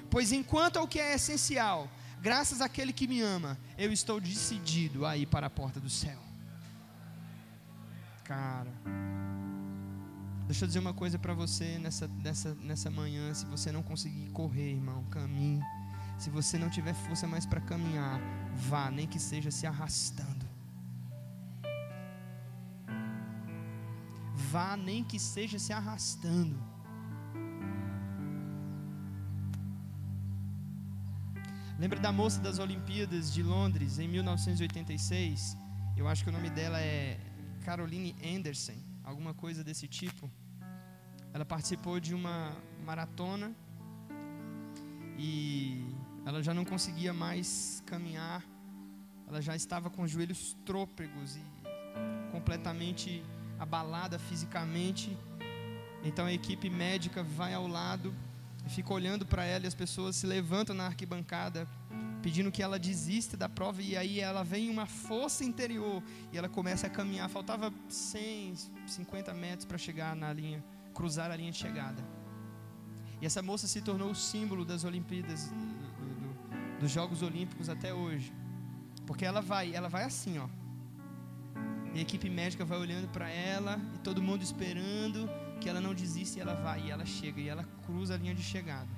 Pois 0.10 0.32
enquanto 0.32 0.78
ao 0.78 0.88
que 0.88 1.00
é 1.00 1.16
essencial, 1.16 1.90
graças 2.22 2.62
àquele 2.62 2.94
que 2.94 3.08
me 3.08 3.22
ama, 3.22 3.58
eu 3.78 3.92
estou 3.92 4.20
decidido 4.20 5.06
a 5.06 5.18
ir 5.18 5.26
para 5.26 5.48
a 5.48 5.50
porta 5.50 5.80
do 5.80 5.90
céu. 5.90 6.20
Cara, 8.24 8.72
deixa 10.48 10.64
eu 10.64 10.68
dizer 10.68 10.80
uma 10.80 10.94
coisa 10.94 11.20
para 11.20 11.34
você 11.34 11.78
nessa, 11.78 12.08
nessa, 12.08 12.56
nessa 12.56 12.90
manhã. 12.90 13.34
Se 13.34 13.46
você 13.46 13.72
não 13.72 13.84
conseguir 13.84 14.30
correr, 14.32 14.72
irmão, 14.72 15.04
caminhe. 15.12 15.62
Se 16.18 16.30
você 16.30 16.58
não 16.58 16.70
tiver 16.70 16.94
força 16.94 17.28
mais 17.28 17.46
para 17.46 17.60
caminhar, 17.62 18.20
vá, 18.56 18.90
nem 18.90 19.06
que 19.06 19.20
seja 19.20 19.52
se 19.52 19.68
arrastando. 19.68 20.45
Vá, 24.56 24.78
nem 24.78 25.04
que 25.04 25.20
seja 25.20 25.60
se 25.60 25.74
arrastando. 25.74 26.58
Lembra 31.78 32.00
da 32.00 32.10
moça 32.10 32.40
das 32.40 32.58
Olimpíadas 32.58 33.34
de 33.34 33.44
Londres 33.44 34.00
em 34.00 34.08
1986? 34.08 35.58
Eu 35.98 36.08
acho 36.08 36.24
que 36.24 36.30
o 36.30 36.32
nome 36.32 36.50
dela 36.50 36.80
é 36.80 37.20
Caroline 37.66 38.16
Anderson, 38.34 38.78
alguma 39.04 39.34
coisa 39.34 39.62
desse 39.62 39.90
tipo. 39.90 40.32
Ela 41.34 41.44
participou 41.44 42.00
de 42.00 42.16
uma 42.16 42.56
maratona 42.86 43.54
e 45.18 45.86
ela 46.26 46.42
já 46.42 46.54
não 46.54 46.64
conseguia 46.64 47.14
mais 47.14 47.84
caminhar. 47.86 48.42
Ela 49.28 49.42
já 49.42 49.54
estava 49.54 49.90
com 49.90 50.04
os 50.04 50.12
joelhos 50.12 50.56
trôpegos 50.64 51.36
e 51.36 51.44
completamente 52.32 53.22
abalada 53.60 54.20
fisicamente. 54.20 55.18
Então 56.04 56.26
a 56.26 56.34
equipe 56.34 56.70
médica 56.70 57.24
vai 57.24 57.54
ao 57.54 57.68
lado 57.68 58.14
e 58.66 58.70
fica 58.70 58.94
olhando 58.94 59.26
para 59.26 59.44
ela 59.44 59.66
e 59.66 59.68
as 59.68 59.76
pessoas 59.76 60.16
se 60.16 60.28
levantam 60.28 60.76
na 60.76 60.86
arquibancada 60.86 61.68
pedindo 62.26 62.52
que 62.52 62.64
ela 62.64 62.80
desista 62.80 63.38
da 63.38 63.48
prova 63.48 63.84
e 63.84 63.96
aí 63.96 64.20
ela 64.20 64.44
vem 64.44 64.72
uma 64.72 64.88
força 64.88 65.44
interior 65.44 66.02
e 66.34 66.38
ela 66.40 66.50
começa 66.50 66.88
a 66.88 66.90
caminhar. 66.90 67.30
Faltava 67.30 67.72
100, 67.88 68.56
50 68.88 69.32
metros 69.36 69.66
para 69.66 69.78
chegar 69.78 70.16
na 70.16 70.34
linha, 70.34 70.64
cruzar 70.92 71.30
a 71.30 71.36
linha 71.36 71.52
de 71.52 71.58
chegada. 71.60 72.04
E 73.22 73.28
essa 73.28 73.44
moça 73.44 73.68
se 73.68 73.80
tornou 73.80 74.10
o 74.10 74.16
símbolo 74.16 74.66
das 74.66 74.84
Olimpíadas, 74.84 75.50
do, 75.50 75.56
do, 75.56 76.80
dos 76.80 76.90
Jogos 76.90 77.22
Olímpicos 77.22 77.70
até 77.70 77.94
hoje, 77.94 78.34
porque 79.06 79.24
ela 79.24 79.40
vai, 79.40 79.76
ela 79.76 79.88
vai 79.88 80.04
assim, 80.04 80.40
ó. 80.40 80.48
E 81.96 82.00
a 82.00 82.02
equipe 82.02 82.30
médica 82.30 82.66
vai 82.66 82.78
olhando 82.78 83.08
para 83.08 83.30
ela 83.30 83.80
e 83.96 84.00
todo 84.00 84.22
mundo 84.22 84.44
esperando 84.44 85.30
que 85.62 85.70
ela 85.70 85.80
não 85.80 85.94
desista 85.94 86.38
e 86.38 86.42
ela 86.42 86.54
vai 86.54 86.82
e 86.82 86.92
ela 86.92 87.06
chega 87.06 87.40
e 87.40 87.48
ela 87.48 87.64
cruza 87.86 88.16
a 88.16 88.18
linha 88.18 88.36
de 88.36 88.44
chegada. 88.44 88.90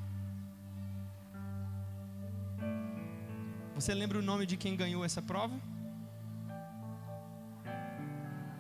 Você 3.76 3.94
lembra 3.94 4.18
o 4.18 4.24
nome 4.24 4.48
de 4.48 4.58
quem 4.58 4.76
ganhou 4.76 5.06
essa 5.06 5.22
prova? 5.22 5.56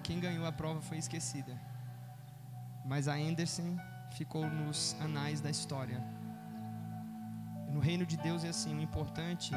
Quem 0.04 0.20
ganhou 0.20 0.46
a 0.46 0.52
prova 0.52 0.84
foi 0.84 1.00
esquecida. 1.00 1.60
Mas 2.86 3.08
a 3.08 3.16
Anderson 3.16 3.76
ficou 4.20 4.48
nos 4.48 4.96
anais 5.02 5.42
da 5.42 5.50
história. 5.50 6.00
No 7.72 7.80
reino 7.80 8.06
de 8.06 8.18
Deus 8.18 8.44
é 8.44 8.50
assim: 8.50 8.78
o 8.78 8.82
importante 8.82 9.52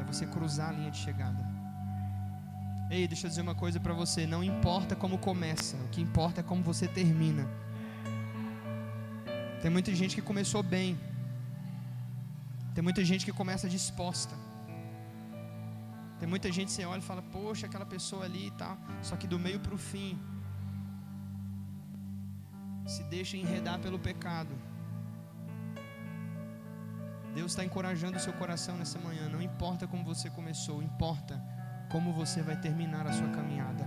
é 0.00 0.02
você 0.02 0.26
cruzar 0.26 0.70
a 0.70 0.72
linha 0.72 0.90
de 0.90 0.98
chegada. 0.98 1.53
Ei, 2.96 3.08
deixa 3.12 3.26
eu 3.26 3.30
dizer 3.32 3.42
uma 3.48 3.56
coisa 3.62 3.78
para 3.84 3.94
você: 4.00 4.20
não 4.34 4.42
importa 4.52 4.94
como 5.02 5.16
começa, 5.28 5.76
o 5.84 5.88
que 5.92 6.00
importa 6.00 6.40
é 6.42 6.44
como 6.50 6.62
você 6.62 6.86
termina. 6.98 7.44
Tem 9.62 9.70
muita 9.76 9.92
gente 10.00 10.14
que 10.16 10.22
começou 10.30 10.62
bem, 10.62 10.90
tem 12.74 12.84
muita 12.88 13.02
gente 13.10 13.24
que 13.24 13.32
começa 13.40 13.68
disposta. 13.68 14.34
Tem 16.20 16.28
muita 16.34 16.52
gente 16.56 16.68
que 16.68 16.74
você 16.74 16.84
olha 16.92 17.02
e 17.04 17.08
fala, 17.10 17.22
poxa, 17.36 17.66
aquela 17.66 17.88
pessoa 17.94 18.22
ali 18.28 18.44
tal. 18.62 18.78
Só 19.08 19.16
que 19.16 19.26
do 19.32 19.38
meio 19.46 19.58
para 19.64 19.74
o 19.74 19.80
fim, 19.90 20.12
se 22.86 23.02
deixa 23.14 23.36
enredar 23.36 23.80
pelo 23.80 23.98
pecado. 23.98 24.54
Deus 27.34 27.50
está 27.52 27.64
encorajando 27.64 28.18
o 28.18 28.24
seu 28.26 28.34
coração 28.34 28.76
nessa 28.76 29.00
manhã. 29.00 29.28
Não 29.28 29.42
importa 29.42 29.88
como 29.88 30.04
você 30.12 30.30
começou, 30.38 30.80
importa 30.80 31.42
como 31.94 32.12
você 32.12 32.42
vai 32.42 32.56
terminar 32.56 33.06
a 33.06 33.12
sua 33.12 33.28
caminhada. 33.28 33.84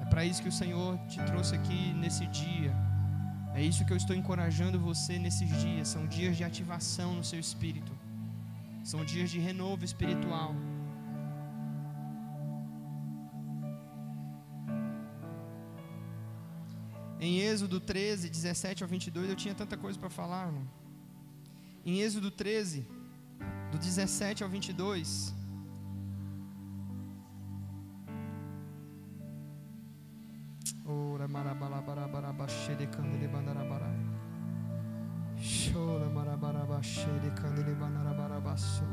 É 0.00 0.04
para 0.10 0.24
isso 0.24 0.40
que 0.40 0.48
o 0.48 0.58
Senhor 0.60 0.96
te 1.08 1.20
trouxe 1.30 1.56
aqui 1.56 1.92
nesse 2.02 2.24
dia. 2.28 2.72
É 3.52 3.60
isso 3.60 3.84
que 3.84 3.92
eu 3.92 3.96
estou 3.96 4.14
encorajando 4.14 4.78
você 4.78 5.18
nesses 5.18 5.50
dias. 5.64 5.88
São 5.88 6.06
dias 6.06 6.36
de 6.36 6.44
ativação 6.44 7.16
no 7.16 7.24
seu 7.24 7.40
espírito. 7.40 7.92
São 8.84 9.04
dias 9.04 9.28
de 9.28 9.40
renovo 9.40 9.84
espiritual. 9.84 10.54
Em 17.18 17.40
Êxodo 17.40 17.80
13, 17.80 18.30
17 18.30 18.84
ao 18.84 18.88
22, 18.88 19.30
eu 19.30 19.34
tinha 19.34 19.54
tanta 19.62 19.76
coisa 19.76 19.98
para 19.98 20.10
falar, 20.10 20.46
irmão. 20.46 20.68
Em 21.84 22.02
Êxodo 22.02 22.30
13, 22.30 22.86
do 23.74 23.78
17 23.78 24.44
ao 24.44 24.48
22. 24.48 25.34
Ora 30.86 31.26
marabalabarabara 31.26 32.32
de 32.78 32.86
candele 32.86 33.26
bandarabara. 33.26 33.92
Chora 35.36 36.08
marabaraba 36.08 36.80
de 36.80 37.30
candele 37.32 37.74
bandarabarabaço. 37.74 38.84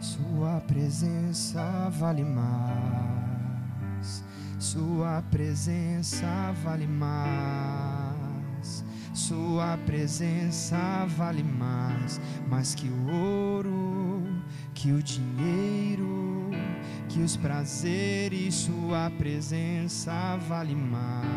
Sua 0.00 0.62
presença 0.66 1.90
vale 1.90 2.24
mais. 2.24 4.24
Sua 4.58 5.22
presença 5.30 6.52
vale 6.64 6.86
mais. 6.86 7.97
Sua 9.28 9.76
presença 9.84 11.04
vale 11.06 11.42
mais, 11.42 12.18
mais 12.48 12.74
que 12.74 12.88
o 12.88 13.10
ouro, 13.12 14.22
que 14.72 14.90
o 14.90 15.02
dinheiro, 15.02 16.50
que 17.10 17.20
os 17.20 17.36
prazeres. 17.36 18.54
Sua 18.54 19.12
presença 19.18 20.38
vale 20.48 20.74
mais. 20.74 21.28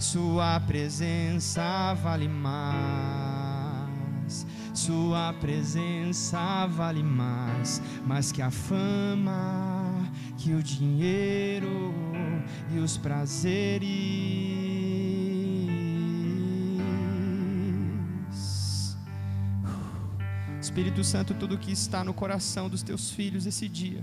Sua 0.00 0.58
presença 0.58 1.94
vale 2.02 2.26
mais. 2.26 3.70
Sua 4.74 5.32
presença 5.34 6.66
vale 6.66 7.04
mais, 7.04 7.80
mais 8.04 8.32
que 8.32 8.42
a 8.42 8.50
fama, 8.50 9.94
que 10.36 10.54
o 10.54 10.60
dinheiro 10.60 11.94
e 12.74 12.80
os 12.80 12.96
prazeres. 12.96 14.39
Espírito 20.80 21.04
Santo, 21.04 21.34
tudo 21.34 21.58
que 21.58 21.70
está 21.70 22.02
no 22.02 22.14
coração 22.14 22.66
dos 22.66 22.82
teus 22.82 23.10
filhos 23.10 23.44
esse 23.44 23.68
dia, 23.68 24.02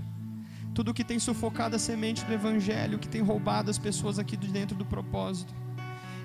tudo 0.72 0.94
que 0.94 1.02
tem 1.02 1.18
sufocado 1.18 1.74
a 1.74 1.78
semente 1.78 2.24
do 2.24 2.32
Evangelho, 2.32 3.00
que 3.00 3.08
tem 3.08 3.20
roubado 3.20 3.68
as 3.68 3.78
pessoas 3.78 4.16
aqui 4.16 4.36
de 4.36 4.46
dentro 4.46 4.76
do 4.76 4.84
propósito, 4.84 5.52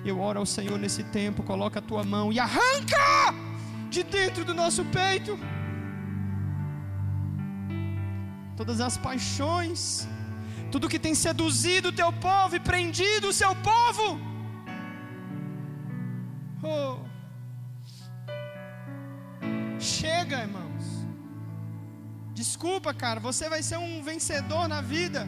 eu 0.04 0.20
oro 0.20 0.38
ao 0.38 0.46
Senhor 0.46 0.78
nesse 0.78 1.02
tempo, 1.02 1.42
coloca 1.42 1.80
a 1.80 1.82
tua 1.82 2.04
mão 2.04 2.32
e 2.32 2.38
arranca 2.38 3.34
de 3.90 4.04
dentro 4.04 4.44
do 4.44 4.54
nosso 4.54 4.84
peito 4.84 5.36
todas 8.56 8.80
as 8.80 8.96
paixões, 8.96 10.06
tudo 10.70 10.88
que 10.88 11.00
tem 11.00 11.16
seduzido 11.16 11.88
o 11.88 11.92
teu 11.92 12.12
povo 12.12 12.54
e 12.54 12.60
prendido 12.60 13.26
o 13.26 13.32
seu 13.32 13.56
povo. 13.56 14.20
Oh. 16.62 17.13
Chega, 19.84 20.36
irmãos. 20.46 20.84
Desculpa, 22.40 22.92
cara, 23.02 23.20
você 23.20 23.48
vai 23.54 23.62
ser 23.62 23.78
um 23.86 24.02
vencedor 24.02 24.66
na 24.66 24.80
vida. 24.80 25.22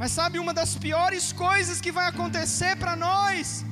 Mas 0.00 0.10
sabe 0.18 0.40
uma 0.44 0.52
das 0.60 0.72
piores 0.84 1.26
coisas 1.32 1.80
que 1.80 1.92
vai 1.98 2.06
acontecer 2.08 2.74
para 2.82 2.94
nós 2.96 3.64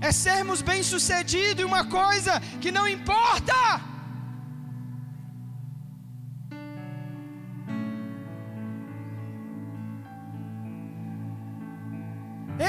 é 0.00 0.10
sermos 0.10 0.60
bem-sucedidos 0.70 1.62
em 1.62 1.68
uma 1.72 1.84
coisa 1.84 2.40
que 2.60 2.72
não 2.78 2.86
importa. 2.96 3.54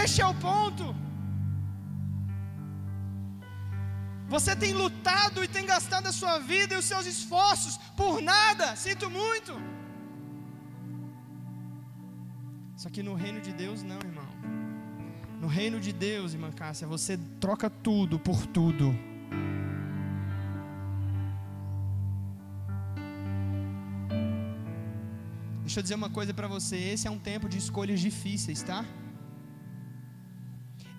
Este 0.04 0.22
é 0.22 0.28
o 0.28 0.36
ponto. 0.36 1.09
Você 4.30 4.56
tem 4.56 4.74
lutado 4.74 5.44
e 5.44 5.48
tem 5.48 5.66
gastado 5.66 6.06
a 6.08 6.12
sua 6.12 6.38
vida 6.38 6.76
e 6.76 6.78
os 6.78 6.86
seus 6.86 7.06
esforços 7.08 7.78
por 7.98 8.22
nada, 8.22 8.76
sinto 8.76 9.10
muito. 9.10 9.54
Só 12.78 12.90
que 12.90 13.02
no 13.02 13.16
reino 13.16 13.42
de 13.42 13.52
Deus, 13.52 13.82
não, 13.82 13.98
irmão. 13.98 14.30
No 15.42 15.48
reino 15.48 15.80
de 15.80 15.92
Deus, 15.92 16.34
irmã 16.34 16.52
Cássia, 16.52 16.88
você 16.88 17.18
troca 17.40 17.70
tudo 17.70 18.20
por 18.20 18.46
tudo. 18.46 18.96
Deixa 25.64 25.80
eu 25.80 25.84
dizer 25.84 25.96
uma 25.96 26.10
coisa 26.10 26.34
para 26.34 26.48
você: 26.48 26.78
esse 26.78 27.08
é 27.08 27.12
um 27.12 27.20
tempo 27.20 27.50
de 27.50 27.58
escolhas 27.58 28.00
difíceis, 28.00 28.62
tá? 28.62 28.86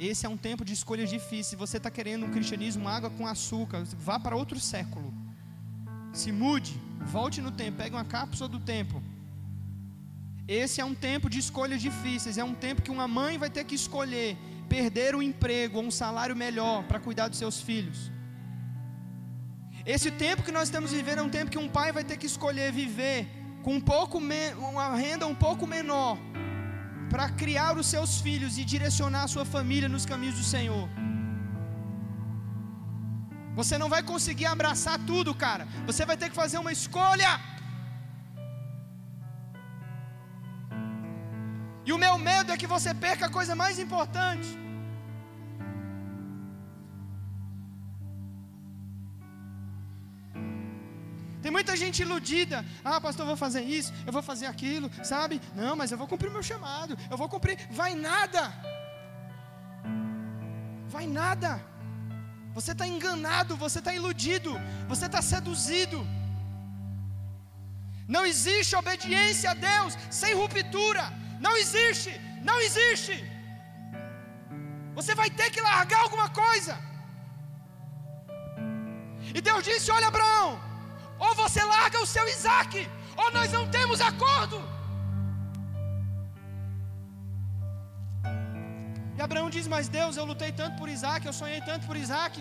Esse 0.09 0.25
é 0.25 0.29
um 0.35 0.37
tempo 0.49 0.65
de 0.65 0.73
escolhas 0.73 1.11
difíceis. 1.11 1.49
Se 1.49 1.57
você 1.57 1.77
está 1.77 1.91
querendo 1.91 2.25
um 2.25 2.31
cristianismo 2.31 2.89
água 2.89 3.11
com 3.11 3.27
açúcar, 3.27 3.85
vá 3.99 4.19
para 4.19 4.35
outro 4.35 4.59
século. 4.59 5.13
Se 6.21 6.33
mude, 6.33 6.75
volte 7.17 7.43
no 7.43 7.51
tempo, 7.51 7.77
pegue 7.77 7.95
uma 7.95 8.05
cápsula 8.05 8.49
do 8.49 8.59
tempo. 8.59 9.03
Esse 10.49 10.81
é 10.81 10.85
um 10.85 10.95
tempo 10.95 11.29
de 11.29 11.39
escolhas 11.39 11.83
difíceis. 11.83 12.39
É 12.39 12.45
um 12.45 12.55
tempo 12.55 12.81
que 12.81 12.91
uma 12.91 13.07
mãe 13.07 13.37
vai 13.37 13.51
ter 13.51 13.65
que 13.65 13.75
escolher 13.75 14.39
perder 14.71 15.15
o 15.15 15.23
emprego 15.23 15.79
ou 15.79 15.85
um 15.85 15.91
salário 15.91 16.35
melhor 16.35 16.85
para 16.85 16.99
cuidar 16.99 17.29
dos 17.29 17.39
seus 17.39 17.61
filhos. 17.61 18.11
Esse 19.85 20.11
tempo 20.11 20.43
que 20.43 20.53
nós 20.53 20.69
estamos 20.69 20.93
vivendo 20.93 21.19
é 21.19 21.23
um 21.23 21.29
tempo 21.29 21.51
que 21.51 21.59
um 21.59 21.69
pai 21.69 21.93
vai 21.93 22.05
ter 22.05 22.17
que 22.17 22.27
escolher 22.27 22.73
viver 22.73 23.29
com 23.63 23.75
um 23.75 23.81
pouco 23.81 24.19
uma 24.19 24.95
renda 24.97 25.27
um 25.27 25.35
pouco 25.35 25.67
menor 25.67 26.17
para 27.13 27.27
criar 27.43 27.73
os 27.81 27.87
seus 27.95 28.13
filhos 28.27 28.57
e 28.61 28.65
direcionar 28.75 29.23
a 29.25 29.33
sua 29.35 29.45
família 29.55 29.89
nos 29.95 30.07
caminhos 30.11 30.39
do 30.41 30.47
Senhor. 30.55 30.87
Você 33.59 33.77
não 33.83 33.89
vai 33.95 34.03
conseguir 34.11 34.47
abraçar 34.47 34.97
tudo, 35.11 35.35
cara. 35.45 35.65
Você 35.89 36.05
vai 36.11 36.17
ter 36.21 36.29
que 36.31 36.41
fazer 36.43 36.59
uma 36.65 36.73
escolha. 36.79 37.33
E 41.89 41.93
o 41.93 41.99
meu 42.05 42.17
medo 42.31 42.53
é 42.53 42.61
que 42.63 42.73
você 42.75 42.91
perca 43.07 43.27
a 43.27 43.35
coisa 43.39 43.55
mais 43.63 43.79
importante. 43.85 44.51
Gente 51.83 52.03
iludida. 52.05 52.59
Ah, 52.91 53.01
pastor, 53.07 53.23
eu 53.25 53.31
vou 53.33 53.41
fazer 53.47 53.63
isso, 53.79 53.91
eu 54.07 54.13
vou 54.17 54.25
fazer 54.31 54.47
aquilo, 54.53 54.89
sabe? 55.13 55.35
Não, 55.61 55.75
mas 55.81 55.91
eu 55.93 55.99
vou 56.03 56.09
cumprir 56.13 56.31
meu 56.37 56.45
chamado, 56.51 56.93
eu 57.13 57.17
vou 57.23 57.29
cumprir. 57.35 57.57
Vai 57.81 57.93
nada. 58.11 58.43
Vai 60.95 61.07
nada. 61.21 61.53
Você 62.57 62.73
está 62.73 62.87
enganado, 62.95 63.61
você 63.65 63.79
está 63.81 63.93
iludido, 64.01 64.53
você 64.93 65.07
está 65.07 65.21
seduzido. 65.33 66.01
Não 68.15 68.25
existe 68.31 68.75
obediência 68.83 69.49
a 69.51 69.59
Deus 69.71 69.93
sem 70.21 70.33
ruptura. 70.41 71.05
Não 71.47 71.55
existe, 71.63 72.13
não 72.49 72.57
existe. 72.67 73.17
Você 74.99 75.15
vai 75.21 75.29
ter 75.41 75.49
que 75.55 75.61
largar 75.71 76.01
alguma 76.03 76.29
coisa. 76.45 76.75
E 79.37 79.41
Deus 79.49 79.63
disse: 79.69 79.91
Olha, 79.97 80.09
Abraão, 80.09 80.49
ou 81.25 81.33
você 81.43 81.63
larga 81.63 81.99
o 82.05 82.11
seu 82.15 82.27
Isaac, 82.37 82.75
ou 83.23 83.31
nós 83.37 83.53
não 83.57 83.65
temos 83.77 84.01
acordo. 84.11 84.59
E 89.17 89.23
Abraão 89.27 89.51
diz: 89.57 89.67
Mas 89.75 89.89
Deus, 89.99 90.17
eu 90.17 90.25
lutei 90.31 90.51
tanto 90.61 90.77
por 90.81 90.89
Isaac, 90.97 91.27
eu 91.27 91.37
sonhei 91.41 91.61
tanto 91.71 91.87
por 91.87 91.97
Isaac, 92.05 92.35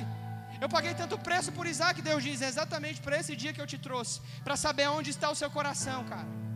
eu 0.63 0.69
paguei 0.75 0.93
tanto 1.01 1.17
preço 1.29 1.51
por 1.57 1.67
Isaac. 1.73 2.01
Deus 2.01 2.23
diz: 2.27 2.41
É 2.41 2.49
exatamente 2.53 3.01
para 3.05 3.17
esse 3.21 3.35
dia 3.41 3.53
que 3.55 3.61
eu 3.63 3.71
te 3.73 3.79
trouxe, 3.87 4.21
para 4.45 4.55
saber 4.65 4.87
onde 4.97 5.09
está 5.15 5.29
o 5.29 5.39
seu 5.41 5.51
coração, 5.57 5.99
cara. 6.13 6.48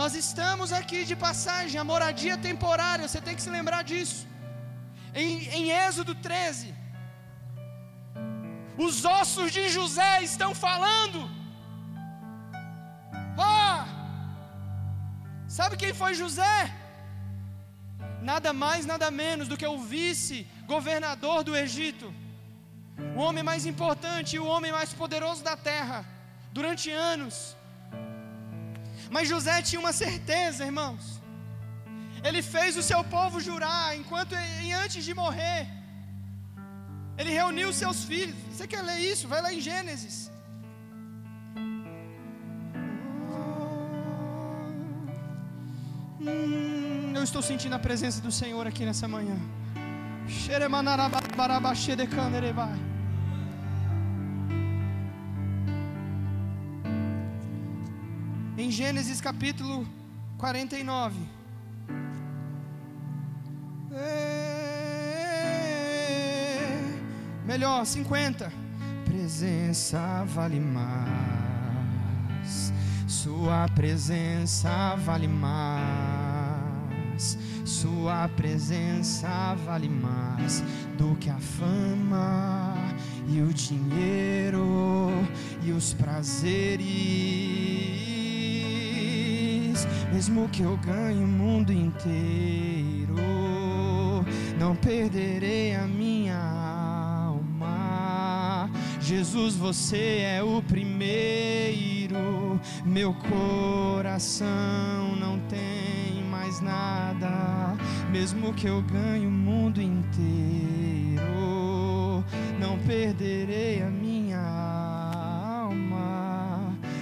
Nós 0.00 0.12
estamos 0.22 0.68
aqui 0.78 1.00
de 1.10 1.16
passagem, 1.26 1.80
a 1.80 1.88
moradia 1.92 2.36
temporária, 2.48 3.06
você 3.08 3.20
tem 3.26 3.36
que 3.36 3.46
se 3.46 3.54
lembrar 3.56 3.82
disso. 3.90 4.20
Em, 5.22 5.28
em 5.58 5.64
Êxodo 5.86 6.14
13, 6.14 6.74
os 8.86 9.04
ossos 9.18 9.50
de 9.56 9.64
José 9.76 10.14
estão 10.30 10.52
falando. 10.66 11.20
Ah! 13.38 13.86
Sabe 15.58 15.76
quem 15.82 15.94
foi 16.02 16.14
José? 16.22 16.56
nada 18.24 18.52
mais, 18.52 18.86
nada 18.86 19.10
menos 19.10 19.46
do 19.48 19.56
que 19.60 19.66
o 19.66 19.78
vice-governador 19.78 21.44
do 21.44 21.56
Egito, 21.64 22.12
o 23.14 23.20
homem 23.20 23.44
mais 23.50 23.66
importante 23.66 24.36
e 24.36 24.38
o 24.38 24.46
homem 24.46 24.72
mais 24.72 24.92
poderoso 24.92 25.42
da 25.44 25.56
terra, 25.56 26.04
durante 26.52 26.90
anos. 26.90 27.56
Mas 29.14 29.28
José 29.32 29.56
tinha 29.68 29.80
uma 29.84 29.92
certeza, 30.04 30.66
irmãos. 30.70 31.04
Ele 32.28 32.40
fez 32.54 32.76
o 32.80 32.84
seu 32.90 33.00
povo 33.16 33.40
jurar, 33.48 33.96
enquanto 33.98 34.32
e 34.66 34.72
antes 34.84 35.04
de 35.08 35.14
morrer, 35.22 35.60
ele 37.18 37.30
reuniu 37.40 37.68
seus 37.72 37.98
filhos. 38.10 38.36
Você 38.50 38.66
quer 38.72 38.82
ler 38.88 38.98
isso? 39.12 39.28
Vai 39.32 39.40
lá 39.44 39.50
em 39.56 39.60
Gênesis. 39.68 40.16
Hum, 46.20 47.12
eu 47.14 47.22
estou 47.22 47.42
sentindo 47.50 47.76
a 47.76 47.82
presença 47.88 48.20
do 48.26 48.32
Senhor 48.32 48.66
aqui 48.66 48.84
nessa 48.84 49.06
manhã. 49.16 49.38
Em 58.56 58.70
Gênesis 58.70 59.20
capítulo 59.20 59.84
49. 60.38 61.18
É, 63.90 64.28
melhor, 67.44 67.84
50. 67.84 68.52
Presença 69.04 70.24
vale 70.28 70.60
mais. 70.60 71.52
Sua 73.08 73.66
presença 73.74 74.94
vale 75.04 75.26
mais. 75.26 76.16
Sua 77.64 78.28
presença 78.36 79.56
vale 79.66 79.88
mais 79.88 80.62
do 80.96 81.16
que 81.16 81.28
a 81.28 81.40
fama 81.40 82.72
e 83.28 83.40
o 83.40 83.52
dinheiro 83.52 85.10
e 85.60 85.72
os 85.72 85.92
prazeres. 85.92 86.84
Mesmo 90.14 90.48
que 90.48 90.62
eu 90.62 90.76
ganhe 90.76 91.24
o 91.24 91.26
mundo 91.26 91.72
inteiro, 91.72 93.16
não 94.56 94.76
perderei 94.76 95.74
a 95.74 95.88
minha 95.88 96.38
alma. 97.26 98.70
Jesus, 99.00 99.56
você 99.56 100.20
é 100.20 100.40
o 100.40 100.62
primeiro. 100.62 102.60
Meu 102.84 103.12
coração 103.12 105.16
não 105.18 105.40
tem 105.48 106.22
mais 106.30 106.60
nada, 106.60 107.76
mesmo 108.12 108.54
que 108.54 108.68
eu 108.68 108.82
ganhe 108.82 109.26
o 109.26 109.32
mundo 109.32 109.82
inteiro, 109.82 111.24
não 112.60 112.78
perderei 112.86 113.82
a 113.82 113.90
minha 113.90 114.38
alma. 114.38 115.74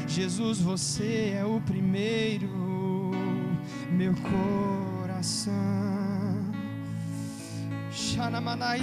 Jesus, 0.09 0.61
você 0.61 1.37
é 1.39 1.45
o 1.45 1.61
primeiro, 1.61 2.62
meu 4.03 4.15
coração. 4.15 5.53
Xanamanai. 7.93 8.83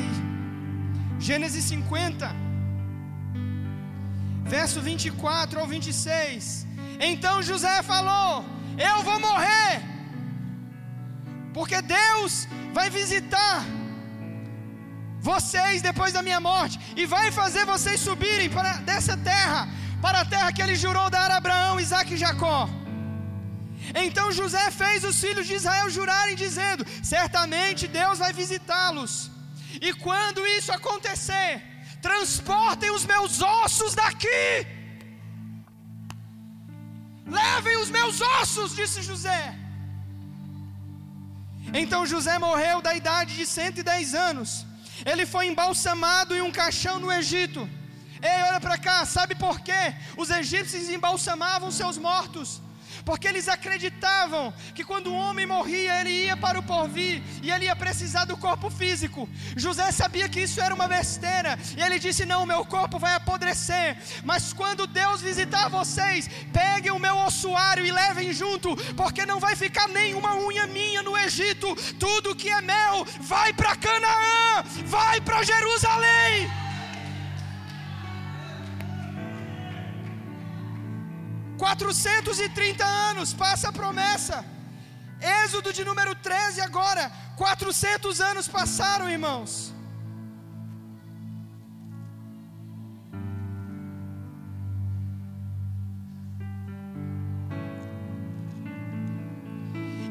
Gênesis 1.20 1.66
50, 1.66 2.34
verso 4.46 4.80
24 4.82 5.60
ao 5.60 5.68
26. 5.68 6.66
Então 7.00 7.44
José 7.44 7.82
falou: 7.84 8.46
Eu 8.78 9.04
vou 9.04 9.20
morrer, 9.20 9.82
porque 11.54 11.82
Deus 11.82 12.48
vai 12.74 12.90
visitar 12.90 13.66
vocês 15.20 15.82
depois 15.82 16.14
da 16.14 16.24
minha 16.24 16.40
morte 16.40 16.80
e 16.96 17.06
vai 17.06 17.30
fazer 17.30 17.66
vocês 17.66 18.00
subirem 18.00 18.50
para 18.50 18.74
dessa 18.90 19.18
terra, 19.18 19.68
para 20.02 20.22
a 20.22 20.26
terra 20.26 20.54
que 20.54 20.62
ele 20.62 20.76
jurou 20.76 21.10
dar 21.10 21.30
a 21.30 21.38
Abraão, 21.38 21.78
Isaac 21.78 22.14
e 22.14 22.18
Jacó. 22.18 22.70
Então 23.94 24.32
José 24.32 24.70
fez 24.72 25.04
os 25.04 25.20
filhos 25.20 25.48
de 25.48 25.56
Israel 25.56 25.90
jurarem, 25.90 26.36
dizendo: 26.36 26.86
Certamente 27.04 27.88
Deus 27.88 28.20
vai 28.20 28.32
visitá-los, 28.34 29.32
e 29.82 29.94
quando 29.94 30.46
isso 30.58 30.72
acontecer, 30.72 31.64
transportem 32.02 32.92
os 32.92 33.06
meus 33.06 33.42
ossos 33.42 33.96
daqui. 33.96 34.46
Levem 37.26 37.78
os 37.78 37.90
meus 37.90 38.22
ossos, 38.22 38.76
disse 38.76 39.02
José. 39.02 39.56
Então 41.74 42.06
José 42.06 42.40
morreu 42.40 42.82
da 42.82 42.96
idade 42.96 43.36
de 43.36 43.46
110 43.46 44.16
anos. 44.16 44.66
Ele 45.06 45.26
foi 45.26 45.48
embalsamado 45.48 46.36
em 46.36 46.42
um 46.42 46.52
caixão 46.52 47.00
no 47.00 47.12
Egito. 47.12 47.70
Ei, 48.22 48.42
olha 48.50 48.60
para 48.60 48.78
cá, 48.78 49.06
sabe 49.06 49.36
por 49.36 49.62
quê? 49.62 49.94
Os 50.18 50.30
egípcios 50.30 50.90
embalsamavam 50.90 51.72
seus 51.72 51.98
mortos 51.98 52.62
porque 53.04 53.28
eles 53.28 53.48
acreditavam 53.48 54.54
que 54.74 54.84
quando 54.84 55.08
o 55.08 55.16
homem 55.16 55.46
morria, 55.46 56.00
ele 56.02 56.26
ia 56.26 56.38
para 56.38 56.60
o 56.60 56.64
porvir 56.64 57.22
e 57.42 57.52
ele 57.52 57.66
ia 57.66 57.76
precisar 57.76 58.26
do 58.26 58.38
corpo 58.38 58.70
físico. 58.70 59.28
José 59.56 59.92
sabia 59.92 60.30
que 60.30 60.42
isso 60.42 60.62
era 60.62 60.74
uma 60.74 60.88
besteira 60.88 61.58
e 61.78 61.82
ele 61.82 62.00
disse: 62.00 62.26
Não, 62.26 62.46
meu 62.46 62.66
corpo 62.66 63.00
vai 63.00 63.16
apodrecer, 63.16 63.98
mas 64.24 64.54
quando 64.54 64.88
Deus 64.88 65.22
visitar 65.22 65.70
vocês, 65.70 66.30
peguem 66.54 66.92
o 66.92 67.00
meu 67.00 67.18
ossuário 67.18 67.86
e 67.86 67.92
levem 67.92 68.34
junto, 68.34 68.76
porque 68.96 69.26
não 69.26 69.40
vai 69.40 69.56
ficar 69.56 69.88
nenhuma 69.88 70.36
unha 70.36 70.68
minha 70.68 71.02
no 71.02 71.18
Egito, 71.18 71.76
tudo 72.00 72.36
que 72.36 72.50
é 72.50 72.62
mel 72.62 73.06
vai 73.22 73.54
para 73.54 73.76
Canaã, 73.76 74.64
vai 74.86 75.22
para 75.22 75.44
Jerusalém. 75.44 76.69
430 81.64 82.86
anos, 83.10 83.34
passa 83.34 83.68
a 83.70 83.74
promessa. 83.80 84.38
Êxodo 85.44 85.74
de 85.78 85.84
número 85.90 86.14
13 86.16 86.62
agora. 86.62 87.04
400 87.36 88.22
anos 88.30 88.48
passaram, 88.48 89.10
irmãos. 89.18 89.52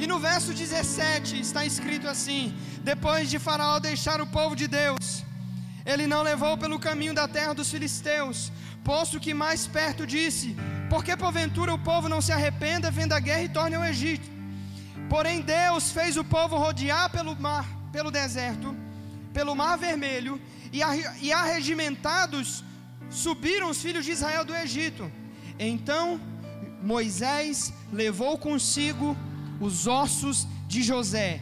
E 0.03 0.07
no 0.07 0.19
verso 0.29 0.53
17 0.53 1.41
está 1.47 1.65
escrito 1.71 2.07
assim: 2.15 2.43
Depois 2.91 3.31
de 3.33 3.39
Faraó 3.47 3.79
deixar 3.91 4.21
o 4.21 4.29
povo 4.39 4.55
de 4.55 4.69
Deus, 4.81 5.25
ele 5.91 6.07
não 6.07 6.23
levou 6.23 6.55
pelo 6.63 6.79
caminho 6.79 7.15
da 7.15 7.27
terra 7.27 7.55
dos 7.55 7.71
filisteus, 7.71 8.53
posto 8.85 9.19
que 9.19 9.33
mais 9.43 9.67
perto 9.67 10.07
disse: 10.07 10.55
porque 10.91 11.17
porventura 11.17 11.73
o 11.73 11.79
povo 11.79 12.11
não 12.11 12.21
se 12.21 12.31
arrependa, 12.31 12.91
vendo 12.91 13.15
a 13.15 13.21
guerra 13.21 13.45
e 13.45 13.49
torne 13.49 13.77
ao 13.77 13.85
Egito. 13.93 14.29
Porém 15.09 15.41
Deus 15.41 15.91
fez 15.91 16.19
o 16.19 16.25
povo 16.25 16.59
rodear 16.65 17.09
pelo 17.11 17.35
mar, 17.47 17.67
pelo 17.91 18.11
deserto, 18.11 18.77
pelo 19.33 19.55
mar 19.55 19.79
vermelho, 19.79 20.39
e, 20.71 20.81
e 21.23 21.33
arregimentados 21.33 22.63
subiram 23.09 23.71
os 23.71 23.81
filhos 23.81 24.05
de 24.05 24.13
Israel 24.13 24.45
do 24.45 24.55
Egito. 24.55 25.11
Então 25.59 26.21
Moisés 26.83 27.73
levou 27.91 28.37
consigo 28.37 29.17
os 29.59 29.87
ossos 29.87 30.47
de 30.67 30.83
José, 30.83 31.41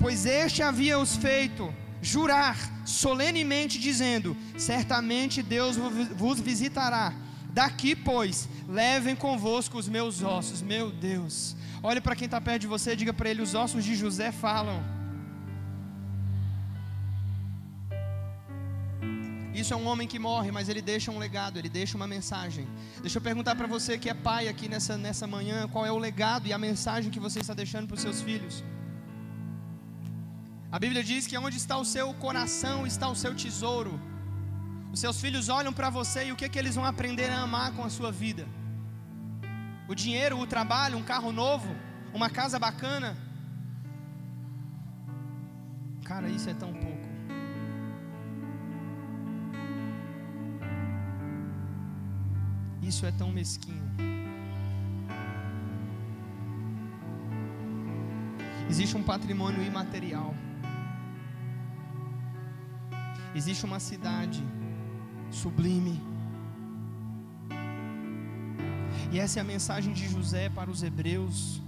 pois 0.00 0.26
este 0.26 0.64
havia 0.64 0.98
os 0.98 1.14
feito 1.14 1.72
jurar 2.04 2.56
solenemente, 2.84 3.80
dizendo: 3.80 4.36
Certamente 4.56 5.42
Deus 5.42 5.76
vos 6.22 6.38
visitará 6.38 7.12
Daqui, 7.54 7.94
pois, 7.94 8.48
levem 8.68 9.14
convosco 9.14 9.78
os 9.78 9.88
meus 9.88 10.22
ossos. 10.22 10.60
Meu 10.60 10.90
Deus. 10.90 11.54
Olhe 11.80 12.00
para 12.00 12.16
quem 12.16 12.24
está 12.24 12.40
perto 12.40 12.62
de 12.62 12.66
você 12.66 12.94
e 12.94 12.96
diga 12.96 13.12
para 13.12 13.30
ele: 13.30 13.40
os 13.42 13.54
ossos 13.54 13.84
de 13.84 13.94
José 13.94 14.32
falam. 14.32 14.82
Isso 19.54 19.72
é 19.72 19.76
um 19.76 19.86
homem 19.86 20.08
que 20.08 20.18
morre, 20.18 20.50
mas 20.50 20.68
ele 20.68 20.82
deixa 20.82 21.12
um 21.12 21.18
legado, 21.18 21.56
ele 21.56 21.68
deixa 21.68 21.96
uma 21.96 22.08
mensagem. 22.08 22.66
Deixa 23.00 23.18
eu 23.18 23.22
perguntar 23.22 23.54
para 23.54 23.68
você 23.68 23.96
que 23.96 24.10
é 24.10 24.14
pai 24.14 24.48
aqui 24.48 24.68
nessa, 24.68 24.98
nessa 24.98 25.24
manhã: 25.28 25.68
qual 25.68 25.86
é 25.86 25.92
o 25.92 25.98
legado 25.98 26.48
e 26.48 26.52
a 26.52 26.58
mensagem 26.58 27.08
que 27.08 27.20
você 27.20 27.38
está 27.38 27.54
deixando 27.54 27.86
para 27.86 27.94
os 27.94 28.02
seus 28.02 28.20
filhos? 28.20 28.64
A 30.74 30.78
Bíblia 30.84 31.04
diz 31.04 31.24
que 31.28 31.38
onde 31.38 31.56
está 31.56 31.76
o 31.78 31.84
seu 31.84 32.12
coração 32.14 32.84
está 32.84 33.08
o 33.08 33.14
seu 33.14 33.32
tesouro. 33.32 33.92
Os 34.92 34.98
seus 34.98 35.20
filhos 35.20 35.48
olham 35.48 35.72
para 35.72 35.88
você 35.88 36.20
e 36.26 36.32
o 36.32 36.36
que, 36.38 36.48
que 36.48 36.58
eles 36.58 36.74
vão 36.74 36.84
aprender 36.84 37.30
a 37.30 37.42
amar 37.42 37.70
com 37.76 37.84
a 37.84 37.88
sua 37.88 38.10
vida? 38.10 38.44
O 39.86 39.94
dinheiro, 39.94 40.36
o 40.36 40.48
trabalho, 40.48 40.98
um 40.98 41.04
carro 41.04 41.30
novo, 41.30 41.72
uma 42.12 42.28
casa 42.28 42.58
bacana. 42.58 43.16
Cara, 46.04 46.28
isso 46.28 46.50
é 46.50 46.54
tão 46.54 46.72
pouco. 46.72 47.08
Isso 52.82 53.06
é 53.06 53.12
tão 53.12 53.30
mesquinho. 53.30 53.88
Existe 58.68 58.96
um 58.96 59.04
patrimônio 59.04 59.62
imaterial. 59.62 60.34
Existe 63.34 63.64
uma 63.64 63.80
cidade 63.80 64.42
sublime. 65.30 66.00
E 69.12 69.18
essa 69.18 69.38
é 69.38 69.42
a 69.42 69.44
mensagem 69.44 69.92
de 69.92 70.08
José 70.08 70.48
para 70.48 70.70
os 70.70 70.82
hebreus. 70.82 71.60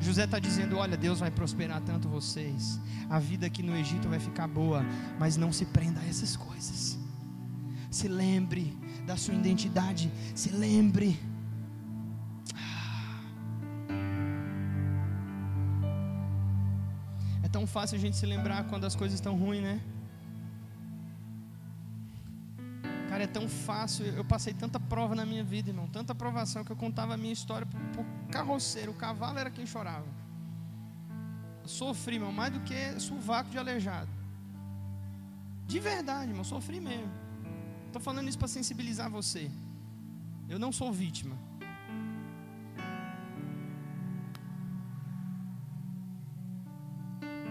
José 0.00 0.24
está 0.24 0.38
dizendo: 0.38 0.76
Olha, 0.76 0.96
Deus 0.96 1.20
vai 1.20 1.30
prosperar 1.30 1.80
tanto 1.80 2.08
vocês. 2.08 2.80
A 3.08 3.18
vida 3.18 3.46
aqui 3.46 3.62
no 3.62 3.76
Egito 3.76 4.08
vai 4.08 4.18
ficar 4.18 4.48
boa, 4.48 4.84
mas 5.18 5.36
não 5.36 5.52
se 5.52 5.66
prenda 5.66 6.00
a 6.00 6.06
essas 6.06 6.36
coisas. 6.36 6.98
Se 7.90 8.08
lembre 8.08 8.76
da 9.06 9.16
sua 9.16 9.34
identidade. 9.34 10.10
Se 10.34 10.50
lembre. 10.50 11.18
É 17.42 17.48
tão 17.48 17.66
fácil 17.66 17.96
a 17.96 18.00
gente 18.00 18.16
se 18.16 18.24
lembrar 18.24 18.64
quando 18.64 18.84
as 18.84 18.96
coisas 18.96 19.14
estão 19.14 19.36
ruins, 19.36 19.62
né? 19.62 19.80
Cara, 23.22 23.24
é 23.24 23.26
tão 23.26 23.48
fácil. 23.48 24.06
Eu 24.06 24.24
passei 24.24 24.52
tanta 24.52 24.80
prova 24.80 25.14
na 25.14 25.24
minha 25.24 25.44
vida, 25.44 25.70
irmão. 25.70 25.86
Tanta 25.86 26.14
provação 26.14 26.64
que 26.64 26.72
eu 26.72 26.76
contava 26.76 27.14
a 27.14 27.16
minha 27.16 27.32
história 27.32 27.66
para 27.66 28.00
o 28.00 28.06
carroceiro. 28.30 28.90
O 28.90 28.94
cavalo 28.94 29.38
era 29.38 29.50
quem 29.50 29.64
chorava. 29.64 30.06
Eu 31.62 31.68
sofri, 31.68 32.16
irmão, 32.16 32.32
mais 32.32 32.52
do 32.52 32.60
que 32.60 32.74
sovaco 32.98 33.50
de 33.50 33.58
aleijado. 33.58 34.10
De 35.66 35.78
verdade, 35.78 36.30
irmão. 36.30 36.44
Sofri 36.44 36.80
mesmo. 36.80 37.12
Estou 37.86 38.02
falando 38.02 38.28
isso 38.28 38.38
para 38.38 38.48
sensibilizar 38.48 39.08
você. 39.08 39.50
Eu 40.48 40.58
não 40.58 40.72
sou 40.72 40.92
vítima. 40.92 41.36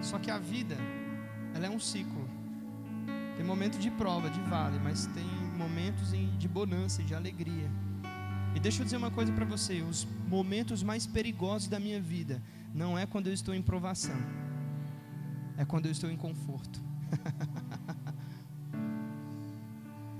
Só 0.01 0.19
que 0.19 0.30
a 0.30 0.38
vida, 0.38 0.76
ela 1.55 1.67
é 1.67 1.69
um 1.69 1.80
ciclo. 1.80 2.28
Tem 3.38 3.45
momento 3.45 3.78
de 3.80 3.89
prova, 3.91 4.30
de 4.30 4.41
vale, 4.41 4.78
mas 4.80 5.05
tem 5.07 5.41
momentos 5.62 6.12
de 6.12 6.47
bonança, 6.47 7.03
de 7.03 7.14
alegria. 7.14 7.70
E 8.55 8.59
deixa 8.59 8.82
eu 8.82 8.86
dizer 8.86 8.97
uma 8.97 9.12
coisa 9.12 9.32
para 9.32 9.45
você: 9.45 9.82
os 9.82 10.07
momentos 10.28 10.82
mais 10.84 11.05
perigosos 11.05 11.68
da 11.68 11.80
minha 11.80 12.01
vida 12.01 12.41
não 12.74 12.97
é 12.97 13.05
quando 13.05 13.28
eu 13.28 13.34
estou 13.34 13.53
em 13.53 13.62
provação, 13.62 14.20
é 15.57 15.64
quando 15.66 15.86
eu 15.86 15.91
estou 15.91 16.09
em 16.09 16.18
conforto. 16.18 16.82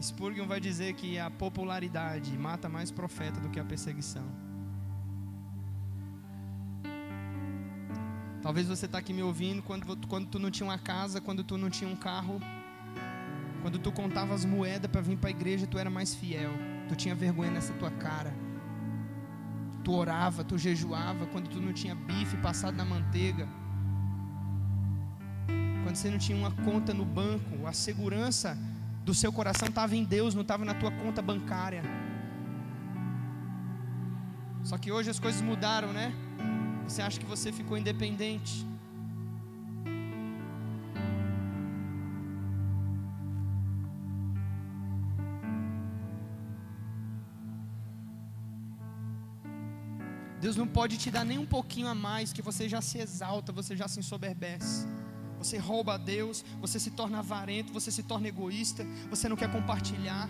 Spurgeon 0.02 0.48
vai 0.48 0.60
dizer 0.60 0.94
que 0.94 1.20
a 1.20 1.30
popularidade 1.30 2.36
mata 2.38 2.68
mais 2.68 2.90
profeta 2.90 3.40
do 3.40 3.50
que 3.50 3.60
a 3.60 3.64
perseguição. 3.64 4.26
Talvez 8.42 8.68
você 8.68 8.88
está 8.88 8.98
aqui 8.98 9.14
me 9.14 9.22
ouvindo 9.22 9.62
quando, 9.62 10.08
quando 10.08 10.28
tu 10.28 10.40
não 10.40 10.50
tinha 10.50 10.68
uma 10.68 10.80
casa, 10.80 11.22
quando 11.22 11.44
tu 11.44 11.56
não 11.58 11.70
tinha 11.70 11.88
um 11.88 11.96
carro, 11.96 12.42
quando 13.62 13.78
tu 13.80 13.92
contava 13.92 14.34
as 14.34 14.44
moedas 14.44 14.90
para 14.90 15.02
vir 15.02 15.18
para 15.18 15.30
a 15.30 15.32
igreja, 15.32 15.68
tu 15.68 15.78
era 15.78 15.90
mais 15.90 16.16
fiel. 16.16 16.52
Tu 16.90 16.96
tinha 16.96 17.16
vergonha 17.16 17.52
nessa 17.52 17.74
tua 17.74 17.92
cara. 17.92 18.34
Tu 19.84 19.92
orava, 19.92 20.44
tu 20.44 20.58
jejuava 20.58 21.26
quando 21.28 21.48
tu 21.48 21.60
não 21.60 21.74
tinha 21.74 21.96
bife 21.96 22.38
passado 22.38 22.76
na 22.76 22.86
manteiga. 22.86 23.48
Quando 25.84 25.96
você 25.96 26.10
não 26.10 26.18
tinha 26.18 26.38
uma 26.38 26.52
conta 26.52 26.94
no 26.94 27.06
banco, 27.06 27.66
a 27.66 27.74
segurança 27.74 28.58
do 29.04 29.14
seu 29.14 29.32
coração 29.32 29.68
estava 29.68 29.96
em 29.96 30.04
Deus, 30.04 30.36
não 30.36 30.44
estava 30.44 30.64
na 30.64 30.74
tua 30.74 30.92
conta 30.92 31.22
bancária. 31.22 31.84
Só 34.64 34.78
que 34.78 34.92
hoje 34.92 35.10
as 35.10 35.20
coisas 35.20 35.42
mudaram, 35.42 35.92
né? 35.92 36.14
Você 36.88 37.02
acha 37.02 37.20
que 37.20 37.26
você 37.26 37.52
ficou 37.52 37.78
independente. 37.78 38.71
Deus 50.42 50.56
não 50.56 50.68
pode 50.68 50.98
te 50.98 51.10
dar 51.10 51.24
nem 51.24 51.38
um 51.38 51.46
pouquinho 51.46 51.88
a 51.88 51.96
mais, 51.96 52.34
que 52.34 52.42
você 52.42 52.68
já 52.68 52.82
se 52.82 52.98
exalta, 52.98 53.52
você 53.52 53.76
já 53.76 53.88
se 53.88 54.00
ensoberbece 54.00 54.88
você 55.44 55.58
rouba 55.58 55.96
a 55.96 55.98
Deus, 55.98 56.46
você 56.60 56.80
se 56.80 56.92
torna 56.92 57.20
avarento, 57.20 57.74
você 57.74 57.90
se 57.92 58.04
torna 58.04 58.28
egoísta, 58.28 58.86
você 59.10 59.28
não 59.28 59.36
quer 59.36 59.52
compartilhar. 59.52 60.30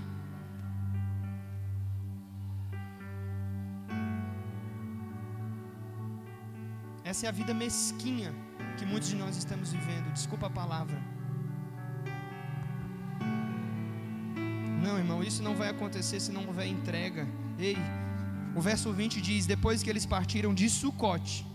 Essa 7.03 7.25
é 7.25 7.29
a 7.29 7.31
vida 7.31 7.53
mesquinha 7.53 8.33
que 8.77 8.85
muitos 8.85 9.09
de 9.09 9.17
nós 9.17 9.35
estamos 9.35 9.73
vivendo. 9.73 10.13
Desculpa 10.13 10.47
a 10.47 10.49
palavra. 10.49 10.97
Não, 14.81 14.97
irmão, 14.97 15.21
isso 15.21 15.43
não 15.43 15.55
vai 15.55 15.69
acontecer 15.69 16.21
se 16.21 16.31
não 16.31 16.47
houver 16.47 16.67
entrega. 16.67 17.27
Ei, 17.59 17.75
o 18.55 18.61
verso 18.61 18.91
20 18.91 19.21
diz: 19.21 19.45
Depois 19.45 19.81
que 19.81 19.89
eles 19.89 20.05
partiram 20.05 20.53
de 20.53 20.69
Sucote, 20.69 21.45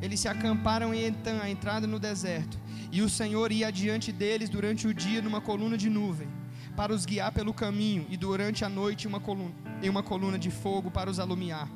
eles 0.00 0.20
se 0.20 0.28
acamparam 0.28 0.92
em 0.92 1.04
Etan, 1.04 1.40
a 1.40 1.48
entrada 1.48 1.86
no 1.86 1.98
deserto. 1.98 2.58
E 2.90 3.00
o 3.00 3.08
Senhor 3.08 3.52
ia 3.52 3.68
adiante 3.68 4.12
deles 4.12 4.50
durante 4.50 4.86
o 4.86 4.92
dia 4.92 5.22
numa 5.22 5.40
coluna 5.40 5.78
de 5.78 5.88
nuvem, 5.88 6.28
para 6.76 6.92
os 6.92 7.06
guiar 7.06 7.32
pelo 7.32 7.54
caminho, 7.54 8.06
e 8.10 8.16
durante 8.16 8.64
a 8.64 8.68
noite 8.68 9.06
uma 9.06 9.20
coluna, 9.20 9.52
em 9.82 9.88
uma 9.88 10.02
coluna 10.02 10.38
de 10.38 10.50
fogo 10.50 10.90
para 10.90 11.08
os 11.08 11.18
alumiar, 11.18 11.70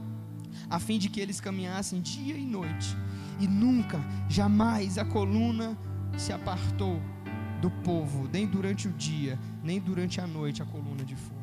a 0.69 0.79
fim 0.79 0.99
de 0.99 1.09
que 1.09 1.21
eles 1.21 1.41
caminhassem 1.41 2.01
dia 2.01 2.37
e 2.37 2.45
noite. 2.45 2.97
E 3.39 3.47
nunca, 3.47 4.01
jamais 4.29 4.99
a 4.99 5.05
coluna 5.05 5.79
se 6.19 6.33
apartou 6.33 7.01
do 7.61 7.71
povo, 7.71 8.29
nem 8.33 8.47
durante 8.47 8.89
o 8.89 8.93
dia, 8.93 9.39
nem 9.63 9.81
durante 9.81 10.21
a 10.21 10.27
noite 10.27 10.63
a 10.63 10.67
coluna 10.67 11.05
de 11.05 11.15
fogo. 11.15 11.36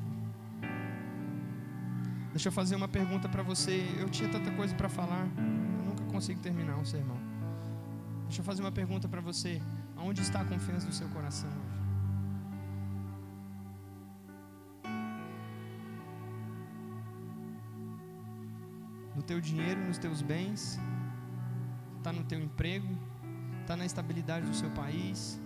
Deixa 2.34 2.48
eu 2.48 2.52
fazer 2.52 2.76
uma 2.76 2.88
pergunta 2.88 3.30
para 3.30 3.44
você. 3.44 3.86
Eu 4.00 4.10
tinha 4.10 4.28
tanta 4.28 4.50
coisa 4.52 4.74
para 4.74 4.90
falar, 4.90 5.28
eu 5.38 5.86
nunca 5.86 6.04
consigo 6.06 6.42
terminar 6.42 6.76
um 6.78 6.84
sermão. 6.84 7.20
Deixa 8.24 8.42
eu 8.42 8.44
fazer 8.44 8.64
uma 8.64 8.72
pergunta 8.72 9.08
para 9.08 9.22
você. 9.22 9.62
Aonde 9.96 10.22
está 10.22 10.42
a 10.42 10.46
confiança 10.46 10.88
do 10.88 10.94
seu 10.94 11.08
coração 11.10 11.48
hoje? 11.48 11.84
No 19.16 19.22
teu 19.22 19.40
dinheiro, 19.40 19.80
nos 19.82 20.00
teus 20.00 20.24
bens? 20.24 20.80
Está 22.00 22.12
no 22.12 22.24
teu 22.24 22.40
emprego? 22.40 22.98
Está 23.62 23.78
na 23.78 23.86
estabilidade 23.86 24.48
do 24.48 24.56
seu 24.56 24.72
país? 24.72 25.40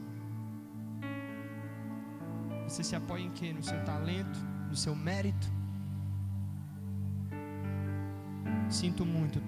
Você 2.64 2.82
se 2.82 2.96
apoia 2.96 3.24
em 3.24 3.32
quê? 3.32 3.52
No 3.52 3.62
seu 3.62 3.84
talento? 3.84 4.40
No 4.70 4.76
seu 4.76 4.96
mérito? 4.96 5.57
Sinto 8.70 9.06
muito. 9.06 9.42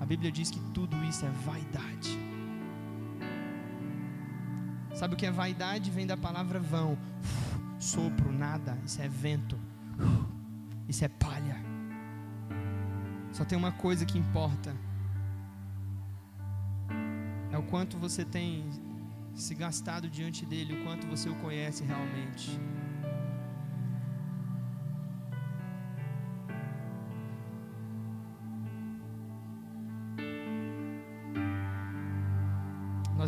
A 0.00 0.06
Bíblia 0.06 0.30
diz 0.32 0.50
que 0.50 0.60
tudo 0.72 0.96
isso 1.04 1.24
é 1.26 1.30
vaidade. 1.30 2.18
Sabe 4.94 5.14
o 5.14 5.16
que 5.16 5.26
é 5.26 5.30
vaidade? 5.30 5.90
Vem 5.90 6.06
da 6.06 6.16
palavra 6.16 6.58
vão. 6.58 6.98
Sopro, 7.78 8.32
nada. 8.32 8.78
Isso 8.84 9.00
é 9.00 9.08
vento. 9.08 9.58
Isso 10.88 11.04
é 11.04 11.08
palha. 11.08 11.56
Só 13.32 13.44
tem 13.44 13.56
uma 13.56 13.72
coisa 13.72 14.04
que 14.04 14.18
importa. 14.18 14.74
É 17.52 17.58
o 17.58 17.62
quanto 17.62 17.98
você 17.98 18.24
tem 18.24 18.64
se 19.34 19.54
gastado 19.54 20.08
diante 20.08 20.44
dele, 20.44 20.74
o 20.74 20.84
quanto 20.84 21.06
você 21.06 21.28
o 21.28 21.34
conhece 21.36 21.84
realmente. 21.84 22.58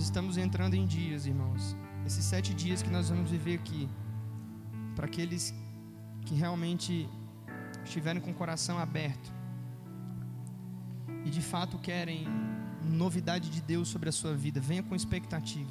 Nós 0.02 0.08
estamos 0.08 0.36
entrando 0.36 0.74
em 0.74 0.84
dias, 0.84 1.26
irmãos. 1.26 1.76
Esses 2.04 2.24
sete 2.24 2.52
dias 2.52 2.82
que 2.82 2.90
nós 2.90 3.08
vamos 3.08 3.30
viver 3.30 3.54
aqui, 3.54 3.88
para 4.96 5.06
aqueles 5.06 5.54
que 6.26 6.34
realmente 6.34 7.08
estiverem 7.84 8.20
com 8.20 8.32
o 8.32 8.34
coração 8.34 8.80
aberto 8.80 9.32
e 11.24 11.30
de 11.30 11.40
fato 11.40 11.78
querem 11.78 12.26
novidade 12.82 13.48
de 13.48 13.60
Deus 13.62 13.86
sobre 13.86 14.08
a 14.08 14.12
sua 14.12 14.34
vida, 14.34 14.60
venha 14.60 14.82
com 14.82 14.92
expectativa. 14.92 15.70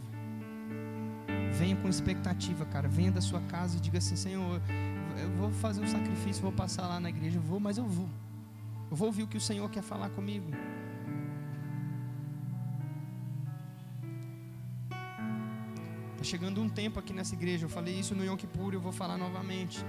Venha 1.51 1.75
com 1.75 1.89
expectativa, 1.89 2.65
cara. 2.65 2.88
Venha 2.88 3.11
da 3.11 3.19
sua 3.19 3.41
casa 3.41 3.75
e 3.75 3.82
diga 3.82 3.97
assim: 3.97 4.15
Senhor, 4.15 4.61
eu 5.21 5.29
vou 5.32 5.51
fazer 5.51 5.82
um 5.82 5.88
sacrifício, 5.88 6.41
vou 6.41 6.53
passar 6.53 6.88
lá 6.88 7.01
na 7.01 7.09
igreja, 7.09 7.38
vou, 7.38 7.59
mas 7.59 7.77
eu 7.77 7.86
vou. 7.86 8.07
Eu 8.89 8.95
vou 8.95 9.07
ouvir 9.07 9.23
o 9.23 9.27
que 9.27 9.36
o 9.36 9.41
Senhor 9.41 9.69
quer 9.69 9.84
falar 9.84 10.09
comigo. 10.11 10.49
Está 16.22 16.38
chegando 16.38 16.61
um 16.61 16.69
tempo 16.69 16.99
aqui 16.99 17.11
nessa 17.11 17.34
igreja. 17.34 17.65
Eu 17.65 17.69
falei 17.69 17.99
isso 17.99 18.13
no 18.13 18.24
Yom 18.24 18.38
Kippur 18.38 18.74
e 18.74 18.76
eu 18.76 18.80
vou 18.80 18.91
falar 18.91 19.17
novamente. 19.17 19.84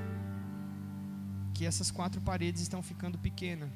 Que 1.52 1.66
essas 1.66 1.90
quatro 1.90 2.22
paredes 2.22 2.62
estão 2.62 2.82
ficando 2.82 3.18
pequenas. 3.18 3.68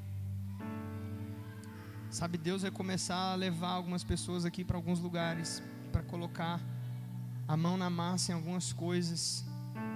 Sabe, 2.08 2.38
Deus 2.38 2.62
vai 2.62 2.70
começar 2.70 3.32
a 3.32 3.34
levar 3.34 3.72
algumas 3.72 4.02
pessoas 4.02 4.46
aqui 4.46 4.64
para 4.64 4.78
alguns 4.78 5.00
lugares, 5.00 5.62
para 5.92 6.02
colocar 6.02 6.58
a 7.46 7.58
mão 7.58 7.76
na 7.76 7.90
massa 7.90 8.32
em 8.32 8.34
algumas 8.34 8.72
coisas 8.72 9.44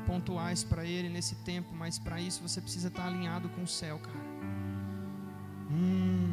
pontuais 0.07 0.63
para 0.63 0.85
Ele 0.85 1.09
nesse 1.09 1.37
tempo, 1.37 1.73
mas 1.75 1.99
para 1.99 2.21
isso 2.21 2.43
você 2.47 2.61
precisa 2.61 2.89
estar 2.89 3.07
alinhado 3.07 3.49
com 3.49 3.63
o 3.63 3.67
céu, 3.67 3.99
cara. 4.01 4.25
Hum. 5.71 6.30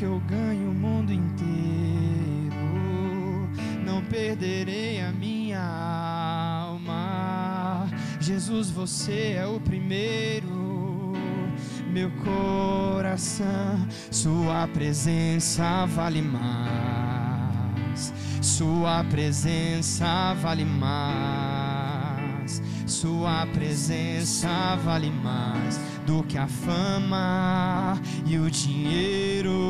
Que 0.00 0.06
eu 0.06 0.18
ganhe 0.26 0.66
o 0.66 0.72
mundo 0.72 1.12
inteiro, 1.12 2.56
não 3.84 4.02
perderei 4.04 4.98
a 5.02 5.12
minha 5.12 5.60
alma. 6.62 7.86
Jesus, 8.18 8.70
você 8.70 9.34
é 9.36 9.46
o 9.46 9.60
primeiro. 9.60 11.12
Meu 11.92 12.10
coração, 12.12 13.86
Sua 14.10 14.66
presença 14.68 15.84
vale 15.84 16.22
mais. 16.22 18.14
Sua 18.40 19.04
presença 19.04 20.32
vale 20.40 20.64
mais. 20.64 22.62
Sua 22.86 23.46
presença 23.52 24.76
vale 24.82 25.10
mais 25.10 25.78
do 26.06 26.22
que 26.22 26.38
a 26.38 26.46
fama 26.46 28.00
e 28.24 28.38
o 28.38 28.50
dinheiro 28.50 29.69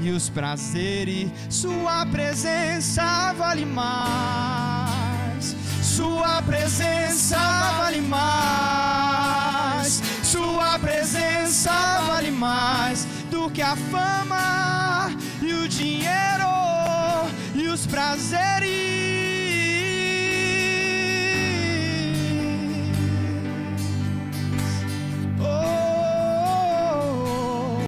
e 0.00 0.10
os 0.10 0.28
prazeres. 0.28 1.30
Sua 1.48 2.06
presença 2.06 3.32
vale 3.32 3.64
mais. 3.64 5.56
Sua 5.82 6.42
presença 6.42 7.38
vale 7.78 8.00
mais. 8.00 10.02
Sua 10.22 10.78
presença 10.78 11.72
vale 12.06 12.30
mais 12.30 13.06
do 13.30 13.50
que 13.50 13.62
a 13.62 13.76
fama 13.76 15.10
e 15.42 15.52
o 15.52 15.68
dinheiro 15.68 16.10
e 17.54 17.68
os 17.68 17.86
prazeres. 17.86 18.39